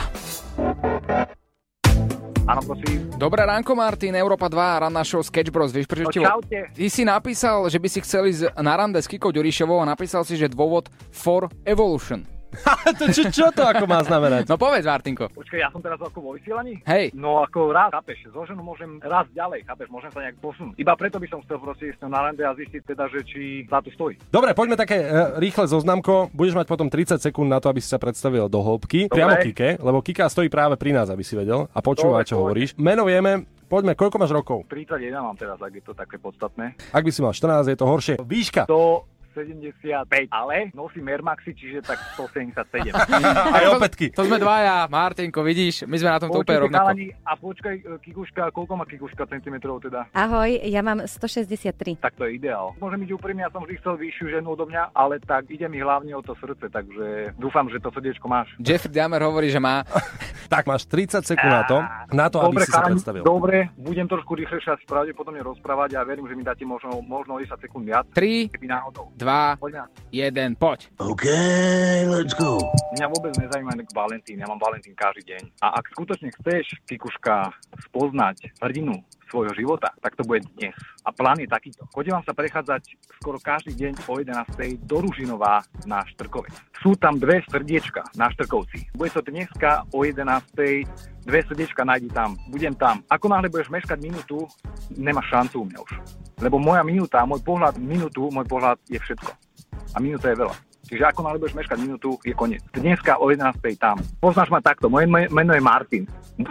Áno, 2.47 2.61
prosím. 2.63 3.11
Dobré 3.19 3.43
ránko, 3.43 3.75
Martin, 3.75 4.15
Európa 4.15 4.47
2, 4.47 4.87
ran 4.87 4.93
našho 4.95 5.19
Sketch 5.19 5.51
Bros. 5.51 5.75
Vieš, 5.75 5.83
prečo 5.83 6.07
No, 6.07 6.15
čaute. 6.15 6.71
Ty 6.71 6.85
si 6.87 7.03
napísal, 7.03 7.67
že 7.67 7.75
by 7.75 7.87
si 7.91 7.99
chcel 7.99 8.31
ísť 8.31 8.55
na 8.55 8.71
rande 8.71 9.03
s 9.03 9.11
Kikou 9.11 9.35
Ďuriševou 9.35 9.83
a 9.83 9.89
napísal 9.91 10.23
si, 10.23 10.39
že 10.39 10.47
dôvod 10.47 10.87
for 11.11 11.51
evolution. 11.67 12.23
to 12.99 13.05
čo, 13.11 13.23
čo 13.29 13.45
to 13.51 13.63
ako 13.63 13.85
má 13.85 14.01
znamenať? 14.01 14.47
No 14.49 14.55
povedz, 14.55 14.85
Martinko. 14.87 15.31
Počkaj, 15.31 15.59
ja 15.59 15.69
som 15.69 15.81
teraz 15.83 15.99
ako 16.01 16.19
vo 16.21 16.31
vysielaní? 16.35 16.79
Hej. 16.85 17.11
No 17.13 17.43
ako 17.43 17.75
raz, 17.75 17.91
chápeš, 17.93 18.29
so 18.31 18.43
ženou 18.45 18.63
môžem 18.63 18.97
raz 19.03 19.27
ďalej, 19.33 19.67
chápeš, 19.67 19.87
môžem 19.91 20.11
sa 20.11 20.19
nejak 20.23 20.37
posunúť. 20.39 20.75
Iba 20.79 20.93
preto 20.95 21.17
by 21.19 21.27
som 21.29 21.39
chcel 21.43 21.57
proste 21.59 21.91
ísť 21.91 22.05
na 22.07 22.19
rande 22.21 22.43
a 22.43 22.51
zistiť 22.55 22.81
teda, 22.95 23.05
že 23.11 23.19
či 23.25 23.41
za 23.67 23.79
to 23.81 23.89
stojí. 23.93 24.15
Dobre, 24.29 24.51
poďme 24.55 24.75
také 24.79 24.97
e, 25.03 25.07
rýchle 25.39 25.65
zoznamko. 25.67 26.31
Budeš 26.31 26.55
mať 26.57 26.67
potom 26.67 26.87
30 26.87 27.19
sekúnd 27.19 27.49
na 27.51 27.59
to, 27.59 27.69
aby 27.69 27.79
si 27.83 27.89
sa 27.89 27.99
predstavil 28.01 28.47
do 28.47 28.59
hĺbky. 28.61 29.07
Dobre. 29.07 29.15
Priamo 29.15 29.35
Kike, 29.41 29.69
lebo 29.81 29.99
Kika 30.03 30.29
stojí 30.31 30.47
práve 30.47 30.79
pri 30.79 30.95
nás, 30.95 31.07
aby 31.11 31.21
si 31.21 31.35
vedel 31.35 31.67
a 31.71 31.79
počúva, 31.83 32.21
Dobre, 32.21 32.29
čo 32.29 32.35
dobre. 32.37 32.43
hovoríš. 32.43 32.69
Meno 32.79 33.03
vieme, 33.05 33.45
Poďme, 33.65 33.97
koľko 33.97 34.21
máš 34.21 34.29
rokov? 34.29 34.69
31 34.69 35.25
mám 35.25 35.33
teraz, 35.33 35.57
ak 35.57 35.73
je 35.73 35.81
to 35.81 35.97
také 35.97 36.21
podstatné. 36.21 36.77
Ak 36.93 37.01
by 37.01 37.09
si 37.09 37.25
mal 37.25 37.33
14, 37.33 37.73
je 37.73 37.77
to 37.77 37.89
horšie. 37.89 38.15
Výška. 38.21 38.69
175, 39.35 40.31
ale 40.31 40.71
nosím 40.71 41.03
Air 41.11 41.19
Maxi, 41.19 41.51
čiže 41.51 41.83
tak 41.83 41.99
177. 42.15 42.95
Aj 43.59 43.65
opätky. 43.75 44.15
To 44.15 44.23
sme 44.23 44.39
dvaja, 44.39 44.87
Martinko, 44.87 45.43
vidíš, 45.43 45.83
my 45.83 45.95
sme 45.99 46.09
na 46.15 46.19
tomto 46.23 46.39
úplne 46.39 46.71
rovnako. 46.71 46.79
chalani, 46.87 47.07
a 47.27 47.31
počkaj, 47.35 47.75
e, 47.75 47.83
Kikuška, 47.99 48.55
koľko 48.55 48.73
má 48.79 48.87
Kikuška 48.87 49.27
centimetrov 49.27 49.83
teda? 49.83 50.07
Ahoj, 50.15 50.63
ja 50.63 50.79
mám 50.79 51.03
163. 51.03 51.99
Tak 51.99 52.15
to 52.15 52.23
je 52.31 52.39
ideál. 52.39 52.71
Môžem 52.79 53.03
byť 53.03 53.11
úprimný, 53.11 53.43
ja 53.43 53.51
som 53.51 53.67
vždy 53.67 53.75
chcel 53.83 53.99
vyššiu 53.99 54.25
ženu 54.39 54.47
odo 54.55 54.63
mňa, 54.65 54.95
ale 54.95 55.19
tak 55.19 55.51
ide 55.51 55.67
mi 55.67 55.83
hlavne 55.83 56.15
o 56.15 56.23
to 56.23 56.31
srdce, 56.39 56.71
takže 56.71 57.35
dúfam, 57.35 57.67
že 57.67 57.83
to 57.83 57.91
srdiečko 57.91 58.31
máš. 58.31 58.55
Jeffrey 58.63 58.95
Dahmer 58.95 59.19
hovorí, 59.27 59.51
že 59.51 59.59
má... 59.59 59.83
Tak 60.45 60.69
máš 60.69 60.85
30 60.87 61.25
sekúnd 61.25 61.51
na 61.51 61.63
to, 61.65 61.77
na 62.13 62.27
to, 62.29 62.37
aby 62.41 62.61
dobre, 62.61 62.65
si 62.65 62.71
sa 62.71 62.85
predstavil. 62.85 63.21
Dobre, 63.25 63.57
budem 63.77 64.05
trošku 64.05 64.37
rýchlejšie 64.37 64.77
asi 64.77 64.85
pravdepodobne 64.85 65.41
rozprávať 65.41 65.97
a 65.97 66.05
verím, 66.05 66.29
že 66.29 66.35
mi 66.37 66.45
dáte 66.45 66.63
možno, 66.63 67.01
možno 67.01 67.41
10 67.41 67.49
sekúnd 67.57 67.83
viac. 67.85 68.05
3, 68.13 68.53
Keby 68.53 68.67
náhodou. 68.69 69.09
2, 69.17 69.61
Poď 69.61 69.73
na. 69.73 69.85
1, 70.13 70.55
poď. 70.61 70.79
OK, 71.01 71.25
let's 72.05 72.37
go. 72.37 72.61
Mňa 72.95 73.07
vôbec 73.09 73.33
nezaujíma 73.41 73.71
inak 73.75 73.89
Valentín, 73.91 74.37
ja 74.39 74.47
mám 74.47 74.61
Valentín 74.61 74.93
každý 74.93 75.35
deň. 75.35 75.43
A 75.65 75.81
ak 75.81 75.89
skutočne 75.91 76.29
chceš, 76.41 76.77
Kikuška, 76.85 77.51
spoznať 77.89 78.55
hrdinu 78.61 79.01
svojho 79.29 79.53
života, 79.57 79.91
tak 80.01 80.15
to 80.15 80.23
bude 80.23 80.45
dnes. 80.57 80.75
A 81.05 81.09
plán 81.13 81.41
je 81.41 81.49
takýto. 81.49 81.85
Chodím 81.93 82.17
sa 82.25 82.33
prechádzať 82.33 82.83
skoro 83.21 83.37
každý 83.41 83.73
deň 83.73 83.93
o 84.09 84.13
11. 84.21 84.85
do 84.85 84.97
Ružinová 85.01 85.65
na 85.89 86.01
Štrkovec. 86.05 86.53
Sú 86.81 86.97
tam 86.97 87.17
dve 87.17 87.41
srdiečka 87.49 88.05
na 88.17 88.29
Štrkovci. 88.33 88.93
Bude 88.93 89.11
to 89.13 89.21
dneska 89.25 89.85
o 89.93 90.05
11. 90.05 91.25
Dve 91.25 91.39
srdiečka 91.49 91.81
nájdi 91.81 92.13
tam. 92.13 92.37
Budem 92.53 92.77
tam. 92.77 93.01
Ako 93.09 93.25
náhle 93.29 93.49
budeš 93.49 93.73
meškať 93.73 93.97
minútu, 93.97 94.45
nemáš 94.93 95.25
šancu 95.33 95.55
u 95.61 95.65
mňa 95.65 95.79
už. 95.81 95.91
Lebo 96.43 96.61
moja 96.61 96.85
minúta, 96.85 97.25
môj 97.25 97.41
pohľad 97.41 97.81
minútu, 97.81 98.29
môj 98.29 98.45
pohľad 98.45 98.77
je 98.85 99.01
všetko. 99.01 99.31
A 99.95 99.97
minúta 100.03 100.29
je 100.29 100.37
veľa. 100.37 100.74
Čiže 100.85 101.03
ako 101.09 101.25
náhle 101.25 101.41
budeš 101.41 101.57
meškať 101.57 101.77
minútu, 101.81 102.17
je 102.21 102.33
koniec. 102.37 102.61
Dneska 102.69 103.17
o 103.17 103.33
11. 103.33 103.57
tam. 103.81 103.97
Poznáš 104.21 104.53
ma 104.53 104.61
takto, 104.61 104.85
moje 104.85 105.09
me- 105.09 105.29
meno 105.33 105.51
je 105.53 105.61
Martin. 105.61 106.03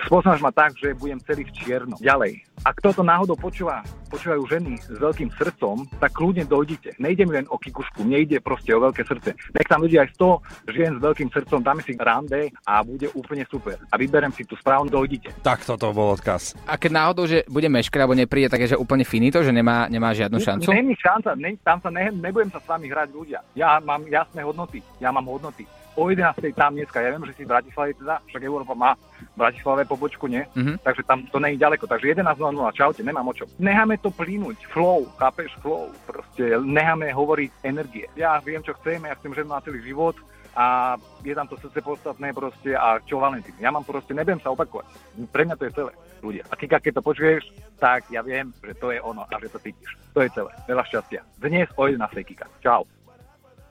Poznáš 0.09 0.41
ma 0.41 0.51
tak, 0.51 0.75
že 0.81 0.97
budem 0.97 1.21
celý 1.23 1.45
v 1.45 1.53
čierno. 1.53 1.95
Ďalej. 2.01 2.43
Ak 2.65 2.81
toto 2.81 3.05
náhodou 3.05 3.37
počúva, 3.37 3.85
počúvajú 4.09 4.43
ženy 4.49 4.81
s 4.81 4.97
veľkým 4.97 5.29
srdcom, 5.37 5.85
tak 6.01 6.17
kľudne 6.17 6.49
dojdite. 6.49 6.97
Nejde 6.97 7.29
mi 7.29 7.37
len 7.37 7.47
o 7.53 7.61
kikušku, 7.61 8.01
mne 8.01 8.25
ide 8.25 8.41
proste 8.41 8.73
o 8.73 8.81
veľké 8.81 9.05
srdce. 9.05 9.37
Nech 9.53 9.69
tam 9.69 9.85
ľudia 9.85 10.09
aj 10.09 10.17
100 10.17 10.73
žien 10.73 10.93
s 10.97 11.01
veľkým 11.05 11.29
srdcom, 11.29 11.61
dáme 11.61 11.85
si 11.85 11.93
rande 11.99 12.49
a 12.65 12.81
bude 12.81 13.13
úplne 13.13 13.45
super. 13.45 13.77
A 13.93 14.01
vyberem 14.01 14.33
si 14.33 14.49
tú 14.49 14.57
správnu, 14.57 14.89
dojdite. 14.89 15.29
Tak 15.45 15.69
toto 15.69 15.93
bol 15.93 16.17
odkaz. 16.17 16.57
A 16.65 16.81
keď 16.81 16.91
náhodou, 17.05 17.29
že 17.29 17.45
bude 17.45 17.69
meškať 17.69 18.01
alebo 18.01 18.17
nepríde, 18.17 18.49
tak 18.49 18.65
je 18.65 18.73
že 18.73 18.81
úplne 18.81 19.05
finito, 19.05 19.45
že 19.45 19.53
nemá, 19.53 19.85
nemá 19.93 20.17
žiadnu 20.17 20.41
šancu? 20.41 20.73
Není 20.73 20.97
šanca, 20.97 21.37
ne, 21.37 21.61
tam 21.61 21.85
sa 21.85 21.93
ne, 21.93 22.09
nebudem 22.09 22.49
sa 22.49 22.63
s 22.63 22.67
vami 22.67 22.89
hrať 22.89 23.09
ľudia. 23.13 23.45
Ja 23.53 23.77
mám 23.85 24.09
jasné 24.25 24.41
hodnoty, 24.41 24.81
ja 24.99 25.13
mám 25.13 25.29
hodnoty. 25.29 25.69
O 25.95 26.11
11. 26.11 26.43
tam 26.59 26.75
dneska, 26.75 26.99
ja 26.99 27.15
viem, 27.15 27.23
že 27.31 27.39
si 27.39 27.47
v 27.47 27.55
Bratislave 27.55 27.95
teda, 27.95 28.19
však 28.27 28.43
Európa 28.43 28.75
má 28.75 28.99
v 28.99 29.39
Bratislave 29.39 29.87
pobočku, 29.87 30.27
nie? 30.27 30.43
Mhm. 30.59 30.83
Takže 30.83 31.07
tam 31.07 31.23
to 31.31 31.39
není 31.39 31.55
ďaleko, 31.55 31.87
takže 31.87 32.19
11.00, 32.19 32.75
čaute, 32.75 33.03
nemám 33.07 33.31
o 33.31 33.37
čom. 33.37 33.47
Necháme 33.63 34.03
to 34.03 34.11
plynúť, 34.11 34.59
flow, 34.75 35.07
chápeš, 35.15 35.55
flow, 35.63 35.87
proste 36.03 36.59
necháme 36.59 37.15
hovoriť 37.15 37.51
energie. 37.63 38.11
Ja 38.19 38.43
viem, 38.43 38.65
čo 38.67 38.75
chcem, 38.83 39.07
ja 39.07 39.15
chcem 39.15 39.39
ženu 39.39 39.55
na 39.55 39.63
celý 39.63 39.87
život 39.87 40.19
a 40.55 40.99
je 41.23 41.35
tam 41.35 41.47
to 41.47 41.59
srdce 41.59 41.83
podstatné 41.83 42.35
proste 42.35 42.75
a 42.75 42.99
čo 43.03 43.23
Valentín. 43.23 43.55
Ja 43.63 43.71
mám 43.71 43.87
proste, 43.87 44.15
nebudem 44.15 44.43
sa 44.43 44.51
opakovať. 44.51 44.87
Pre 45.31 45.43
mňa 45.47 45.59
to 45.59 45.67
je 45.67 45.77
celé, 45.79 45.93
ľudia. 46.23 46.43
A 46.51 46.55
Kika, 46.59 46.79
keď 46.83 46.99
to 46.99 47.07
počuješ, 47.07 47.43
tak 47.79 48.07
ja 48.11 48.23
viem, 48.23 48.55
že 48.63 48.75
to 48.79 48.91
je 48.95 48.99
ono 49.03 49.27
a 49.27 49.35
že 49.39 49.51
to 49.51 49.59
cítiš. 49.63 49.95
To 50.15 50.23
je 50.23 50.31
celé. 50.31 50.51
Veľa 50.71 50.85
šťastia. 50.91 51.21
Dnes 51.43 51.67
o 51.75 51.87
11. 51.87 52.03
Kika. 52.23 52.47
Čau. 52.63 52.87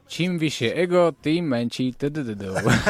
Čím 0.07 0.37
vyššie 0.37 0.69
ego, 0.75 1.11
tým 1.15 1.47
menší 1.47 1.95
tdd. 1.95 2.43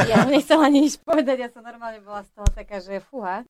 Ja 0.10 0.26
nechcela 0.26 0.68
nič 0.68 1.00
povedať, 1.00 1.48
ja 1.48 1.50
som 1.54 1.64
normálne 1.64 2.02
bola 2.02 2.26
z 2.26 2.30
toho 2.36 2.48
taká, 2.52 2.82
že 2.82 3.00
fúha. 3.00 3.46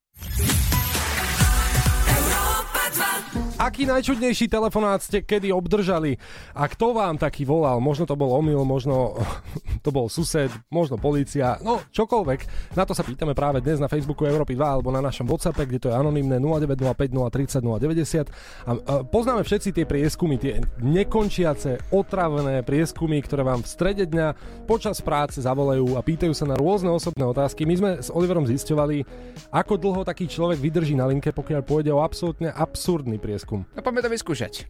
Aký 3.63 3.87
najčudnejší 3.87 4.51
telefonát 4.51 4.99
ste 4.99 5.23
kedy 5.23 5.53
obdržali? 5.55 6.19
A 6.51 6.67
kto 6.67 6.91
vám 6.91 7.15
taký 7.15 7.47
volal? 7.47 7.79
Možno 7.79 8.03
to 8.03 8.17
bol 8.19 8.35
omyl, 8.35 8.67
možno 8.67 9.15
to 9.85 9.89
bol 9.93 10.11
sused, 10.11 10.51
možno 10.67 10.99
polícia, 10.99 11.55
no 11.63 11.79
čokoľvek. 11.95 12.73
Na 12.75 12.83
to 12.83 12.91
sa 12.91 13.07
pýtame 13.07 13.31
práve 13.31 13.63
dnes 13.63 13.79
na 13.79 13.87
Facebooku 13.87 14.27
Európy 14.27 14.59
2 14.59 14.61
alebo 14.61 14.89
na 14.91 14.99
našom 14.99 15.29
WhatsAppe, 15.29 15.63
kde 15.63 15.79
to 15.79 15.87
je 15.87 15.95
anonymné 15.95 16.43
0905 16.43 17.07
030 17.07 17.63
090. 17.63 18.27
A, 18.67 18.71
poznáme 19.07 19.47
všetci 19.47 19.69
tie 19.71 19.85
prieskumy, 19.87 20.35
tie 20.41 20.59
nekončiace, 20.83 21.93
otravné 21.93 22.67
prieskumy, 22.67 23.23
ktoré 23.23 23.47
vám 23.47 23.63
v 23.63 23.69
strede 23.69 24.03
dňa 24.09 24.27
počas 24.67 24.99
práce 24.99 25.39
zavolajú 25.39 25.95
a 25.95 26.03
pýtajú 26.03 26.35
sa 26.35 26.43
na 26.43 26.59
rôzne 26.59 26.91
osobné 26.91 27.23
otázky. 27.23 27.63
My 27.63 27.75
sme 27.79 27.91
s 28.01 28.11
Oliverom 28.11 28.43
zisťovali, 28.43 29.07
ako 29.55 29.73
dlho 29.79 30.01
taký 30.03 30.27
človek 30.27 30.59
vydrží 30.59 30.99
na 30.99 31.07
linke, 31.07 31.31
pokiaľ 31.31 31.61
pôjde 31.63 31.95
o 31.95 32.03
absolútne 32.03 32.51
absurdný 32.83 33.15
prieskum. 33.15 33.63
No 33.71 33.79
poďme 33.79 34.03
to 34.03 34.11
vyskúšať. 34.11 34.67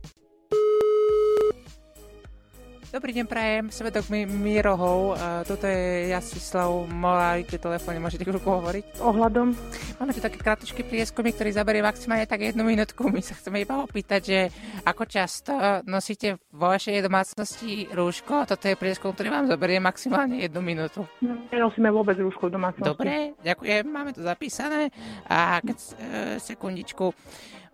Dobrý 2.93 3.09
deň, 3.09 3.25
prajem, 3.25 3.65
Svedok 3.73 4.05
mi 4.13 4.21
Mírohov. 4.29 5.17
Uh, 5.17 5.41
toto 5.49 5.65
je 5.65 6.13
Jasislav 6.13 6.69
Molárite 6.93 7.57
telefóne, 7.57 7.97
môžete 7.97 8.21
chvíľku 8.21 8.45
hovoriť? 8.45 9.01
Ohľadom? 9.01 9.57
Máme 9.97 10.13
tu 10.13 10.21
také 10.21 10.37
kratučké 10.37 10.85
prieskumy, 10.85 11.33
ktorý 11.33 11.57
zaberie 11.57 11.81
maximálne 11.81 12.29
tak 12.29 12.45
jednu 12.45 12.61
minútku. 12.61 13.09
My 13.09 13.17
sa 13.25 13.33
chceme 13.33 13.65
iba 13.65 13.81
opýtať, 13.81 14.21
že 14.21 14.39
ako 14.85 15.09
často 15.09 15.57
nosíte 15.89 16.37
vo 16.53 16.69
vašej 16.69 17.01
domácnosti 17.01 17.89
rúško. 17.89 18.45
Toto 18.45 18.69
je 18.69 18.77
prieskum, 18.77 19.09
ktorý 19.09 19.41
vám 19.41 19.49
zaberie 19.49 19.81
maximálne 19.81 20.45
jednu 20.45 20.61
minútu. 20.61 21.01
Nenosíme 21.49 21.89
vôbec 21.89 22.13
rúško 22.21 22.53
v 22.53 22.61
domácnosti. 22.61 22.93
Dobre, 22.93 23.33
ďakujem, 23.41 23.89
máme 23.89 24.13
to 24.13 24.21
zapísané. 24.21 24.93
A 25.25 25.57
keď, 25.65 25.77
uh, 25.81 25.97
sekundičku, 26.37 27.09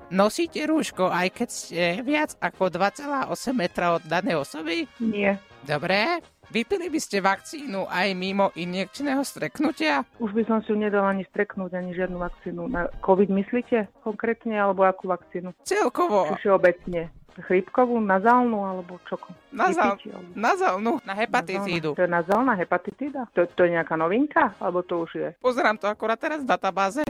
nosíte 0.10 0.62
rúško, 0.66 1.10
aj 1.10 1.28
keď 1.34 1.49
ste 1.49 1.84
viac 2.05 2.36
ako 2.41 2.70
2,8 2.70 3.30
metra 3.53 3.97
od 3.97 4.03
danej 4.05 4.41
osoby? 4.41 4.86
Nie. 5.01 5.41
Dobre. 5.66 6.22
Vypili 6.49 6.89
by 6.89 6.97
ste 6.97 7.22
vakcínu 7.22 7.86
aj 7.86 8.10
mimo 8.18 8.49
injekčného 8.57 9.22
streknutia? 9.22 10.01
Už 10.18 10.34
by 10.34 10.49
som 10.49 10.57
si 10.66 10.74
ju 10.74 10.82
nedala 10.82 11.14
ani 11.14 11.22
streknúť, 11.30 11.78
ani 11.78 11.93
žiadnu 11.93 12.18
vakcínu. 12.18 12.66
Na 12.66 12.89
COVID 13.05 13.30
myslíte 13.30 13.86
konkrétne, 14.01 14.57
alebo 14.57 14.82
akú 14.82 15.05
vakcínu? 15.05 15.53
Celkovo. 15.62 16.26
Všeobecne? 16.41 17.14
Chrípkovú, 17.39 17.99
nazálnu, 18.03 18.59
alebo 18.61 18.99
čo? 19.07 19.15
Vypiči, 19.49 20.11
alebo- 20.11 20.35
nazalnú 20.35 20.93
na 21.07 21.13
hepatitídu. 21.15 21.95
To 21.95 22.03
je 22.03 22.11
nazálna 22.11 22.53
hepatitída? 22.53 23.25
To, 23.33 23.47
to 23.47 23.59
je 23.65 23.79
nejaká 23.79 23.95
novinka? 23.95 24.53
Alebo 24.59 24.83
to 24.83 25.07
už 25.07 25.11
je? 25.15 25.29
Pozerám 25.39 25.79
to 25.79 25.87
akorát 25.87 26.19
teraz 26.19 26.43
v 26.43 26.49
databáze. 26.51 27.03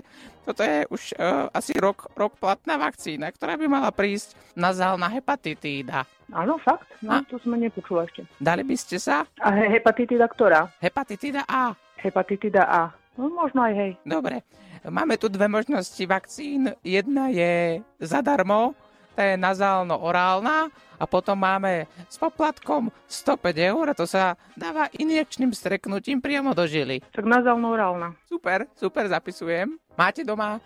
Toto 0.45 0.61
je 0.61 0.85
už 0.87 1.17
uh, 1.17 1.49
asi 1.51 1.73
rok, 1.75 2.07
rok 2.13 2.37
platná 2.37 2.77
vakcína, 2.77 3.33
ktorá 3.33 3.57
by 3.57 3.65
mala 3.67 3.89
prísť 3.89 4.37
nazálna 4.53 5.09
hepatitída. 5.09 6.05
Áno, 6.29 6.61
fakt? 6.61 6.85
No, 7.01 7.25
to 7.25 7.41
sme 7.41 7.57
nepočula 7.57 8.05
ešte. 8.05 8.23
Dali 8.37 8.61
by 8.61 8.75
ste 8.77 9.01
sa? 9.01 9.25
A 9.41 9.49
he- 9.57 9.81
hepatitída 9.81 10.29
ktorá? 10.29 10.69
Hepatitída 10.77 11.43
A. 11.49 11.73
Hepatitída 11.97 12.63
A. 12.69 12.93
No, 13.17 13.27
možno 13.27 13.65
aj 13.65 13.73
hej. 13.75 13.91
Dobre. 14.05 14.45
Máme 14.79 15.19
tu 15.19 15.27
dve 15.27 15.51
možnosti 15.51 15.99
vakcín. 16.07 16.71
Jedna 16.87 17.27
je 17.27 17.83
zadarmo, 17.99 18.71
tá 19.15 19.23
je 19.25 19.35
nazálno-orálna 19.37 20.69
a 20.99 21.03
potom 21.07 21.39
máme 21.39 21.87
s 22.11 22.19
poplatkom 22.19 22.91
105 23.07 23.69
eur 23.71 23.85
a 23.89 23.97
to 23.97 24.03
sa 24.03 24.35
dáva 24.53 24.91
injekčným 24.91 25.55
streknutím 25.55 26.19
priamo 26.19 26.51
do 26.51 26.67
žily. 26.67 26.99
Tak 27.15 27.23
nazálno-orálna. 27.23 28.13
Super, 28.27 28.67
super, 28.75 29.07
zapisujem. 29.07 29.79
Máte 29.95 30.27
doma 30.27 30.59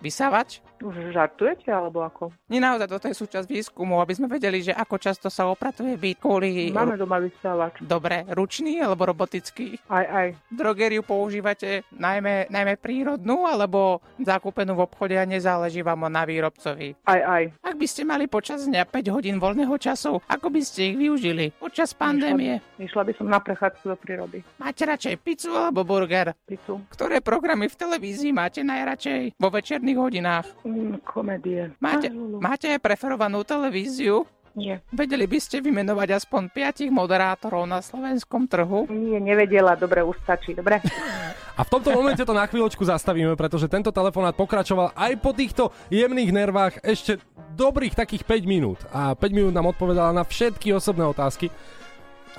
vysávač? 0.00 0.64
Už 0.80 1.12
žartujete, 1.12 1.68
alebo 1.68 2.00
ako? 2.00 2.32
Nie 2.48 2.56
naozaj, 2.56 2.88
toto 2.88 3.06
je 3.12 3.16
súčasť 3.20 3.44
výskumu, 3.44 4.00
aby 4.00 4.16
sme 4.16 4.32
vedeli, 4.32 4.64
že 4.64 4.72
ako 4.72 4.96
často 4.96 5.28
sa 5.28 5.44
opratuje 5.52 5.92
byt 6.00 6.24
kvôli... 6.24 6.72
Máme 6.72 6.96
doma 6.96 7.20
vysávač. 7.20 7.84
Dobre, 7.84 8.24
ručný 8.32 8.80
alebo 8.80 9.04
robotický? 9.04 9.76
Aj, 9.92 10.08
aj. 10.08 10.26
Drogériu 10.48 11.04
používate 11.04 11.84
najmä, 11.92 12.48
najmä 12.48 12.80
prírodnú 12.80 13.44
alebo 13.44 14.00
zakúpenú 14.24 14.72
v 14.72 14.84
obchode 14.88 15.20
a 15.20 15.28
nezáleží 15.28 15.84
vám 15.84 16.08
na 16.08 16.24
výrobcovi? 16.24 16.96
Aj, 17.04 17.20
aj. 17.20 17.42
Ak 17.60 17.76
by 17.76 17.86
ste 17.86 18.08
mali 18.08 18.24
počas 18.24 18.64
dňa 18.64 18.88
5 18.88 19.14
hodín 19.14 19.36
voľného 19.36 19.76
času, 19.76 20.24
ako 20.24 20.48
by 20.48 20.60
ste 20.64 20.92
ich 20.92 20.96
využili 20.96 21.52
počas 21.60 21.92
pandémie? 21.92 22.64
Išla 22.80 23.04
by 23.04 23.12
som 23.20 23.28
na 23.28 23.36
prechádzku 23.36 23.84
do 23.84 23.96
prírody. 24.00 24.40
Máte 24.56 24.88
radšej 24.88 25.14
pizzu 25.20 25.52
alebo 25.52 25.84
burger? 25.84 26.32
Pizzu. 26.48 26.80
Ktoré 26.88 27.20
programy 27.20 27.68
v 27.68 27.76
televízii 27.76 28.32
máte 28.32 28.64
najradšej 28.64 29.36
vo 29.36 29.48
večerných 29.52 29.89
hodinách? 29.96 30.46
Mm, 30.62 31.00
komédie. 31.02 31.74
Máte, 31.78 32.10
máte 32.38 32.68
preferovanú 32.78 33.42
televíziu? 33.42 34.26
Nie. 34.58 34.82
Vedeli 34.90 35.30
by 35.30 35.38
ste 35.38 35.62
vymenovať 35.62 36.18
aspoň 36.18 36.50
piatich 36.50 36.90
moderátorov 36.90 37.70
na 37.70 37.78
slovenskom 37.78 38.50
trhu? 38.50 38.90
Nie, 38.90 39.22
nevedela. 39.22 39.78
Dobre, 39.78 40.02
už 40.02 40.18
stačí. 40.26 40.58
Dobre? 40.58 40.82
A 41.58 41.62
v 41.62 41.72
tomto 41.76 41.92
momente 41.92 42.24
to 42.24 42.32
na 42.32 42.48
chvíľočku 42.48 42.80
zastavíme, 42.88 43.36
pretože 43.36 43.68
tento 43.68 43.92
telefonát 43.92 44.32
pokračoval 44.32 44.96
aj 44.96 45.12
po 45.20 45.36
týchto 45.36 45.68
jemných 45.92 46.32
nervách 46.32 46.80
ešte 46.80 47.20
dobrých 47.52 47.92
takých 47.92 48.24
5 48.24 48.48
minút. 48.48 48.80
A 48.96 49.12
5 49.12 49.28
minút 49.28 49.52
nám 49.52 49.68
odpovedala 49.68 50.16
na 50.16 50.24
všetky 50.24 50.72
osobné 50.72 51.04
otázky. 51.04 51.52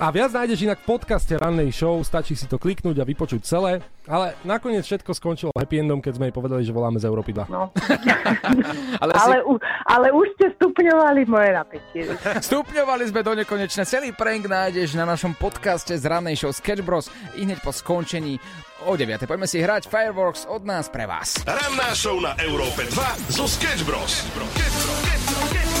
A 0.00 0.08
viac 0.08 0.32
nájdeš 0.32 0.64
inak 0.64 0.80
v 0.80 0.96
podcaste 0.96 1.36
rannej 1.36 1.68
show, 1.68 2.00
stačí 2.00 2.32
si 2.32 2.48
to 2.48 2.56
kliknúť 2.56 3.00
a 3.00 3.04
vypočuť 3.04 3.40
celé. 3.44 3.84
Ale 4.08 4.34
nakoniec 4.42 4.82
všetko 4.82 5.14
skončilo 5.14 5.50
happy 5.54 5.84
endom, 5.84 6.02
keď 6.02 6.18
sme 6.18 6.26
jej 6.28 6.34
povedali, 6.34 6.62
že 6.64 6.72
voláme 6.74 6.98
z 6.98 7.06
Európy 7.06 7.36
2. 7.36 7.46
No. 7.52 7.70
Ale, 9.02 9.12
Ale, 9.14 9.36
u, 9.46 9.58
ale 9.86 10.08
už 10.14 10.26
ste 10.38 10.46
stupňovali 10.58 11.20
moje 11.26 11.50
napätie. 11.54 12.02
Stupňovali 12.50 13.04
sme 13.10 13.20
do 13.22 13.32
nekonečna. 13.34 13.86
Celý 13.86 14.14
prank 14.14 14.46
nájdeš 14.46 14.94
na 14.94 15.06
našom 15.06 15.34
podcaste 15.34 15.94
z 15.94 16.04
rannej 16.06 16.38
show 16.38 16.50
Sketch 16.50 16.82
Bros. 16.82 17.10
I 17.38 17.46
hneď 17.46 17.62
po 17.62 17.70
skončení 17.70 18.38
o 18.86 18.94
9. 18.98 19.26
Poďme 19.26 19.46
si 19.46 19.62
hrať 19.62 19.86
Fireworks 19.86 20.46
od 20.50 20.66
nás 20.66 20.90
pre 20.90 21.06
vás. 21.06 21.38
Ranná 21.46 21.94
show 21.94 22.18
na 22.18 22.34
Európe 22.42 22.86
2 22.90 23.38
zo 23.38 23.46
Sketch 23.46 23.86
Bros. 23.86 24.26
Kiss 24.54 25.71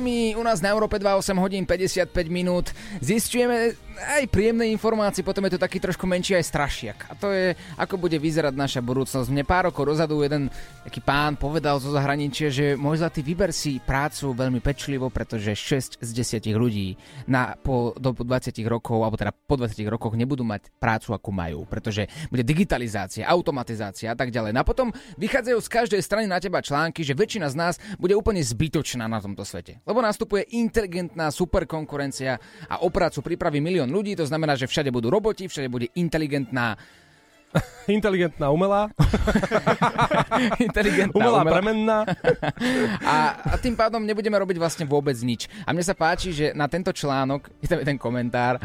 Me 0.00 0.32
u 0.32 0.42
nás 0.46 0.64
na 0.64 0.72
Európe 0.72 0.96
2, 0.96 1.04
8 1.20 1.36
hodín 1.36 1.68
55 1.68 2.08
minút. 2.30 2.72
Zistujeme 3.02 3.76
aj 4.00 4.24
príjemné 4.32 4.72
informácie, 4.72 5.20
potom 5.20 5.44
je 5.44 5.54
to 5.56 5.60
taký 5.60 5.76
trošku 5.76 6.08
menší 6.08 6.38
aj 6.38 6.48
strašiak. 6.48 6.98
A 7.10 7.12
to 7.12 7.28
je, 7.28 7.52
ako 7.76 8.00
bude 8.00 8.16
vyzerať 8.16 8.56
naša 8.56 8.80
budúcnosť. 8.80 9.28
Mne 9.28 9.44
pár 9.44 9.68
rokov 9.68 9.92
dozadu 9.92 10.24
jeden 10.24 10.48
taký 10.86 11.04
pán 11.04 11.36
povedal 11.36 11.76
zo 11.76 11.92
zahraničia, 11.92 12.48
že 12.48 12.74
môj 12.74 13.04
zlatý 13.04 13.20
vyber 13.20 13.52
si 13.52 13.78
prácu 13.84 14.32
veľmi 14.32 14.64
pečlivo, 14.64 15.12
pretože 15.12 15.52
6 15.52 16.00
z 16.00 16.10
10 16.40 16.56
ľudí 16.56 16.96
na, 17.28 17.54
po, 17.60 17.92
do 18.00 18.16
20 18.16 18.56
rokov, 18.64 18.96
alebo 19.04 19.20
teda 19.20 19.32
po 19.34 19.60
20 19.60 19.76
rokoch 19.92 20.16
nebudú 20.16 20.42
mať 20.42 20.72
prácu, 20.80 21.12
akú 21.12 21.30
majú, 21.30 21.68
pretože 21.68 22.08
bude 22.32 22.42
digitalizácia, 22.46 23.28
automatizácia 23.28 24.10
a 24.12 24.16
tak 24.16 24.32
ďalej. 24.32 24.56
No 24.56 24.64
a 24.64 24.68
potom 24.68 24.88
vychádzajú 25.20 25.58
z 25.60 25.68
každej 25.68 26.00
strany 26.00 26.26
na 26.26 26.40
teba 26.40 26.64
články, 26.64 27.04
že 27.04 27.12
väčšina 27.12 27.52
z 27.52 27.56
nás 27.58 27.74
bude 28.00 28.16
úplne 28.16 28.40
zbytočná 28.40 29.04
na 29.04 29.20
tomto 29.20 29.44
svete. 29.44 29.81
Lebo 29.82 29.98
nastupuje 29.98 30.54
inteligentná 30.54 31.30
superkonkurencia 31.34 32.38
a 32.70 32.86
o 32.86 32.88
prácu 32.90 33.18
pripraví 33.18 33.58
milión 33.58 33.90
ľudí, 33.90 34.14
to 34.14 34.26
znamená, 34.26 34.54
že 34.54 34.70
všade 34.70 34.94
budú 34.94 35.10
roboti, 35.10 35.50
všade 35.50 35.66
bude 35.66 35.90
inteligentná 35.98 36.78
Inteligentná 37.90 38.48
umelá. 38.48 38.88
inteligentná 40.66 41.18
Umelá 41.18 41.40
umelá. 41.42 41.52
premenná. 41.52 41.98
A, 43.02 43.16
a 43.52 43.56
tým 43.58 43.74
pádom 43.74 43.98
nebudeme 44.00 44.38
robiť 44.38 44.56
vlastne 44.56 44.84
vôbec 44.86 45.18
nič. 45.18 45.50
A 45.66 45.74
mne 45.74 45.82
sa 45.82 45.92
páči, 45.92 46.30
že 46.30 46.46
na 46.54 46.70
tento 46.70 46.94
článok 46.94 47.50
je 47.58 47.66
tam 47.66 47.82
jeden 47.82 47.98
komentár 47.98 48.62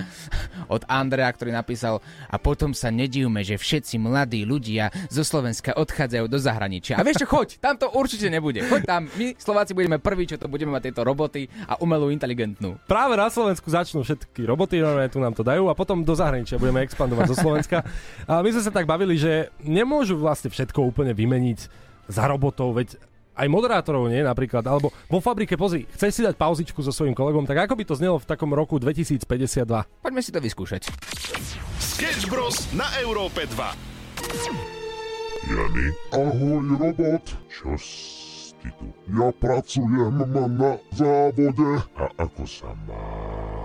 od 0.70 0.86
Andrea, 0.86 1.28
ktorý 1.34 1.50
napísal 1.50 2.00
a 2.30 2.38
potom 2.38 2.72
sa 2.72 2.94
nedivme, 2.94 3.42
že 3.42 3.58
všetci 3.58 3.98
mladí 3.98 4.46
ľudia 4.46 4.94
zo 5.10 5.26
Slovenska 5.26 5.74
odchádzajú 5.76 6.26
do 6.30 6.38
zahraničia. 6.38 6.96
A 6.96 7.04
vieš 7.04 7.26
čo, 7.26 7.28
choď, 7.28 7.58
tam 7.58 7.76
to 7.76 7.90
určite 7.92 8.30
nebude. 8.30 8.62
Choď 8.70 8.82
tam, 8.86 9.02
my 9.18 9.34
Slováci 9.36 9.74
budeme 9.74 9.98
prví, 9.98 10.30
čo 10.30 10.38
to 10.38 10.46
budeme 10.48 10.72
mať 10.78 10.94
tieto 10.94 11.02
roboty 11.02 11.50
a 11.66 11.82
umelú 11.82 12.14
inteligentnú. 12.14 12.78
Práve 12.86 13.18
na 13.18 13.28
Slovensku 13.28 13.68
začnú 13.68 14.06
všetky 14.06 14.46
roboty, 14.46 14.78
normálne 14.80 15.10
tu 15.12 15.18
nám 15.20 15.34
to 15.34 15.42
dajú 15.42 15.68
a 15.68 15.78
potom 15.78 16.06
do 16.06 16.14
zahraničia 16.14 16.62
budeme 16.62 16.86
expandovať 16.86 17.34
zo 17.34 17.38
Slovenska. 17.38 17.82
A 18.30 18.46
my 18.46 18.50
sme 18.54 18.62
sa 18.62 18.72
tak 18.78 18.86
bavili, 18.86 19.18
že 19.18 19.50
nemôžu 19.66 20.22
vlastne 20.22 20.54
všetko 20.54 20.94
úplne 20.94 21.18
vymeniť 21.18 21.60
za 22.06 22.30
robotov, 22.30 22.78
veď 22.78 23.02
aj 23.38 23.48
moderátorov 23.50 24.06
nie 24.10 24.22
napríklad, 24.22 24.62
alebo 24.66 24.94
vo 25.10 25.18
fabrike, 25.18 25.58
pozri, 25.58 25.90
chceš 25.98 26.12
si 26.14 26.22
dať 26.22 26.38
pauzičku 26.38 26.82
so 26.86 26.94
svojím 26.94 27.18
kolegom, 27.18 27.50
tak 27.50 27.66
ako 27.66 27.74
by 27.74 27.84
to 27.90 27.98
znelo 27.98 28.22
v 28.22 28.30
takom 28.30 28.54
roku 28.54 28.78
2052? 28.78 29.26
Poďme 30.02 30.22
si 30.22 30.30
to 30.30 30.38
vyskúšať. 30.38 30.94
Sketch 31.82 32.30
Bros 32.30 32.70
na 32.78 32.86
Európe 33.02 33.50
2. 33.50 33.98
Jany. 35.48 35.88
Ahoj, 36.14 36.66
robot. 36.78 37.26
Čo 37.50 37.74
s 37.78 38.54
ty 38.62 38.70
tu? 38.78 38.90
Ja 39.10 39.34
pracujem 39.34 40.22
na 40.58 40.78
závode. 40.94 41.82
A 41.98 42.06
ako 42.18 42.44
sa 42.46 42.70
máš? 42.86 43.57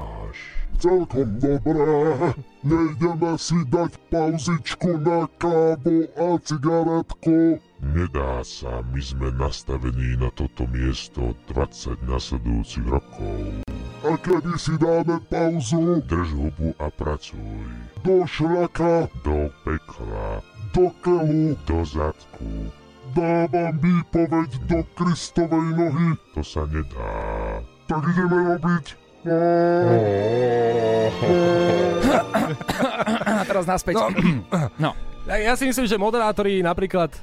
Celkom 0.82 1.38
dobré. 1.38 2.34
Nejdeme 2.66 3.38
si 3.38 3.54
dať 3.70 4.02
pauzičku 4.10 4.98
na 4.98 5.30
kávu 5.38 6.10
a 6.18 6.34
cigaretku. 6.42 7.62
Nedá 7.78 8.42
sa, 8.42 8.82
my 8.90 8.98
sme 8.98 9.30
nastavení 9.38 10.18
na 10.18 10.26
toto 10.34 10.66
miesto 10.66 11.38
20 11.54 12.02
nasledujúcich 12.02 12.82
rokov. 12.90 13.62
A 14.02 14.18
kedy 14.26 14.58
si 14.58 14.74
dáme 14.74 15.22
pauzu? 15.30 16.02
Drž 16.02 16.34
hubu 16.34 16.74
a 16.82 16.90
pracuj. 16.90 17.62
Do 18.02 18.26
šľaka. 18.26 19.06
Do 19.22 19.54
pekla. 19.62 20.42
Do 20.74 20.90
keľu. 20.98 21.54
Do 21.62 21.86
zadku. 21.86 22.74
Dávam 23.14 23.78
výpoveď 23.78 24.50
do 24.66 24.82
Kristovej 24.98 25.78
nohy. 25.78 26.18
To 26.34 26.42
sa 26.42 26.66
nedá. 26.66 27.14
Tak 27.86 28.02
ideme 28.02 28.58
robiť. 28.58 29.01
A 33.22 33.46
teraz 33.46 33.66
naspäť. 33.66 33.94
No. 33.98 34.10
no. 34.78 34.92
Ja, 35.22 35.54
si 35.54 35.70
myslím, 35.70 35.86
že 35.86 35.94
moderátori 35.94 36.66
napríklad 36.66 37.14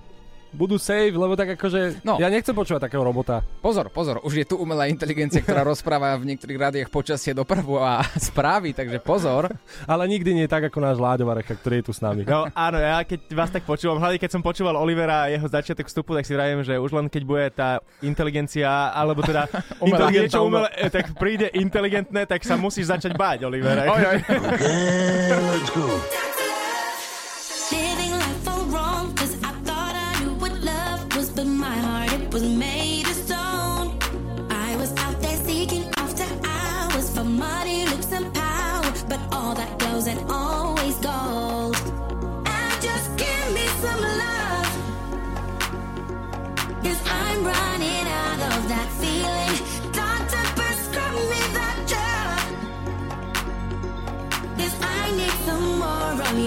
budú 0.54 0.82
save, 0.82 1.14
lebo 1.14 1.38
tak 1.38 1.56
akože 1.56 2.02
no. 2.02 2.18
ja 2.18 2.28
nechcem 2.30 2.56
počúvať 2.56 2.90
takého 2.90 3.04
robota. 3.06 3.42
Pozor, 3.62 3.90
pozor, 3.94 4.20
už 4.26 4.34
je 4.42 4.46
tu 4.46 4.56
umelá 4.58 4.90
inteligencia, 4.90 5.42
ktorá 5.42 5.62
rozpráva 5.62 6.18
v 6.18 6.34
niektorých 6.34 6.60
rádiách 6.60 6.90
počasie 6.90 7.34
dopravu 7.38 7.78
a 7.78 8.02
správy, 8.30 8.74
takže 8.74 9.00
pozor. 9.02 9.50
Ale 9.86 10.04
nikdy 10.10 10.34
nie 10.34 10.48
tak 10.50 10.70
ako 10.70 10.80
náš 10.82 10.98
Láďo 10.98 11.26
Varecha, 11.30 11.54
ktorý 11.54 11.82
je 11.82 11.86
tu 11.86 11.94
s 11.94 12.02
nami. 12.02 12.26
No 12.26 12.50
áno, 12.52 12.78
ja 12.82 13.02
keď 13.06 13.20
vás 13.34 13.50
tak 13.54 13.64
počúvam, 13.64 14.02
hlavne 14.02 14.18
keď 14.18 14.32
som 14.34 14.42
počúval 14.42 14.76
Olivera 14.78 15.30
a 15.30 15.32
jeho 15.32 15.46
začiatok 15.46 15.88
vstupu, 15.88 16.18
tak 16.18 16.26
si 16.26 16.34
vravím, 16.34 16.66
že 16.66 16.80
už 16.80 16.92
len 16.94 17.08
keď 17.08 17.24
bude 17.26 17.46
tá 17.54 17.80
inteligencia, 18.02 18.92
alebo 18.94 19.22
teda 19.22 19.46
Umelá. 19.86 20.10
niečo 20.10 20.42
umelé, 20.42 20.70
eh, 20.78 20.90
tak 20.90 21.14
príde 21.16 21.52
inteligentné, 21.54 22.26
tak 22.26 22.42
sa 22.42 22.58
musíš 22.58 22.90
začať 22.90 23.14
báť, 23.14 23.46
Olivera. 23.46 23.86
Oj, 23.90 24.04
oj. 24.18 24.18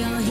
young 0.01 0.22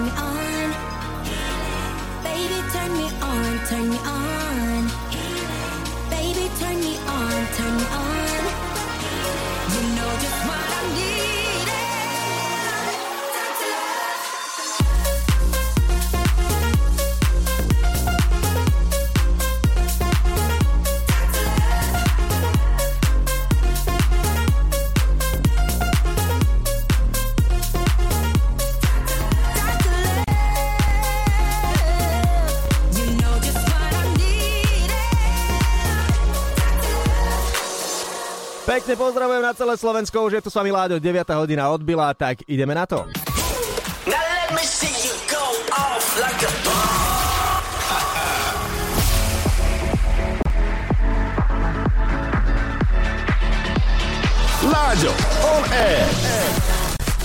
turn 0.00 0.06
me 0.06 0.12
on. 0.16 0.70
Baby, 2.22 2.68
turn 2.72 2.92
me 2.96 3.10
on, 3.20 3.66
turn 3.66 3.90
me 3.90 3.98
on. 3.98 5.29
Pekne 38.90 39.06
pozdravujem 39.06 39.46
na 39.46 39.54
celé 39.54 39.78
Slovensko, 39.78 40.26
už 40.26 40.34
je 40.34 40.42
tu 40.42 40.50
s 40.50 40.58
vami 40.58 40.74
Láďo, 40.74 40.98
9 40.98 41.22
hodina 41.38 41.70
odbila, 41.70 42.10
tak 42.10 42.42
ideme 42.50 42.74
na 42.74 42.90
to. 42.90 43.06
Láďo, 54.66 55.12
on 55.38 55.62
air. 55.70 56.06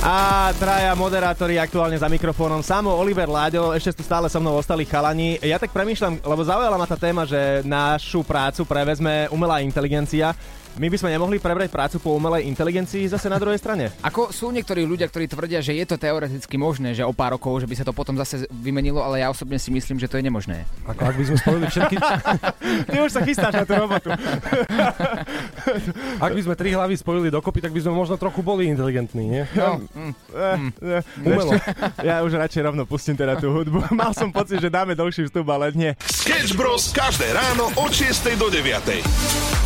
A 0.06 0.54
traja 0.62 0.94
moderátori 0.94 1.58
aktuálne 1.58 1.98
za 1.98 2.06
mikrofónom. 2.06 2.62
Samo 2.62 2.94
Oliver 2.94 3.26
Láďo, 3.26 3.74
ešte 3.74 3.98
tu 3.98 4.02
stále 4.06 4.30
so 4.30 4.38
mnou 4.38 4.62
ostali 4.62 4.86
chalani. 4.86 5.42
Ja 5.42 5.58
tak 5.58 5.74
premýšľam, 5.74 6.30
lebo 6.30 6.46
zaujala 6.46 6.78
ma 6.78 6.86
tá 6.86 6.94
téma, 6.94 7.26
že 7.26 7.66
našu 7.66 8.22
prácu 8.22 8.70
prevezme 8.70 9.26
umelá 9.34 9.66
inteligencia. 9.66 10.38
My 10.76 10.92
by 10.92 10.98
sme 11.00 11.08
nemohli 11.08 11.40
prebrať 11.40 11.72
prácu 11.72 12.04
po 12.04 12.20
umelej 12.20 12.52
inteligencii 12.52 13.08
zase 13.08 13.32
na 13.32 13.40
druhej 13.40 13.56
strane. 13.56 13.96
Ako 14.12 14.36
sú 14.36 14.52
niektorí 14.52 14.84
ľudia, 14.84 15.08
ktorí 15.08 15.24
tvrdia, 15.26 15.64
že 15.64 15.72
je 15.72 15.88
to 15.88 15.96
teoreticky 15.96 16.60
možné, 16.60 16.92
že 16.92 17.08
o 17.08 17.16
pár 17.16 17.40
rokov, 17.40 17.64
že 17.64 17.68
by 17.68 17.76
sa 17.80 17.88
to 17.88 17.96
potom 17.96 18.20
zase 18.20 18.44
vymenilo, 18.52 19.00
ale 19.00 19.24
ja 19.24 19.32
osobne 19.32 19.56
si 19.56 19.72
myslím, 19.72 20.04
že 20.04 20.12
to 20.12 20.20
je 20.20 20.28
nemožné. 20.28 20.68
Ako 20.84 21.02
ak 21.08 21.16
by 21.16 21.24
sme 21.24 21.38
spojili 21.40 21.66
všetky... 21.72 21.96
Ty 22.92 22.98
už 23.00 23.12
sa 23.12 23.22
chystáš 23.24 23.54
na 23.56 23.64
tú 23.64 23.74
robotu. 23.80 24.12
Ak 26.20 26.32
by 26.36 26.42
sme 26.44 26.60
tri 26.60 26.76
hlavy 26.76 27.00
spojili 27.00 27.32
dokopy, 27.32 27.64
tak 27.64 27.72
by 27.72 27.80
sme 27.80 27.96
možno 27.96 28.20
trochu 28.20 28.44
boli 28.44 28.68
inteligentní, 28.68 29.24
nie? 29.32 29.44
No, 29.56 29.80
mm, 29.80 30.12
eh, 30.36 31.00
eh, 31.00 31.24
Umelo. 31.24 31.56
ešte- 31.56 32.04
Ja 32.04 32.20
už 32.20 32.36
radšej 32.36 32.62
rovno 32.62 32.84
pustím 32.84 33.16
teda 33.16 33.40
tú 33.40 33.48
hudbu. 33.56 33.90
Mal 33.96 34.12
som 34.12 34.28
pocit, 34.30 34.60
že 34.60 34.68
dáme 34.68 34.92
dlhší 34.92 35.32
vstup, 35.32 35.48
ale 35.48 35.72
nie. 35.72 35.96
Sketch 36.04 36.52
Bros. 36.60 36.92
každé 36.92 37.32
ráno 37.32 37.72
od 37.80 37.92
6 37.96 38.36
do 38.36 38.52
9. 38.52 39.65